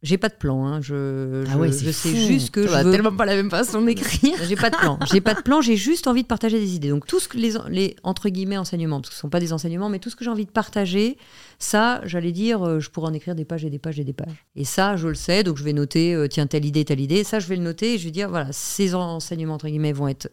[0.00, 0.80] J'ai pas de plan, hein.
[0.80, 2.92] je, ah ouais, je sais juste que je veux...
[2.92, 4.36] tellement pas la même façon d'écrire.
[4.44, 6.90] j'ai pas de plan, j'ai pas de plan, j'ai juste envie de partager des idées.
[6.90, 9.52] Donc tout ce que les, les entre guillemets enseignements, parce que ce sont pas des
[9.52, 11.18] enseignements, mais tout ce que j'ai envie de partager,
[11.58, 14.12] ça, j'allais dire, euh, je pourrais en écrire des pages et des pages et des
[14.12, 14.46] pages.
[14.54, 17.24] Et ça, je le sais, donc je vais noter, euh, tiens telle idée, telle idée.
[17.24, 20.06] Ça, je vais le noter et je vais dire, voilà, ces enseignements entre guillemets vont
[20.06, 20.30] être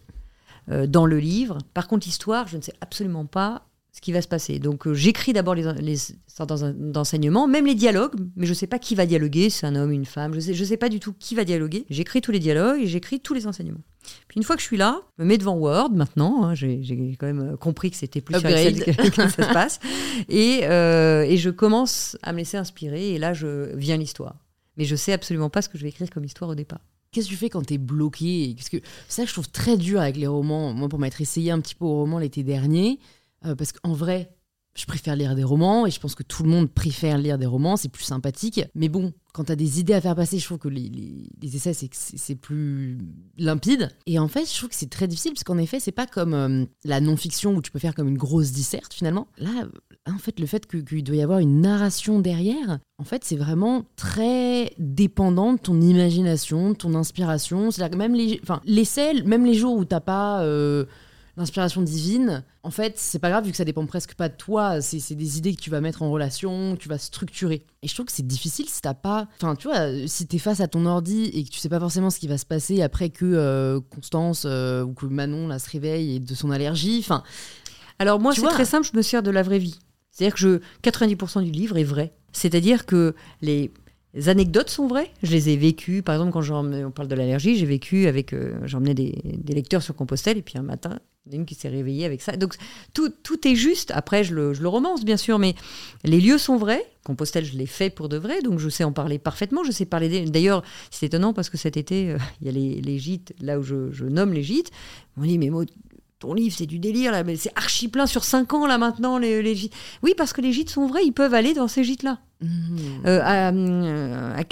[0.69, 1.57] euh, dans le livre.
[1.73, 3.63] Par contre, l'histoire, je ne sais absolument pas
[3.95, 4.59] ce qui va se passer.
[4.59, 5.95] Donc euh, j'écris d'abord les, les
[6.27, 9.73] sortes d'enseignements, même les dialogues, mais je ne sais pas qui va dialoguer, c'est un
[9.73, 11.85] homme, une femme, je ne sais, je sais pas du tout qui va dialoguer.
[11.89, 13.79] J'écris tous les dialogues et j'écris tous les enseignements.
[14.27, 17.15] Puis une fois que je suis là, je me mets devant Word maintenant, hein, j'ai
[17.17, 19.79] quand même euh, compris que c'était plus sur Excel que, ça se passe,
[20.27, 24.35] et, euh, et je commence à me laisser inspirer, et là je viens l'histoire.
[24.75, 26.81] Mais je sais absolument pas ce que je vais écrire comme histoire au départ.
[27.13, 28.53] Qu'est-ce que tu fais quand tu es bloqué?
[28.57, 28.75] Parce que
[29.07, 30.73] ça, je trouve très dur avec les romans.
[30.73, 32.99] Moi, pour m'être essayé un petit peu au roman l'été dernier,
[33.45, 34.35] euh, parce qu'en vrai,
[34.75, 37.45] je préfère lire des romans et je pense que tout le monde préfère lire des
[37.45, 38.61] romans, c'est plus sympathique.
[38.75, 40.91] Mais bon, quand tu as des idées à faire passer, je trouve que les,
[41.41, 42.97] les, essais, c'est plus
[43.37, 43.89] limpide.
[44.05, 46.33] Et en fait, je trouve que c'est très difficile parce qu'en effet, c'est pas comme
[46.33, 49.27] euh, la non-fiction où tu peux faire comme une grosse disserte finalement.
[49.37, 49.65] Là,
[50.07, 53.85] en fait, le fait qu'il doit y avoir une narration derrière, en fait, c'est vraiment
[53.95, 57.71] très dépendant de ton imagination, de ton inspiration.
[57.71, 60.43] C'est-à-dire que même les, enfin, l'essai, même les jours où t'as pas.
[60.43, 60.85] Euh,
[61.37, 64.81] l'inspiration divine, en fait, c'est pas grave vu que ça dépend presque pas de toi.
[64.81, 67.65] C'est des idées que tu vas mettre en relation, que tu vas structurer.
[67.81, 69.27] Et je trouve que c'est difficile si t'as pas.
[69.41, 72.09] Enfin, tu vois, si t'es face à ton ordi et que tu sais pas forcément
[72.09, 75.69] ce qui va se passer après que euh, Constance euh, ou que Manon là, se
[75.69, 76.99] réveille et de son allergie.
[76.99, 77.23] Enfin.
[77.99, 79.79] Alors, moi, c'est très simple, je me sers de la vraie vie.
[80.11, 82.13] C'est-à-dire que je, 90% du livre est vrai.
[82.31, 83.71] C'est-à-dire que les
[84.15, 85.11] les anecdotes sont vraies.
[85.23, 86.01] Je les ai vécues.
[86.01, 88.33] Par exemple, quand on parle de l'allergie, j'ai vécu avec.
[88.33, 89.13] Euh, J'emmenais des,
[89.49, 90.99] lecteurs sur Compostelle, et puis un matin,
[91.31, 92.37] une qui s'est réveillée avec ça.
[92.37, 92.55] Donc
[92.93, 93.11] tout,
[93.45, 93.91] est juste.
[93.91, 95.53] Après, je le, romance, bien sûr, mais
[96.05, 96.85] les lieux sont vrais.
[97.03, 99.65] Compostelle, je l'ai fait pour de vrai, donc je sais en parler parfaitement.
[99.65, 100.25] Je sais parler.
[100.25, 103.63] D'ailleurs, c'est étonnant parce que cet été, euh, il y a les, gîtes, là où
[103.63, 104.71] je, nomme les gîtes.
[105.17, 105.49] On dit, mais
[106.25, 109.17] ton livre, c'est du délire, là, mais c'est archi plein sur 5 ans, là, maintenant,
[109.17, 109.73] les, les, gîtes.
[110.01, 112.19] Oui, parce que les gîtes sont vrais, ils peuvent aller dans ces gîtes-là.
[112.41, 112.47] Mmh.
[113.05, 113.53] Euh, à,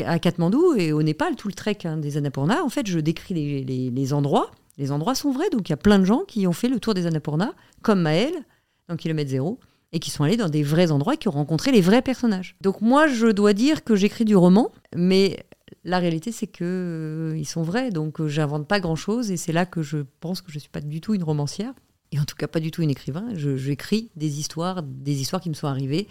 [0.06, 3.34] à, Katmandou et au Népal, tout le trek hein, des Annapurna, en fait, je décris
[3.34, 4.52] les, les, les, endroits.
[4.78, 6.80] Les endroits sont vrais, donc il y a plein de gens qui ont fait le
[6.80, 8.34] tour des Annapurna, comme Maël,
[8.88, 9.60] dans kilomètre zéro,
[9.92, 12.56] et qui sont allés dans des vrais endroits, qui ont rencontré les vrais personnages.
[12.62, 15.44] Donc moi, je dois dire que j'écris du roman, mais
[15.84, 19.52] la réalité, c'est que euh, ils sont vrais, donc euh, j'invente pas grand-chose, et c'est
[19.52, 21.74] là que je pense que je suis pas du tout une romancière
[22.14, 23.26] et en tout cas pas du tout une écrivain.
[23.34, 26.08] J'écris des histoires, des histoires qui me sont arrivées,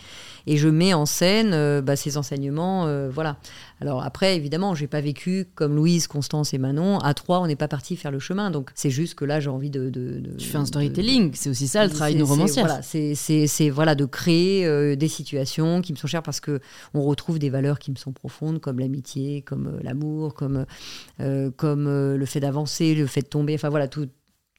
[0.46, 2.86] et je mets en scène euh, bah, ces enseignements.
[2.86, 3.36] Euh, voilà.
[3.80, 6.98] Alors après, évidemment, j'ai pas vécu comme Louise, Constance et Manon.
[6.98, 8.50] À trois, on n'est pas parti faire le chemin.
[8.50, 11.68] Donc c'est juste que là, j'ai envie de, de, Tu fais un storytelling, c'est aussi
[11.68, 12.66] ça le travail d'une romancière.
[12.66, 16.60] Voilà, c'est voilà de créer euh, des situations qui me sont chères parce que
[16.94, 20.66] on retrouve des valeurs qui me sont profondes, comme l'amitié, comme l'amour, comme
[21.56, 23.54] comme le fait d'avancer, le fait de tomber.
[23.54, 24.08] Enfin voilà, tout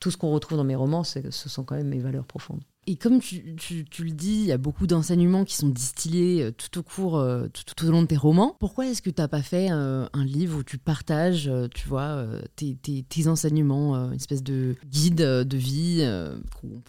[0.04, 2.60] tout ce qu'on retrouve dans mes romans, ce sont quand même mes valeurs profondes.
[2.88, 6.52] Et comme tu, tu, le dis, il y a beaucoup d'enseignements qui sont distillés euh,
[6.52, 8.58] tout au cours, euh, tout, au long de tes romans.
[8.60, 12.26] Pourquoi est-ce que tu n'as pas fait euh, un livre où tu partages, tu vois,
[12.58, 16.06] tes, tes, tes, enseignements, une espèce de guide de vie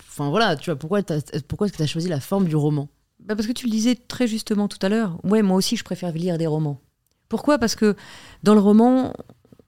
[0.08, 1.02] Enfin voilà, tu vois, pourquoi,
[1.46, 2.88] pourquoi est-ce que tu as choisi la forme du roman?
[3.20, 5.20] Bah Parce que tu le disais très justement tout à l'heure.
[5.22, 6.80] Ouais, moi aussi, je préfère lire des romans.
[7.28, 7.58] Pourquoi?
[7.58, 7.94] Parce que
[8.42, 9.12] dans le roman,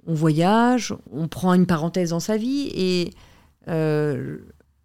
[0.08, 3.12] on voyage, on prend une parenthèse dans sa vie et
[3.68, 4.38] euh,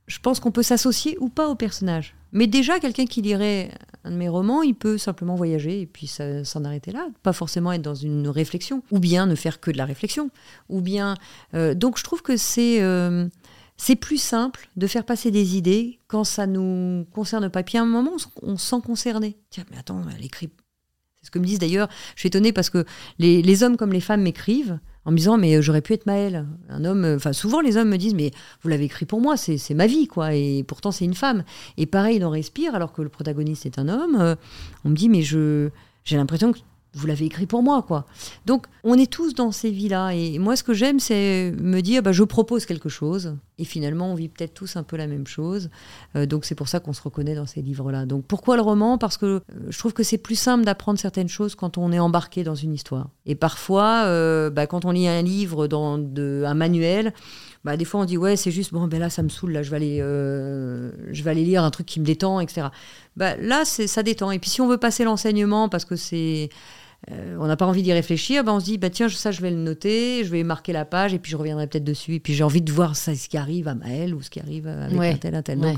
[0.08, 2.16] je pense qu'on peut s'associer ou pas au personnage.
[2.34, 3.72] Mais déjà, quelqu'un qui lirait
[4.04, 7.72] un de mes romans, il peut simplement voyager et puis s'en arrêter là, pas forcément
[7.72, 10.30] être dans une réflexion, ou bien ne faire que de la réflexion,
[10.70, 11.16] ou bien.
[11.54, 13.28] Euh, donc, je trouve que c'est euh,
[13.78, 17.64] c'est plus simple de faire passer des idées quand ça nous concerne pas.
[17.64, 18.12] Puis à un moment,
[18.44, 19.36] on, se sent.
[19.50, 20.50] Tiens, mais attends, elle écrit.
[21.22, 21.88] C'est ce que me disent d'ailleurs.
[22.16, 22.84] Je suis étonnée parce que
[23.20, 26.48] les, hommes comme les femmes m'écrivent en me disant mais euh, j'aurais pu être Maëlle.
[26.70, 28.32] Un homme, euh, enfin souvent les hommes me disent mais
[28.64, 30.34] vous l'avez écrit pour moi, c'est ma vie quoi.
[30.34, 31.44] Et pourtant c'est une femme.
[31.78, 34.36] Et pareil dans Respire, alors que le protagoniste est un homme, euh,
[34.84, 35.70] on me dit mais je
[36.06, 36.58] j'ai l'impression que
[36.94, 38.06] vous l'avez écrit pour moi quoi.
[38.46, 40.12] Donc on est tous dans ces vies là.
[40.12, 44.12] Et moi ce que j'aime c'est me dire bah, je propose quelque chose Et finalement,
[44.12, 45.70] on vit peut-être tous un peu la même chose.
[46.16, 48.06] Euh, donc c'est pour ça qu'on se reconnaît dans ces livres-là.
[48.06, 48.98] Donc pourquoi le roman?
[48.98, 52.00] Parce que euh, je trouve que c'est plus simple d'apprendre certaines choses quand on est
[52.00, 53.10] embarqué dans une histoire.
[53.26, 57.14] Et parfois, euh, bah, quand on lit un livre, dans un manuel,
[57.64, 59.62] bah, des fois on dit ouais c'est juste bon ben là ça me saoule là
[59.62, 62.68] je vais aller je vais aller lire un truc qui me détend etc
[63.16, 66.50] bah, là ça détend et puis si on veut passer l'enseignement parce que c'est
[67.10, 69.42] euh, on n'a pas envie d'y réfléchir, ben on se dit bah tiens ça je
[69.42, 72.16] vais le noter, je vais marquer la page et puis je reviendrai peut-être dessus.
[72.16, 74.40] Et puis j'ai envie de voir ça, ce qui arrive à Maël ou ce qui
[74.40, 75.60] arrive avec un tel un tel.
[75.60, 75.78] Donc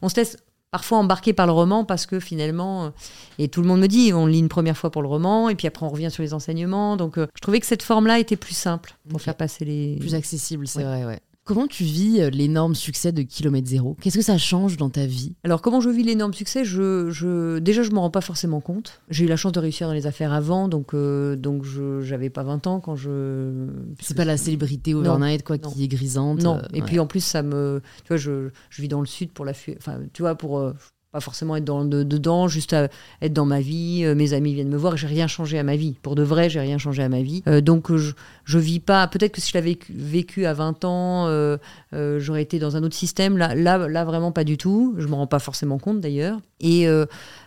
[0.00, 0.38] on se laisse
[0.70, 2.90] parfois embarquer par le roman parce que finalement euh,
[3.38, 5.54] et tout le monde me dit on lit une première fois pour le roman et
[5.54, 6.96] puis après on revient sur les enseignements.
[6.96, 9.96] Donc euh, je trouvais que cette forme là était plus simple pour faire passer les
[10.00, 13.96] plus accessible c'est vrai ouais Comment tu vis euh, l'énorme succès de Kilomètre Zéro?
[14.00, 15.34] Qu'est-ce que ça change dans ta vie?
[15.42, 16.64] Alors, comment je vis l'énorme succès?
[16.64, 19.02] Je, je, Déjà, je ne me rends pas forcément compte.
[19.10, 22.30] J'ai eu la chance de réussir dans les affaires avant, donc, euh, donc je n'avais
[22.30, 23.66] pas 20 ans quand je.
[24.00, 26.42] C'est pas la célébrité overnight quoi, qui est grisante.
[26.42, 27.82] Non, euh, et puis en plus, ça me.
[28.04, 29.52] Tu vois, je, je vis dans le sud pour la.
[29.76, 30.72] Enfin, tu vois, pour
[31.12, 34.02] pas forcément être dans, dedans, juste être dans ma vie.
[34.02, 35.94] Euh, mes amis viennent me voir, j'ai rien changé à ma vie.
[36.02, 37.42] Pour de vrai, j'ai rien changé à ma vie.
[37.46, 38.12] Euh, donc je,
[38.44, 39.06] je vis pas.
[39.08, 41.58] Peut-être que si je l'avais vécu à 20 ans, euh,
[41.92, 43.36] j'aurais été dans un autre système.
[43.36, 44.94] Là, là, là, vraiment pas du tout.
[44.96, 46.40] Je me rends pas forcément compte d'ailleurs.
[46.60, 46.86] Et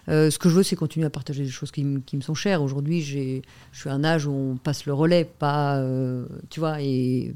[0.08, 2.62] ce que je veux, c'est continuer à partager des choses qui, qui me sont chères.
[2.62, 3.42] Aujourd'hui, je
[3.72, 5.84] suis à un âge où on passe le relais, pas,
[6.52, 7.34] tu vois, et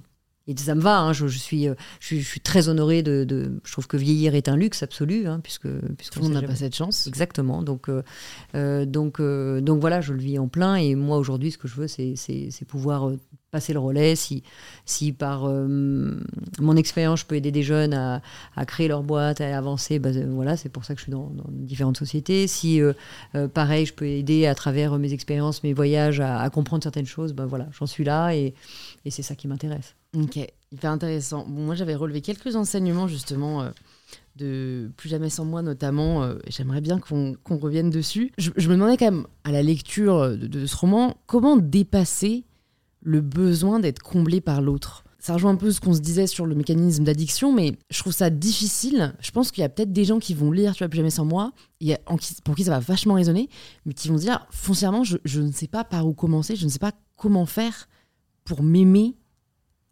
[0.50, 1.00] et ça me va.
[1.00, 4.58] Hein, je, suis, euh, je, suis, très honorée de, Je trouve que vieillir est un
[4.58, 7.06] luxe absolu, hein, puisque, puisque on n'a pas cette chance.
[7.06, 7.62] Exactement.
[7.62, 8.02] Donc, euh,
[8.56, 10.76] euh, donc, donc voilà, je le vis en plein.
[10.76, 13.12] Et moi aujourd'hui, ce que je veux, c'est pouvoir
[13.52, 14.16] passer le relais.
[14.16, 14.42] Si,
[14.86, 18.24] si par mon expérience, je peux aider des jeunes à,
[18.56, 21.32] à, créer leur boîte, à avancer, bah, voilà, c'est pour ça que je suis dans,
[21.50, 22.48] différentes sociétés.
[22.48, 22.82] Si
[23.54, 27.34] pareil, je peux aider à travers mes expériences, mes voyages, à, à comprendre certaines choses,
[27.34, 28.56] bah, voilà, j'en suis là et,
[29.06, 29.96] et c'est ça qui m'intéresse.
[30.18, 30.40] Ok,
[30.72, 31.46] hyper intéressant.
[31.46, 33.70] Moi, j'avais relevé quelques enseignements justement euh,
[34.36, 36.24] de Plus jamais sans moi notamment.
[36.24, 38.32] Euh, j'aimerais bien qu'on revienne dessus.
[38.38, 42.46] Je, me demandais quand même, à la lecture de, ce roman, comment dépasser
[43.02, 45.04] le besoin d'être comblé par l'autre?
[45.20, 48.14] Ça rejoint un peu ce qu'on se disait sur le mécanisme d'addiction, mais je trouve
[48.14, 49.14] ça difficile.
[49.20, 51.10] Je pense qu'il y a peut-être des gens qui vont lire Tu vois plus jamais
[51.10, 51.52] sans moi,
[52.46, 53.50] pour qui ça va vachement résonner,
[53.86, 56.80] mais qui vont dire foncièrement, je ne sais pas par où commencer, je ne sais
[56.80, 57.90] pas comment faire
[58.46, 59.19] pour m'aimer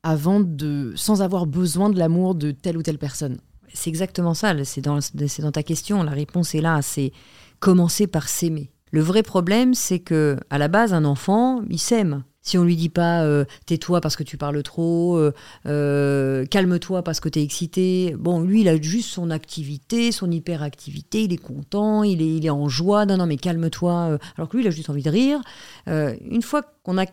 [0.07, 3.39] avant de, sans avoir besoin de l'amour de telle ou telle personne.
[3.73, 7.11] C'est exactement ça, c'est dans, dans ta question, la réponse est là, c'est
[7.59, 8.71] commencer par s'aimer.
[8.91, 12.23] Le vrai problème, c'est que à la base, un enfant, il s'aime.
[12.41, 15.33] Si on lui dit pas euh, tais-toi parce que tu parles trop, euh,
[15.65, 20.31] euh, calme-toi parce que tu es excité, bon, lui, il a juste son activité, son
[20.31, 24.17] hyperactivité, il est content, il est, il est en joie, non, non, mais calme-toi.
[24.37, 25.41] alors que lui, il a juste envie de rire.
[25.87, 27.07] une fois qu'on a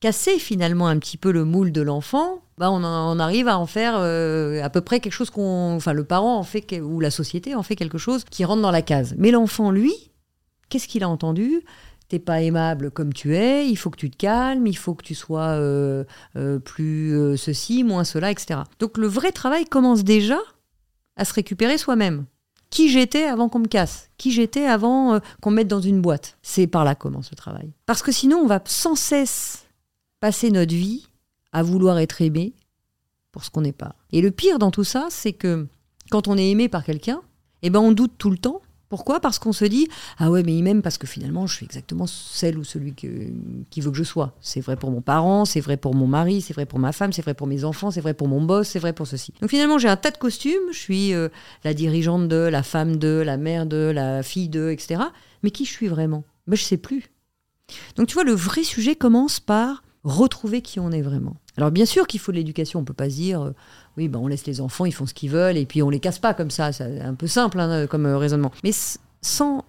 [0.00, 3.94] casser finalement un petit peu le moule de l'enfant, bah on, arrive à en faire
[3.96, 7.54] euh, à peu près quelque chose qu'on, enfin le parent en fait ou la société
[7.54, 9.14] en fait quelque chose qui rentre dans la case.
[9.18, 9.94] Mais l'enfant lui,
[10.68, 11.62] qu'est-ce qu'il a entendu?
[12.08, 15.04] T'es pas aimable comme tu es, il faut que tu te calmes, il faut que
[15.04, 16.04] tu sois euh,
[16.36, 18.60] euh, plus ceci, moins cela, etc.
[18.78, 20.38] Donc le vrai travail commence déjà
[21.16, 22.24] à se récupérer soi-même
[22.70, 26.38] qui j'étais avant qu'on me casse, qui j'étais avant qu'on me mette dans une boîte?
[26.40, 27.72] C'est par là commence le travail.
[27.84, 29.66] Parce que sinon, on va sans cesse
[30.20, 31.06] passer notre vie
[31.52, 32.52] à vouloir être aimé
[33.32, 33.94] pour ce qu'on n'est pas.
[34.12, 35.66] Et le pire dans tout ça, c'est que
[36.10, 37.20] quand on est aimé par quelqu'un,
[37.62, 38.60] eh ben on doute tout le temps.
[38.88, 39.20] Pourquoi?
[39.20, 39.86] Parce qu'on se dit
[40.18, 43.80] ah ouais mais il m'aime parce que finalement je suis exactement celle ou celui qui
[43.80, 44.34] veut que je sois.
[44.40, 47.12] C'est vrai pour mon parent, c'est vrai pour mon mari, c'est vrai pour ma femme,
[47.12, 49.32] c'est vrai pour mes enfants, c'est vrai pour mon boss, c'est vrai pour ceci.
[49.40, 50.72] Donc finalement j'ai un tas de costumes.
[50.72, 51.28] Je suis euh,
[51.62, 55.02] la dirigeante de, la femme de, la mère de, la fille de, etc.
[55.44, 56.24] Mais qui je suis vraiment?
[56.48, 57.12] Ben je sais plus.
[57.94, 61.36] Donc tu vois le vrai sujet commence par retrouver qui on est vraiment.
[61.56, 63.54] Alors bien sûr qu'il faut de l'éducation, on peut pas dire euh,
[63.96, 66.00] oui ben on laisse les enfants, ils font ce qu'ils veulent et puis on les
[66.00, 68.52] casse pas comme ça, c'est un peu simple hein, comme euh, raisonnement.
[68.64, 68.72] Mais
[69.20, 69.64] sans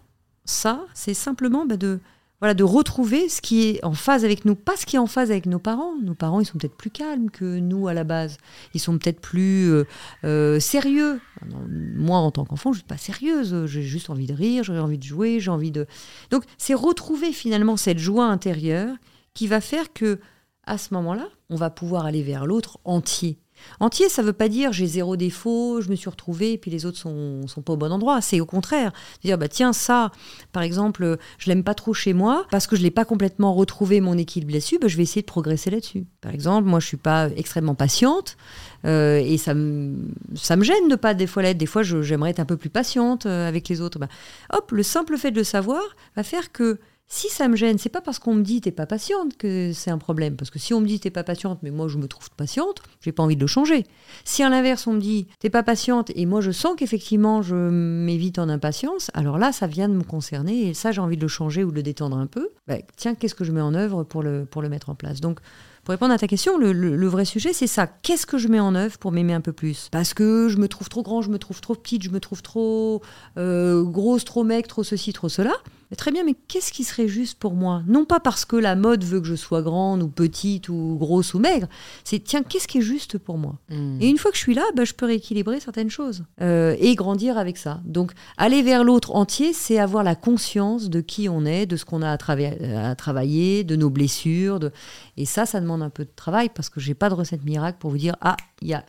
[0.45, 1.99] ça, c'est simplement bah, de
[2.39, 5.05] voilà de retrouver ce qui est en phase avec nous, pas ce qui est en
[5.05, 5.93] phase avec nos parents.
[6.01, 8.37] Nos parents ils sont peut-être plus calmes que nous à la base,
[8.73, 9.83] ils sont peut-être plus
[10.23, 11.19] euh, sérieux.
[11.45, 14.97] moi en tant qu'enfant je suis pas sérieuse, j'ai juste envie de rire, j'ai envie
[14.97, 15.87] de jouer, j'ai envie de
[16.31, 18.95] donc c'est retrouver finalement cette joie intérieure
[19.33, 20.19] qui va faire que
[20.65, 23.39] à ce moment-là, on va pouvoir aller vers l'autre entier.
[23.79, 26.71] Entier, ça ne veut pas dire j'ai zéro défaut, je me suis retrouvé et puis
[26.71, 28.21] les autres sont, sont pas au bon endroit.
[28.21, 28.91] C'est au contraire.
[29.23, 30.11] Dire bah tiens ça,
[30.51, 34.01] par exemple, je l'aime pas trop chez moi parce que je l'ai pas complètement retrouvé
[34.01, 34.79] mon équilibre là-dessus.
[34.79, 36.05] Bah, je vais essayer de progresser là-dessus.
[36.21, 38.37] Par exemple, moi je suis pas extrêmement patiente
[38.85, 41.57] euh, et ça me gêne de pas des fois l'être.
[41.57, 43.99] Des fois j'aimerais être un peu plus patiente euh, avec les autres.
[43.99, 44.09] Bah,
[44.53, 45.81] hop, le simple fait de le savoir
[46.15, 46.79] va faire que
[47.13, 49.91] Si ça me gêne, c'est pas parce qu'on me dit t'es pas patiente que c'est
[49.91, 50.37] un problème.
[50.37, 52.81] Parce que si on me dit t'es pas patiente, mais moi je me trouve patiente,
[53.01, 53.85] j'ai pas envie de le changer.
[54.23, 57.53] Si à l'inverse on me dit t'es pas patiente et moi je sens qu'effectivement je
[57.53, 61.21] m'évite en impatience, alors là ça vient de me concerner et ça j'ai envie de
[61.21, 62.47] le changer ou de le détendre un peu.
[62.69, 65.19] Bah, tiens, qu'est-ce que je mets en œuvre pour le, mettre en place?
[65.19, 65.41] Donc
[65.83, 67.87] pour répondre à ta question, le, vrai sujet, c'est ça.
[67.87, 69.89] Qu'est-ce que je mets en œuvre pour m'aimer un peu plus?
[69.91, 72.41] Parce que je me trouve trop grand, je me trouve trop petite, je me trouve
[72.41, 73.01] trop
[73.37, 75.51] euh, grosse, trop maigre, trop ceci, trop cela.
[75.91, 77.83] Mais très bien, mais qu'est-ce qui serait juste pour moi?
[77.85, 81.33] Non pas parce que la mode veut que je sois grande ou petite ou grosse
[81.33, 81.67] ou maigre.
[82.05, 83.59] C'est tiens, qu'est-ce qui est juste pour moi?
[83.69, 83.97] Hmm.
[83.99, 86.95] Et une fois que je suis là, bah, je peux rééquilibrer certaines choses euh, et
[86.95, 87.81] grandir avec ça.
[87.83, 91.83] Donc aller vers l'autre entier, c'est avoir la conscience de qui on est, de ce
[91.83, 94.61] qu'on a à, à, travailler, de nos blessures.
[94.61, 94.71] De...
[95.17, 97.79] Et ça, ça demande un peu de travail parce que j'ai pas de recette miracle
[97.79, 98.85] pour vous dire ah, il y a,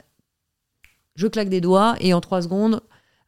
[1.17, 2.81] je claque des doigts et en trois secondes,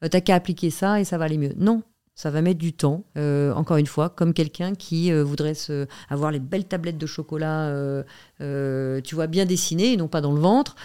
[0.05, 1.55] euh, t'as qu'à appliquer ça et ça va aller mieux.
[1.56, 1.82] Non,
[2.14, 5.86] ça va mettre du temps, euh, encore une fois, comme quelqu'un qui euh, voudrait se,
[6.08, 7.66] avoir les belles tablettes de chocolat,
[8.40, 10.76] euh, tu vois, bien dessinées, et non pas dans le ventre,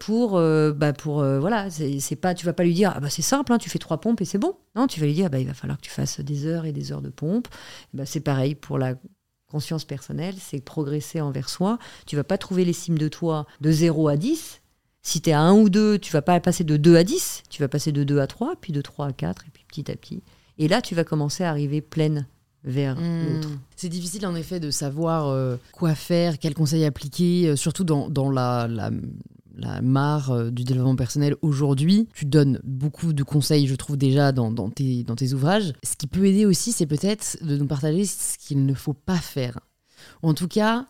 [0.00, 3.52] pour, bah pour voilà, c'est pas, tu vas pas lui dire, ah bah c'est simple,
[3.52, 4.56] hein, tu fais trois pompes et c'est bon.
[4.74, 6.72] Non, tu vas lui dire, bah, il va falloir que tu fasses des heures et
[6.72, 7.48] des heures de pompe.
[7.92, 8.94] Bah, c'est pareil pour la
[9.50, 11.78] conscience personnelle, c'est progresser envers soi.
[12.06, 14.62] Tu vas pas trouver l'estime de toi de 0 à 10.
[15.02, 17.42] Si tu es à 1 ou 2, tu vas pas passer de 2 à 10,
[17.50, 19.90] tu vas passer de 2 à 3, puis de 3 à 4, et puis petit
[19.90, 20.22] à petit.
[20.58, 22.26] Et là, tu vas commencer à arriver pleine
[22.64, 23.34] vers hmm.
[23.34, 23.48] l'autre.
[23.76, 28.08] C'est difficile en effet de savoir euh, quoi faire, quels conseils appliquer, euh, surtout dans,
[28.08, 28.90] dans la, la,
[29.56, 32.08] la mare euh, du développement personnel aujourd'hui.
[32.14, 35.72] Tu donnes beaucoup de conseils, je trouve déjà, dans, dans, tes, dans tes ouvrages.
[35.82, 39.18] Ce qui peut aider aussi, c'est peut-être de nous partager ce qu'il ne faut pas
[39.18, 39.58] faire.
[40.22, 40.86] En tout cas,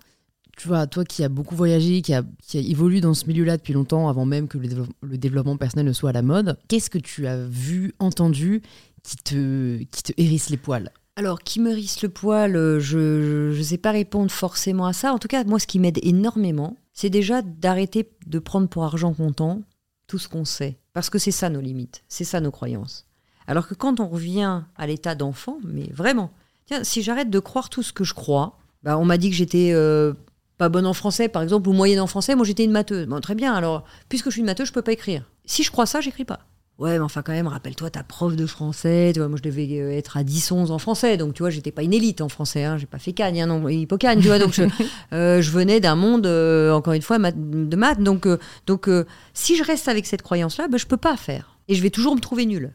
[0.57, 3.57] tu vois, toi qui as beaucoup voyagé, qui a, qui a évolué dans ce milieu-là
[3.57, 4.69] depuis longtemps, avant même que le,
[5.03, 8.63] le développement personnel ne soit à la mode, qu'est-ce que tu as vu, entendu
[9.03, 13.55] qui te, qui te hérisse les poils alors, qui me hérisse le poil, euh, je
[13.55, 15.13] ne sais pas répondre forcément à ça.
[15.13, 19.13] En tout cas, moi, ce qui m'aide énormément, c'est déjà d'arrêter de prendre pour argent
[19.13, 19.61] comptant
[20.07, 20.79] tout ce qu'on sait.
[20.95, 23.07] Parce que c'est ça nos limites, c'est ça nos croyances.
[23.47, 26.31] Alors que quand on revient à l'état d'enfant, mais vraiment,
[26.65, 29.37] tiens, si j'arrête de croire tout ce que je crois, bah, on m'a dit que
[29.37, 30.15] j'étais euh,
[30.57, 33.07] pas bonne en français, par exemple, ou moyenne en français, moi j'étais une matheuse.
[33.07, 35.29] Bon, très bien, alors, puisque je suis une matheuse, je peux pas écrire.
[35.45, 36.47] Si je crois ça, j'écris pas.
[36.83, 39.13] Ouais, mais enfin, quand même, rappelle-toi ta prof de français.
[39.15, 41.17] Tu vois, moi, je devais euh, être à 10-11 en français.
[41.17, 42.65] Donc, tu vois, j'étais pas une élite en français.
[42.65, 44.41] Hein, j'ai pas fait cagne, hein, non, hippocagne, tu vois.
[44.41, 44.65] Donc, je,
[45.13, 48.01] euh, je venais d'un monde, euh, encore une fois, de maths.
[48.01, 48.27] Donc,
[48.67, 48.91] donc
[49.33, 51.57] si je reste avec cette croyance-là, ben, je peux pas faire.
[51.69, 52.75] Et je vais toujours me trouver nulle.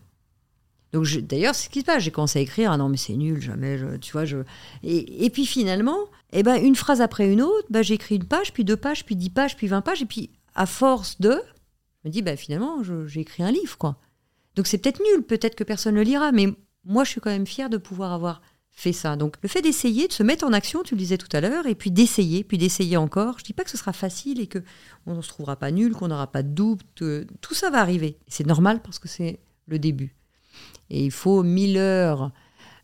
[0.94, 2.02] Donc, d'ailleurs, c'est ce qui se passe.
[2.02, 2.72] J'ai commencé à écrire.
[2.72, 3.78] Ah non, mais c'est nul, jamais.
[4.00, 4.38] tu vois, je.
[4.84, 5.98] Et, et puis, finalement,
[6.32, 9.18] eh ben, une phrase après une autre, ben, j'écris une page, puis deux pages, puis
[9.18, 10.02] dix pages, puis vingt pages.
[10.02, 11.42] Et puis, à force de
[12.08, 13.98] me dis, bah, finalement, j'ai écrit un livre, quoi.
[14.56, 16.48] Donc c'est peut-être nul, peut-être que personne ne le lira, mais
[16.84, 19.16] moi, je suis quand même fière de pouvoir avoir fait ça.
[19.16, 21.66] Donc le fait d'essayer, de se mettre en action, tu le disais tout à l'heure,
[21.66, 23.40] et puis d'essayer, puis d'essayer encore.
[23.40, 24.60] Je dis pas que ce sera facile et que
[25.06, 26.82] on ne se trouvera pas nul, qu'on n'aura pas de doute.
[26.96, 28.18] tout ça va arriver.
[28.28, 30.16] C'est normal parce que c'est le début.
[30.90, 32.32] Et il faut mille heures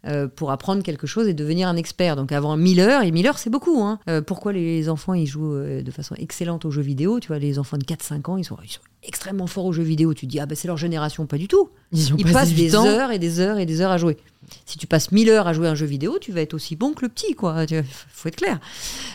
[0.06, 2.18] euh, pour apprendre quelque chose et devenir un expert.
[2.18, 3.82] Donc avant 1000 heures, et 1000 heures c'est beaucoup.
[3.82, 4.00] Hein.
[4.10, 7.22] Euh, pourquoi les enfants ils jouent euh, de façon excellente aux jeux vidéo?
[7.22, 8.58] Tu vois, les enfants de 4-5 ans, ils sont,
[9.02, 10.14] extrêmement forts aux jeux vidéo.
[10.14, 11.70] Tu te dis, ah ben c'est leur génération, pas du tout.
[11.94, 14.18] Ils, passent des heures et des heures et des heures à jouer.
[14.66, 16.92] Si tu passes 1000 heures à jouer un jeu vidéo, tu vas être aussi bon
[16.92, 17.66] que le petit, quoi.
[18.10, 18.60] faut être clair.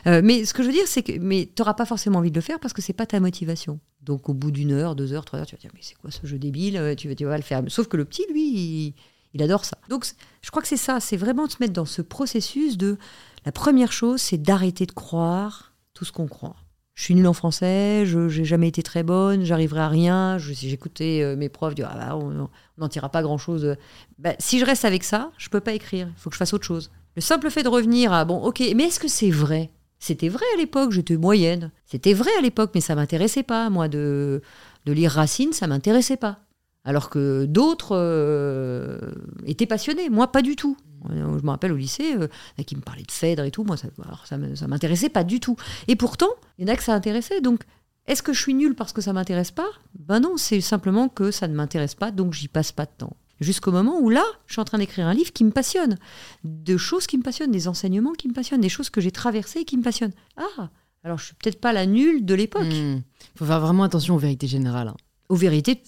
[0.07, 2.37] mais ce que je veux dire, c'est que mais tu n'auras pas forcément envie de
[2.37, 3.79] le faire parce que c'est pas ta motivation.
[4.03, 6.11] Donc au bout d'une heure, deux heures, trois heures, tu vas dire, mais c'est quoi
[6.11, 6.95] ce jeu débile?
[6.97, 7.63] Tu, tu vas le faire.
[7.69, 8.95] Sauf que le petit, lui, il,
[9.35, 9.79] il adore ça.
[9.89, 10.07] Donc,
[10.43, 12.99] je crois que c'est ça, c'est vraiment de se mettre dans ce processus de.
[13.45, 16.57] La première chose, c'est d'arrêter de croire tout ce qu'on croit.
[16.95, 20.37] Je suis nulle en français, je n'ai jamais été très bonne, j'arriverai à rien.
[20.41, 23.77] Si j'écoutais euh, mes profs ah bah, on n'en tirera pas grand chose.
[24.19, 26.09] Bah, si je reste avec ça, je peux pas écrire.
[26.11, 26.91] Il faut que je fasse autre chose.
[27.15, 29.71] Le simple fait de revenir à bon, ok, mais est-ce que c'est vrai?
[30.01, 31.71] C'était vrai à l'époque, j'étais moyenne.
[31.87, 33.71] C'était vrai à l'époque, mais ça m'intéressait pas.
[33.71, 34.43] Moi, de,
[34.85, 36.41] de lire Racine, ça m'intéressait pas
[36.89, 38.99] alors que d'autres euh,
[39.45, 40.09] étaient passionnés.
[40.09, 40.75] Moi, pas du tout.
[41.11, 42.29] Je me rappelle au lycée, euh,
[42.67, 43.63] qui me parlait de Phèdre et tout.
[43.63, 43.89] Moi, ça,
[44.25, 45.55] ça m'intéressait pas du tout.
[45.87, 47.43] Et pourtant, il y en a que ça intéressait.
[47.43, 47.61] Donc,
[48.07, 49.69] est-ce que je suis nulle parce que ça m'intéresse pas?
[49.99, 53.19] Ben non, c'est simplement que ça ne m'intéresse pas, donc j'y passe pas de temps.
[53.39, 55.99] Jusqu'au moment où là, je suis en train d'écrire un livre qui me passionne,
[56.43, 59.61] de choses qui me passionnent, des enseignements qui me passionnent, des choses que j'ai traversées
[59.61, 60.15] et qui me passionnent.
[60.39, 60.71] Ah,
[61.05, 62.67] alors je suis peut-être pas la nulle de l'époque.
[62.71, 63.03] Il hmm.
[63.37, 64.89] faut faire vraiment attention aux vérités générales.
[64.89, 64.97] Hein
[65.29, 65.79] aux vérités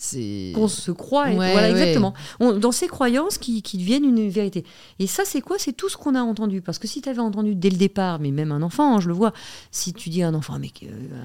[0.54, 1.24] qu'on se croit.
[1.28, 1.70] Ouais, voilà, ouais.
[1.70, 2.12] exactement.
[2.40, 4.64] On- dans ces croyances qui, qui deviennent une vérité.
[4.98, 5.56] Et ça, c'est quoi?
[5.58, 6.60] C'est tout ce qu'on a entendu.
[6.60, 9.08] Parce que si tu avais entendu dès le départ, mais même un enfant, hein, je
[9.08, 9.32] le vois,
[9.70, 10.70] si tu dis à un enfant, mais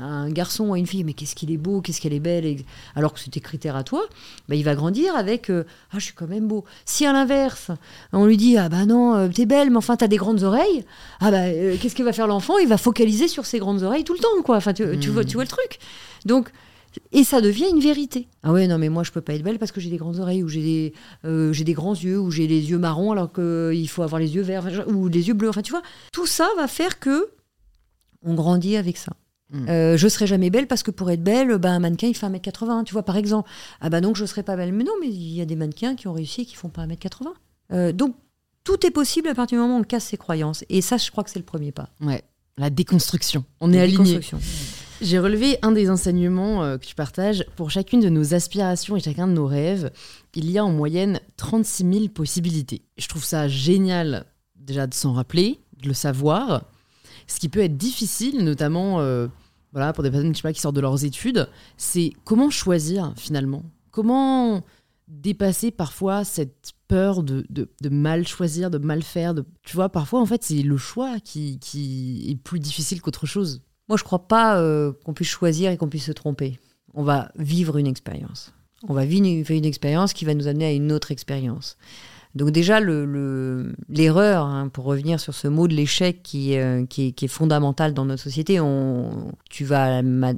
[0.02, 2.20] à un garçon ou à une fille, mais qu'est-ce qu'il est beau, qu'est-ce qu'elle est
[2.22, 2.66] belle, et-
[2.96, 4.06] alors que c'est tes critères à toi,
[4.48, 6.64] bah, il va grandir avec euh, Ah, je suis quand même beau.
[6.86, 7.72] Si à l'inverse,
[8.14, 10.86] on lui dit Ah, bah non, euh, t'es belle, mais enfin, t'as des grandes oreilles,
[11.20, 12.58] ah, bah, euh, qu'est-ce que va faire l'enfant?
[12.60, 14.56] Il va focaliser sur ses grandes oreilles tout le temps, quoi.
[14.56, 15.14] Enfin, tu, tu Mm.
[15.14, 15.80] vois, tu vois le truc.
[16.24, 16.50] Donc,
[17.12, 18.28] et ça devient une vérité.
[18.44, 20.20] Ah ouais, non, mais moi, je peux pas être belle parce que j'ai des grandes
[20.20, 20.94] oreilles, ou j'ai des,
[21.26, 24.36] euh, j'ai des grands yeux, ou j'ai les yeux marrons alors qu'il faut avoir les
[24.36, 25.50] yeux verts, enfin, ou les yeux bleus.
[25.50, 27.30] Enfin, tu vois, tout ça va faire que
[28.24, 29.14] on grandit avec ça.
[29.52, 29.70] Mm.
[29.70, 32.26] Euh, je serai jamais belle parce que pour être belle, bah, un mannequin il fait
[32.26, 33.50] 1m80, tu vois, par exemple.
[33.80, 34.74] Ah bah donc je serai pas belle.
[34.74, 36.86] Mais non, mais il y a des mannequins qui ont réussi et qui font pas
[36.86, 37.28] 1m80.
[37.72, 38.16] Euh, donc
[38.64, 40.66] tout est possible à partir du moment où on casse ses croyances.
[40.70, 41.90] Et ça, je crois que c'est le premier pas.
[42.02, 42.24] Ouais.
[42.58, 43.44] La déconstruction.
[43.60, 44.20] On est La aligné.
[45.02, 47.46] J'ai relevé un des enseignements euh, que tu partages.
[47.58, 49.92] Pour chacune de nos aspirations et chacun de nos rêves,
[50.34, 52.82] il y a en moyenne 36 000 possibilités.
[52.98, 56.64] Je trouve ça génial déjà de s'en rappeler, de le savoir.
[57.28, 59.28] Ce qui peut être difficile, notamment euh,
[59.74, 63.14] voilà, pour des personnes je sais pas, qui sortent de leurs études, c'est comment choisir
[63.18, 64.64] finalement Comment
[65.08, 67.46] dépasser parfois cette peur de,
[67.90, 69.34] mal choisir, de mal faire.
[69.64, 71.60] Tu vois, parfois en fait c'est le choix qui
[72.30, 73.62] est plus difficile qu'autre chose.
[73.88, 76.60] Moi, je crois pas euh, qu'on puisse choisir et qu'on puisse se tromper.
[76.94, 78.54] On va vivre une expérience.
[78.88, 81.78] On va vivre une, expérience qui va nous amener à une autre expérience.
[82.36, 86.86] Donc déjà, le- le- l'erreur, hein, pour revenir sur ce mot de l'échec qui, euh,
[86.86, 90.34] qui, est, fondamental dans notre société, on, tu vas, en,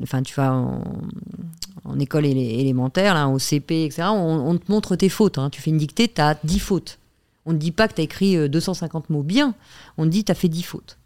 [1.99, 5.40] école élé- élémentaire, au CP, etc., on, te montre tes fautes.
[5.40, 5.49] hein.
[5.49, 6.99] Tu fais une dictée, tu as 10 fautes.
[7.45, 9.56] On ne dit pas que tu as écrit euh, 250 mots bien,
[9.98, 10.98] on te dit tu as fait 10 fautes.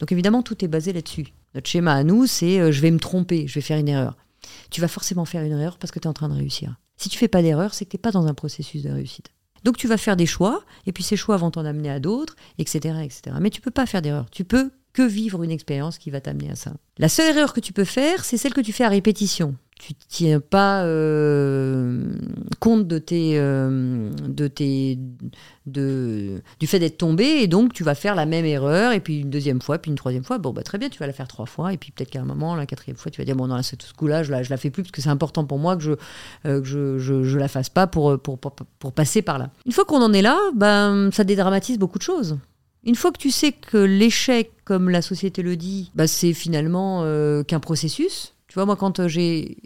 [0.00, 1.26] Donc évidemment, tout est basé là-dessus.
[1.54, 4.16] Notre schéma à nous, c'est euh, je vais me tromper, je vais faire une erreur.
[4.70, 6.76] Tu vas forcément faire une erreur parce que tu es en train de réussir.
[6.96, 9.30] Si tu fais pas d'erreur, c'est que tu n'es pas dans un processus de réussite.
[9.64, 12.36] Donc tu vas faire des choix, et puis ces choix vont t'en amener à d'autres,
[12.58, 13.36] etc., etc.
[13.40, 14.28] Mais tu peux pas faire d'erreur.
[14.30, 16.74] Tu peux que vivre une expérience qui va t'amener à ça.
[16.98, 19.56] La seule erreur que tu peux faire, c'est celle que tu fais à répétition.
[19.80, 22.14] Tu tiens pas euh,
[22.60, 24.98] compte de tes, euh, de tes,
[25.66, 29.20] de, du fait d'être tombé, et donc tu vas faire la même erreur, et puis
[29.20, 30.38] une deuxième fois, puis une troisième fois.
[30.38, 32.24] Bon, bah très bien, tu vas la faire trois fois, et puis peut-être qu'à un
[32.24, 34.56] moment, la quatrième fois, tu vas dire bon, dans ce coup-là, je la, je la
[34.56, 35.92] fais plus parce que c'est important pour moi que je,
[36.46, 39.50] euh, que je, je, je la fasse pas pour, pour, pour, pour passer par là.
[39.66, 42.38] Une fois qu'on en est là, ben, ça dédramatise beaucoup de choses.
[42.86, 47.00] Une fois que tu sais que l'échec, comme la société le dit, bah, c'est finalement
[47.02, 48.33] euh, qu'un processus.
[48.54, 49.56] Tu vois, moi, quand euh, j'ai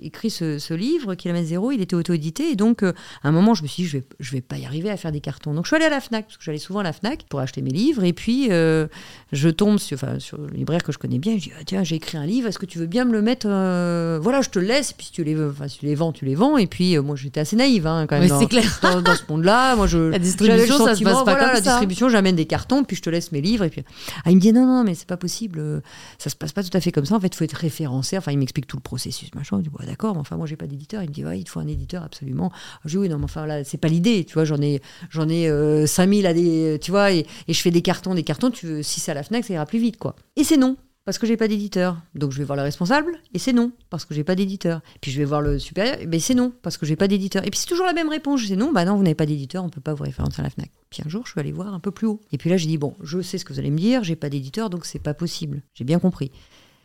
[0.00, 2.50] écrit ce, ce livre, Kilomètre Zéro, il était auto-édité.
[2.50, 2.92] Et donc, euh,
[3.22, 4.96] à un moment, je me suis dit, je vais, je vais pas y arriver à
[4.96, 5.54] faire des cartons.
[5.54, 7.40] Donc, je suis allée à la Fnac, parce que j'allais souvent à la Fnac pour
[7.40, 8.04] acheter mes livres.
[8.04, 8.86] Et puis, euh,
[9.32, 11.34] je tombe sur, enfin, sur le libraire que je connais bien.
[11.36, 13.22] Je dis, ah, tiens, j'ai écrit un livre, est-ce que tu veux bien me le
[13.22, 14.90] mettre euh, Voilà, je te le laisse.
[14.92, 16.56] Et puis, si tu les, veux, enfin, si tu les vends, tu les vends.
[16.56, 18.28] Et puis, moi, j'étais assez naïve, hein, quand même.
[18.28, 18.78] Dans- c'est clair.
[18.82, 19.76] dans, dans ce monde-là.
[19.76, 21.70] Moi, je, La j'avais le distribution, ça se passe pas voilà, comme la ça.
[21.70, 23.64] distribution, j'amène des cartons, puis je te laisse mes livres.
[23.64, 23.84] Et puis,
[24.24, 25.82] ah, il me dit non, non, mais c'est pas possible.
[26.18, 27.14] Ça se passe pas tout à fait comme ça.
[27.16, 28.16] En fait, il faut être référencé.
[28.18, 29.58] Enfin, il m'explique tout le processus, machin.
[29.58, 31.02] Je dis, ouais, d'accord, mais enfin, moi, j'ai pas d'éditeur.
[31.02, 32.50] Il me dit, ouais, il te faut un éditeur, absolument.
[32.84, 34.24] Je dis, oui, non, mais enfin, là, c'est pas l'idée.
[34.24, 34.80] Tu vois, j'en ai,
[35.10, 38.50] j'en ai euh, 5000 à des, tu vois, et, je fais des cartons, des cartons.
[38.50, 40.16] Tu veux, si c'est à la Fnac, ça ira plus vite, quoi.
[40.36, 40.76] Et c'est non.
[41.04, 42.00] Parce que j'ai pas d'éditeur.
[42.14, 44.82] Donc je vais voir le responsable, et c'est non, parce que j'ai pas d'éditeur.
[45.00, 47.44] Puis je vais voir le supérieur, et ben c'est non, parce que j'ai pas d'éditeur.
[47.44, 49.64] Et puis c'est toujours la même réponse, dis non, bah non, vous n'avez pas d'éditeur,
[49.64, 50.70] on peut pas vous référencer à la FNAC.
[50.90, 52.20] Puis un jour, je suis allée voir un peu plus haut.
[52.30, 54.14] Et puis là, j'ai dit, bon, je sais ce que vous allez me dire, j'ai
[54.14, 55.62] pas d'éditeur, donc c'est pas possible.
[55.74, 56.30] J'ai bien compris.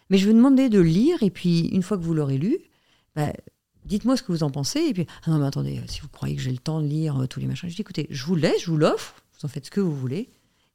[0.10, 2.58] Mais je vais demander de lire, et puis une fois que vous l'aurez lu,
[3.18, 3.34] bah,
[3.84, 4.80] dites-moi ce que vous en pensez.
[4.80, 7.24] Et puis, ah non, mais attendez, si vous croyez que j'ai le temps de lire
[7.24, 9.50] euh, tous les machins, je dis, écoutez, je vous laisse, je vous l'offre, vous en
[9.50, 10.30] faites ce que vous voulez.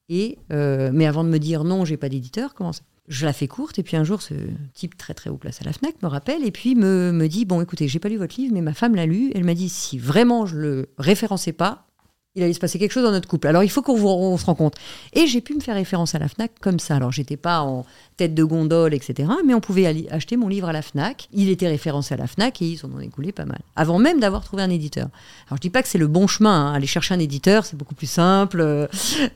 [0.09, 2.82] Et, euh, mais avant de me dire non, j'ai pas d'éditeur, comment ça?
[3.09, 4.35] Je la fais courte, et puis un jour, ce
[4.74, 7.44] type très très haut place à la Fnac me rappelle, et puis me, me dit,
[7.44, 9.69] bon, écoutez, j'ai pas lu votre livre, mais ma femme l'a lu, elle m'a dit,
[9.69, 11.86] si vraiment je le référençais pas,
[12.34, 13.46] il allait se passer quelque chose dans notre couple.
[13.46, 14.74] Alors il faut qu'on on se rende compte.
[15.12, 16.96] Et j'ai pu me faire référence à la FNAC comme ça.
[16.96, 17.84] Alors j'étais pas en
[18.16, 19.28] tête de gondole, etc.
[19.44, 21.28] Mais on pouvait acheter mon livre à la FNAC.
[21.32, 23.60] Il était référencé à la FNAC et ils en ont écoulé pas mal.
[23.76, 25.09] Avant même d'avoir trouvé un éditeur.
[25.48, 26.68] Alors je dis pas que c'est le bon chemin.
[26.68, 26.72] hein.
[26.72, 28.60] Aller chercher un éditeur, c'est beaucoup plus simple.
[28.62, 28.86] euh,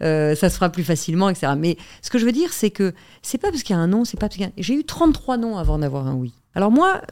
[0.01, 1.52] euh, ça se fera plus facilement, etc.
[1.59, 3.89] Mais ce que je veux dire, c'est que c'est pas parce qu'il y a un
[3.89, 4.52] non, c'est pas parce qu'il y a...
[4.56, 6.32] J'ai eu 33 noms avant d'avoir un oui.
[6.55, 7.02] Alors moi,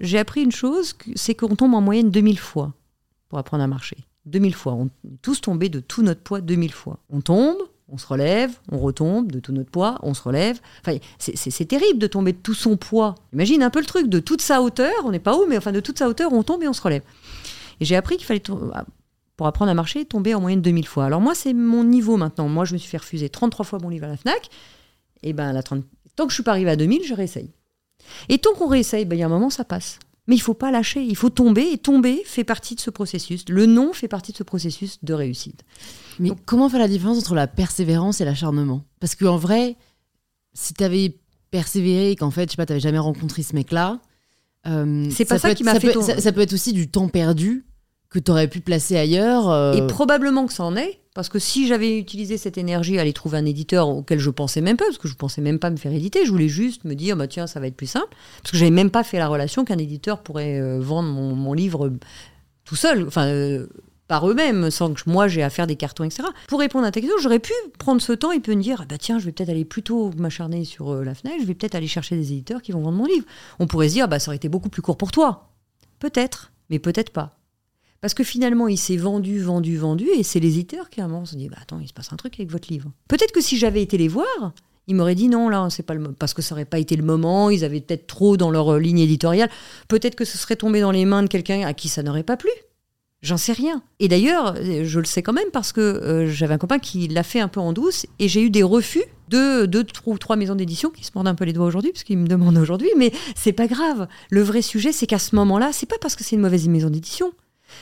[0.00, 2.74] j'ai appris une chose, c'est qu'on tombe en moyenne 2000 fois
[3.30, 3.96] pour apprendre à marcher.
[4.26, 4.74] 2000 fois.
[4.74, 4.90] On est
[5.22, 6.98] tous tombés de tout notre poids 2000 fois.
[7.10, 7.56] On tombe,
[7.88, 10.60] on se relève, on retombe de tout notre poids, on se relève.
[10.84, 13.14] Enfin, c'est- terrible de tomber de tout son poids.
[13.32, 15.72] Imagine un peu le truc, de toute sa hauteur, on n'est pas haut, mais enfin
[15.72, 17.02] de toute sa hauteur, on tombe et on se relève.
[17.80, 18.70] Et j'ai appris qu'il fallait, to-
[19.36, 21.06] pour apprendre à marcher, tomber en moyenne 2000 fois.
[21.06, 22.46] Alors moi, c'est mon niveau maintenant.
[22.48, 24.48] Moi, je me suis fait refuser 33 fois mon livre à la FNAC.
[25.22, 25.82] Et ben, la 30
[26.16, 27.50] tant que je suis pas arrivée à 2000, je réessaye.
[28.28, 29.98] Et tant qu'on réessaye, ben, il y a un moment, ça passe.
[30.30, 33.44] Mais il faut pas lâcher, il faut tomber, et tomber fait partie de ce processus.
[33.48, 35.64] Le non fait partie de ce processus de réussite.
[36.20, 38.84] Mais comment faire la différence entre la persévérance et l'acharnement?
[39.00, 39.76] Parce qu'en vrai,
[40.54, 41.18] si tu avais
[41.50, 43.98] persévéré et qu'en fait, je sais pas, tu jamais rencontré ce mec-là,
[44.68, 46.00] euh, c'est pas ça, qui m'a fait.
[46.00, 47.64] ça, peut être aussi du temps perdu
[48.10, 49.48] que tu aurais pu placer ailleurs.
[49.48, 49.72] Euh.
[49.72, 50.98] Et probablement que ça en est.
[51.14, 54.60] Parce que si j'avais utilisé cette énergie à aller trouver un éditeur auquel je pensais
[54.60, 56.94] même pas, parce que je pensais même pas me faire éditer, je voulais juste me
[56.94, 58.14] dire, bah tiens, ça va être plus simple.
[58.42, 61.92] Parce que j'avais même pas fait la relation qu'un éditeur pourrait euh, vendre mon, livre
[62.64, 63.58] tout seul, enfin,
[64.06, 66.22] par eux-mêmes, sans que moi j'ai à faire des cartons, etc.
[66.46, 68.96] Pour répondre à ta question, j'aurais pu prendre ce temps et peut me dire, bah
[68.96, 72.14] tiens, je vais peut-être aller plutôt m'acharner sur la fenêtre, je vais peut-être aller chercher
[72.14, 73.26] des éditeurs qui vont vendre mon livre.
[73.58, 75.50] On pourrait se dire, bah ça aurait été beaucoup plus court pour toi.
[75.98, 77.39] Peut-être, mais peut-être pas.
[78.00, 81.26] Parce que finalement, il s'est vendu, vendu, vendu, et c'est l'éditeur qui à un moment
[81.26, 82.90] se dit bah, Attends, il se passe un truc avec votre livre.
[83.08, 84.52] Peut-être que si j'avais été les voir,
[84.86, 87.50] ils m'auraient dit non, là, c'est pas parce que ça aurait pas été le moment,
[87.50, 89.50] ils avaient peut-être trop dans leur euh, ligne éditoriale.
[89.88, 92.36] Peut-être que ce serait tombé dans les mains de quelqu'un à qui ça n'aurait pas
[92.36, 92.50] plu.
[93.22, 93.82] J'en sais rien.
[93.98, 97.22] Et d'ailleurs, je le sais quand même parce que euh, j'avais un copain qui l'a
[97.22, 100.54] fait un peu en douce et j'ai eu des refus de deux ou trois maisons
[100.54, 103.12] d'édition qui se mordent un peu les doigts aujourd'hui parce qu'ils me demandent aujourd'hui, mais
[103.36, 104.08] c'est pas grave.
[104.30, 106.88] Le vrai sujet, c'est qu'à ce moment-là, c'est pas parce que c'est une mauvaise maison
[106.88, 107.32] d'édition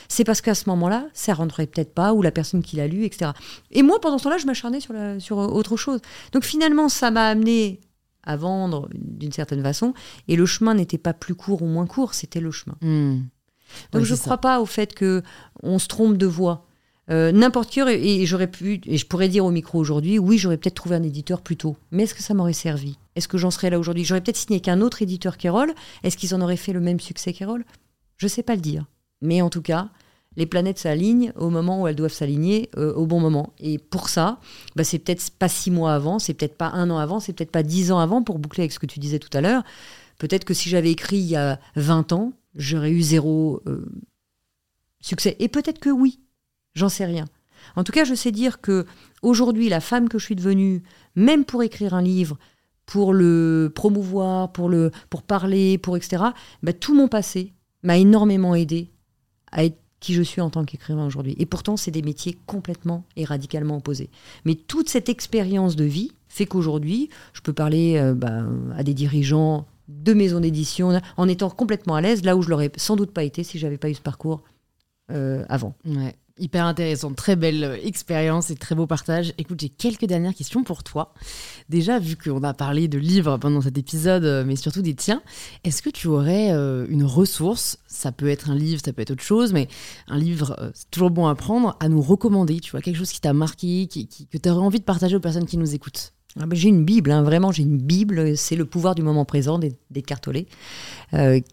[0.07, 3.05] c'est parce qu'à ce moment-là, ça rentrait peut-être pas, ou la personne qui l'a lu,
[3.05, 3.31] etc.
[3.71, 5.99] Et moi, pendant ce temps-là, je m'acharnais sur, sur autre chose.
[6.31, 7.81] Donc finalement, ça m'a amené
[8.23, 9.93] à vendre d'une certaine façon,
[10.27, 12.75] et le chemin n'était pas plus court ou moins court, c'était le chemin.
[12.81, 13.21] Hmm.
[13.91, 15.23] Donc je ne crois pas au fait que
[15.63, 16.65] on se trompe de voix.
[17.09, 20.57] Euh, n'importe qui et j'aurais pu et je pourrais dire au micro aujourd'hui oui j'aurais
[20.57, 22.99] peut-être trouvé un éditeur plus tôt mais est-ce que ça m'aurait servi?
[23.15, 24.03] Est-ce que j'en serais là aujourd'hui?
[24.05, 27.33] J'aurais peut-être signé qu'un autre éditeur qu'Erol est-ce qu'ils en auraient fait le même succès
[27.33, 27.65] qu'Erol
[28.17, 28.85] je sais pas le dire
[29.21, 29.89] mais en tout cas,
[30.35, 33.53] les planètes s'alignent au moment où elles doivent s'aligner euh, au bon moment.
[33.59, 34.39] Et pour ça,
[34.75, 37.51] bah, c'est peut-être pas six mois avant, c'est peut-être pas un an avant, c'est peut-être
[37.51, 39.63] pas dix ans avant, pour boucler avec ce que tu disais tout à l'heure.
[40.17, 43.85] Peut-être que si j'avais écrit il y a 20 ans, j'aurais eu zéro euh,
[45.01, 45.35] succès.
[45.39, 46.19] Et peut-être que oui,
[46.73, 47.25] j'en sais rien.
[47.75, 48.85] En tout cas, je sais dire que
[49.21, 50.83] aujourd'hui, la femme que je suis devenue,
[51.15, 52.37] même pour écrire un livre,
[52.85, 56.23] pour le promouvoir, pour le pour parler, pour etc.
[56.63, 58.91] Bah, tout mon passé m'a énormément aidé
[59.51, 61.35] à être qui je suis en tant qu'écrivain aujourd'hui.
[61.39, 64.09] Et pourtant, c'est des métiers complètement et radicalement opposés.
[64.45, 68.43] Mais toute cette expérience de vie fait qu'aujourd'hui, je peux parler euh, bah,
[68.77, 72.71] à des dirigeants de maisons d'édition en étant complètement à l'aise, là où je l'aurais
[72.77, 74.43] sans doute pas été si j'avais pas eu ce parcours
[75.11, 75.75] euh, avant.
[76.39, 79.33] Hyper intéressant, très belle euh, expérience et très beau partage.
[79.37, 81.13] Écoute, j'ai quelques dernières questions pour toi.
[81.67, 85.21] Déjà, vu qu'on a parlé de livres pendant cet épisode, euh, mais surtout des tiens,
[85.65, 89.11] est-ce que tu aurais euh, une ressource, ça peut être un livre, ça peut être
[89.11, 89.67] autre chose, mais
[90.07, 93.19] un livre, c'est toujours bon à prendre, à nous recommander, tu vois, quelque chose qui
[93.19, 96.13] t'a marqué, qui, que tu aurais envie de partager aux personnes qui nous écoutent?
[96.39, 99.25] Ah ben, j'ai une Bible, hein, vraiment, j'ai une Bible, c'est Le pouvoir du moment
[99.25, 100.47] présent des, des Cartolets,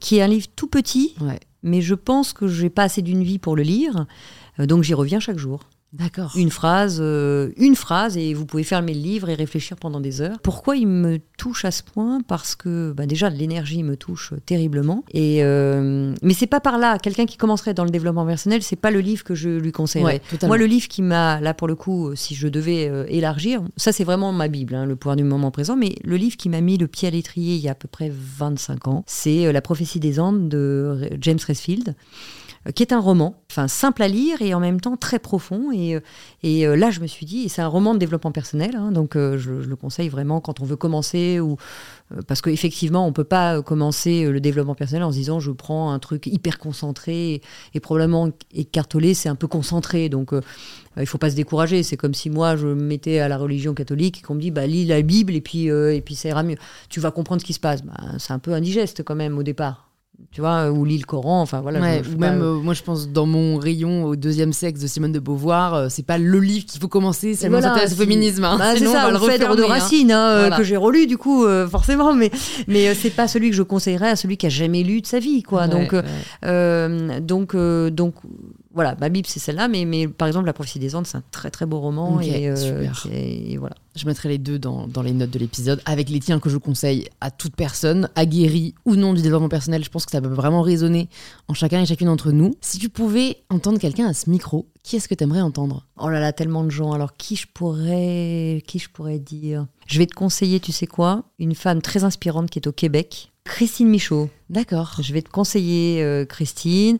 [0.00, 1.16] qui est un livre tout petit,
[1.62, 4.06] mais je pense que je n'ai pas assez d'une vie pour le lire.
[4.60, 5.60] Euh, donc j'y reviens chaque jour.
[5.92, 6.32] D'accord.
[6.36, 10.20] Une phrase, euh, une phrase, et vous pouvez fermer le livre et réfléchir pendant des
[10.20, 10.36] heures.
[10.42, 12.20] Pourquoi il me touche à ce point?
[12.26, 15.04] Parce que bah déjà l'énergie me touche terriblement.
[15.12, 16.98] Et euh, mais c'est pas par là.
[16.98, 20.20] Quelqu'un qui commencerait dans le développement personnel, c'est pas le livre que je lui conseillerais.
[20.42, 24.04] Moi, le livre qui m'a là pour le coup, si je devais élargir, ça c'est
[24.04, 25.76] vraiment ma bible, hein, le pouvoir du moment présent.
[25.76, 27.88] Mais le livre qui m'a mis le pied à l'étrier il y a à peu
[27.88, 31.94] près 25 ans, c'est La prophétie des Andes de James Resfield.
[32.66, 35.72] Euh, qui est un roman, enfin simple à lire et en même temps très profond.
[35.72, 36.01] Et, euh,
[36.44, 39.51] euh, là, je me suis dit, c'est un roman de développement personnel, hein, donc je,
[39.51, 41.56] le conseille vraiment quand on veut commencer, ou
[42.28, 45.98] parce qu'effectivement, on peut pas commencer le développement personnel en se disant, je prends un
[45.98, 47.40] truc hyper concentré
[47.74, 51.82] et, probablement écartelé, c'est un peu concentré, donc il ne faut pas se décourager.
[51.82, 54.51] C'est comme si moi, je me mettais à la religion catholique et qu'on me dit,
[54.51, 56.56] bah, lis la Bible et puis, et puis ça ira mieux.
[56.88, 57.82] Tu vas comprendre ce qui se passe.
[57.82, 59.85] Bah, c'est un peu indigeste quand même au départ
[60.30, 61.80] tu vois, ou lit le Coran, enfin voilà.
[61.80, 65.18] ou même, euh, moi je pense dans mon rayon au deuxième sexe de Simone de
[65.18, 68.44] Beauvoir, euh, c'est pas le livre qu'il faut commencer, c'est voilà, au féminisme.
[68.44, 68.56] Hein.
[68.59, 69.62] Bah, c'est ça, le Phèdre de.
[69.62, 72.30] Racine, hein, euh, que j'ai relu du coup, forcément, mais,
[72.66, 75.18] mais c'est pas celui que je conseillerais à celui qui a jamais lu de sa
[75.18, 75.68] vie, quoi.
[75.68, 75.94] donc,
[77.22, 78.14] donc, donc,
[78.77, 81.23] voilà, ma Bible c'est celle-là, mais, mais par exemple La prophétie des Andes, c'est un
[81.31, 82.20] très très beau roman.
[82.20, 82.53] et,
[83.11, 83.74] et, voilà.
[83.97, 86.59] Je mettrai les deux dans, dans les notes de l'épisode, avec les tiens que je
[86.59, 89.82] conseille à toute personne, aguerrie ou non du développement personnel.
[89.82, 91.09] Je pense que ça peut vraiment résonner
[91.48, 92.55] en chacun et chacune d'entre nous.
[92.61, 95.86] Si tu pouvais entendre quelqu'un à ce micro, qui est-ce que tu aimerais entendre?
[95.98, 96.93] Oh là là, tellement de gens.
[96.93, 99.66] Alors qui je pourrais, qui je pourrais dire?
[99.86, 101.24] Je vais te conseiller, tu sais quoi?
[101.39, 104.28] Une femme très inspirante qui est au Québec, Christine Michaud.
[104.51, 104.97] D'accord.
[105.01, 106.98] Je vais te conseiller euh, Christine.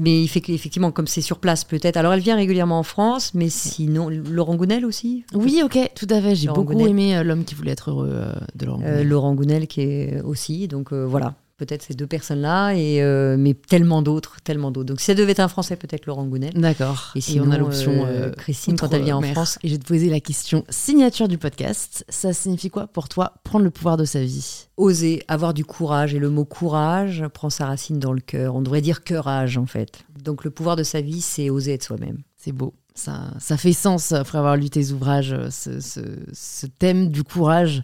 [0.00, 1.96] Mais il fait effectivement, comme c'est sur place peut-être.
[1.96, 5.24] Alors elle vient régulièrement en France, mais sinon Laurent Gounel aussi.
[5.34, 6.34] Oui, ok, tout à fait.
[6.34, 9.08] J'ai beaucoup aimé euh, l'homme qui voulait être heureux euh, de Laurent Gounel.
[9.08, 10.68] Laurent Gounel qui est aussi.
[10.68, 11.34] Donc voilà.
[11.56, 14.86] Peut-être ces deux personnes-là, et euh, mais tellement d'autres, tellement d'autres.
[14.88, 16.52] Donc si ça devait être un Français, peut-être Laurent Gounel.
[16.54, 17.12] D'accord.
[17.14, 19.22] Et sinon, on a l'option euh, euh, Christine quand elle vient en.
[19.22, 19.58] France.
[19.62, 22.04] Et je vais te poser la question signature du podcast.
[22.08, 24.66] Ça signifie quoi pour toi prendre le pouvoir de sa vie?
[24.76, 26.14] Oser, avoir du courage.
[26.14, 28.54] Et le mot courage prend sa racine dans le cœur.
[28.56, 30.04] On devrait dire courage, en fait.
[30.22, 32.18] Donc le pouvoir de sa vie, c'est oser être soi-même.
[32.36, 32.74] C'est beau.
[32.96, 35.36] Ça, ça fait sens après avoir lu tes ouvrages.
[35.50, 36.00] Ce, ce-
[36.32, 37.82] ce thème du courage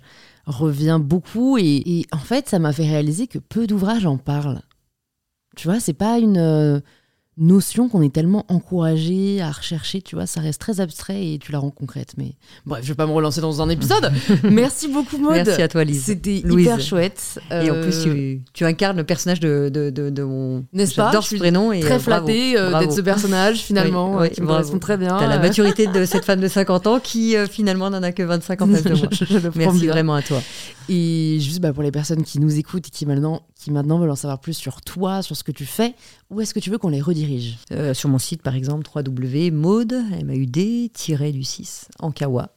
[0.51, 1.59] revient beaucoup.
[1.59, 4.63] Et, en fait, ça m'a fait réaliser que peu d'ouvrages en parlent.
[5.57, 6.81] Tu vois, c'est pas une euh,
[7.41, 10.03] notion qu'on est tellement encouragé à rechercher.
[10.03, 12.13] Tu vois, ça reste très abstrait et tu la rends concrète.
[12.17, 12.35] Mais
[12.67, 14.13] bref, je vais pas me relancer dans un épisode.
[14.45, 15.33] Merci beaucoup, Maud.
[15.33, 16.05] Merci à toi, Lise.
[16.05, 17.41] C'était hyper chouette.
[17.51, 20.65] Et en Euh, plus, tu, tu incarnes le personnage de, de, de, de mon.
[20.73, 21.73] N'est-ce pas J'adore Je ce prénom.
[21.73, 22.27] Et très euh, bravo.
[22.27, 25.17] flattée euh, d'être ce personnage finalement, Oui, euh, oui, qui me correspond très bien.
[25.19, 28.13] T'as la Euh, maturité de cette femme de 50 ans qui euh, finalement n'en a
[28.13, 29.09] que 25 ans en face de moi.
[29.11, 30.43] je, je prends Merci vraiment à toi.
[30.89, 34.11] Et juste bah, pour les personnes qui nous écoutent et qui maintenant, qui maintenant veulent
[34.11, 35.95] en savoir plus sur toi, sur ce que tu fais,
[36.31, 37.59] où est-ce que tu veux qu'on les redirige?
[37.73, 39.95] Euh, sur mon site, par exemple, www.maud,
[41.33, 42.49] du 6, Ankawa.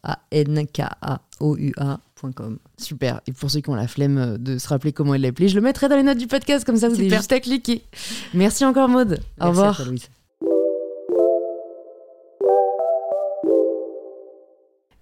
[2.78, 3.22] Super.
[3.28, 5.62] Et pour ceux qui ont la flemme de se rappeler comment elle l'appelait, je le
[5.62, 7.84] mettrai dans les notes du podcast, comme ça vous avez juste à cliquer.
[8.34, 9.08] Merci encore Maud.
[9.08, 9.76] Au Merci à revoir.
[9.76, 10.10] toi, Louise.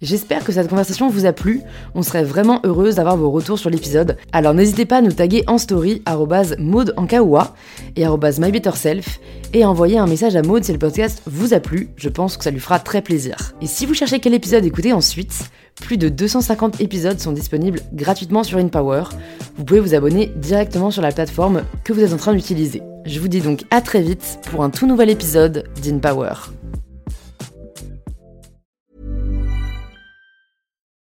[0.02, 1.62] J'espère que cette conversation vous a plu.
[1.94, 4.16] On serait vraiment heureuse d'avoir vos retours sur l'épisode.
[4.32, 6.02] Alors n'hésitez pas à nous taguer en story
[6.58, 7.54] Maud en kawa
[7.94, 9.20] et mybetterself
[9.54, 11.90] et à envoyer un message à Maud si le podcast vous a plu.
[11.96, 13.52] Je pense que ça lui fera très plaisir.
[13.60, 15.50] Et si vous cherchez quel épisode écouter ensuite,
[15.80, 19.04] plus de 250 épisodes sont disponibles gratuitement sur InPower.
[19.56, 22.82] Vous pouvez vous abonner directement sur la plateforme que vous êtes en train d'utiliser.
[23.06, 26.34] Je vous dis donc à très vite pour un tout nouvel épisode d'InPower.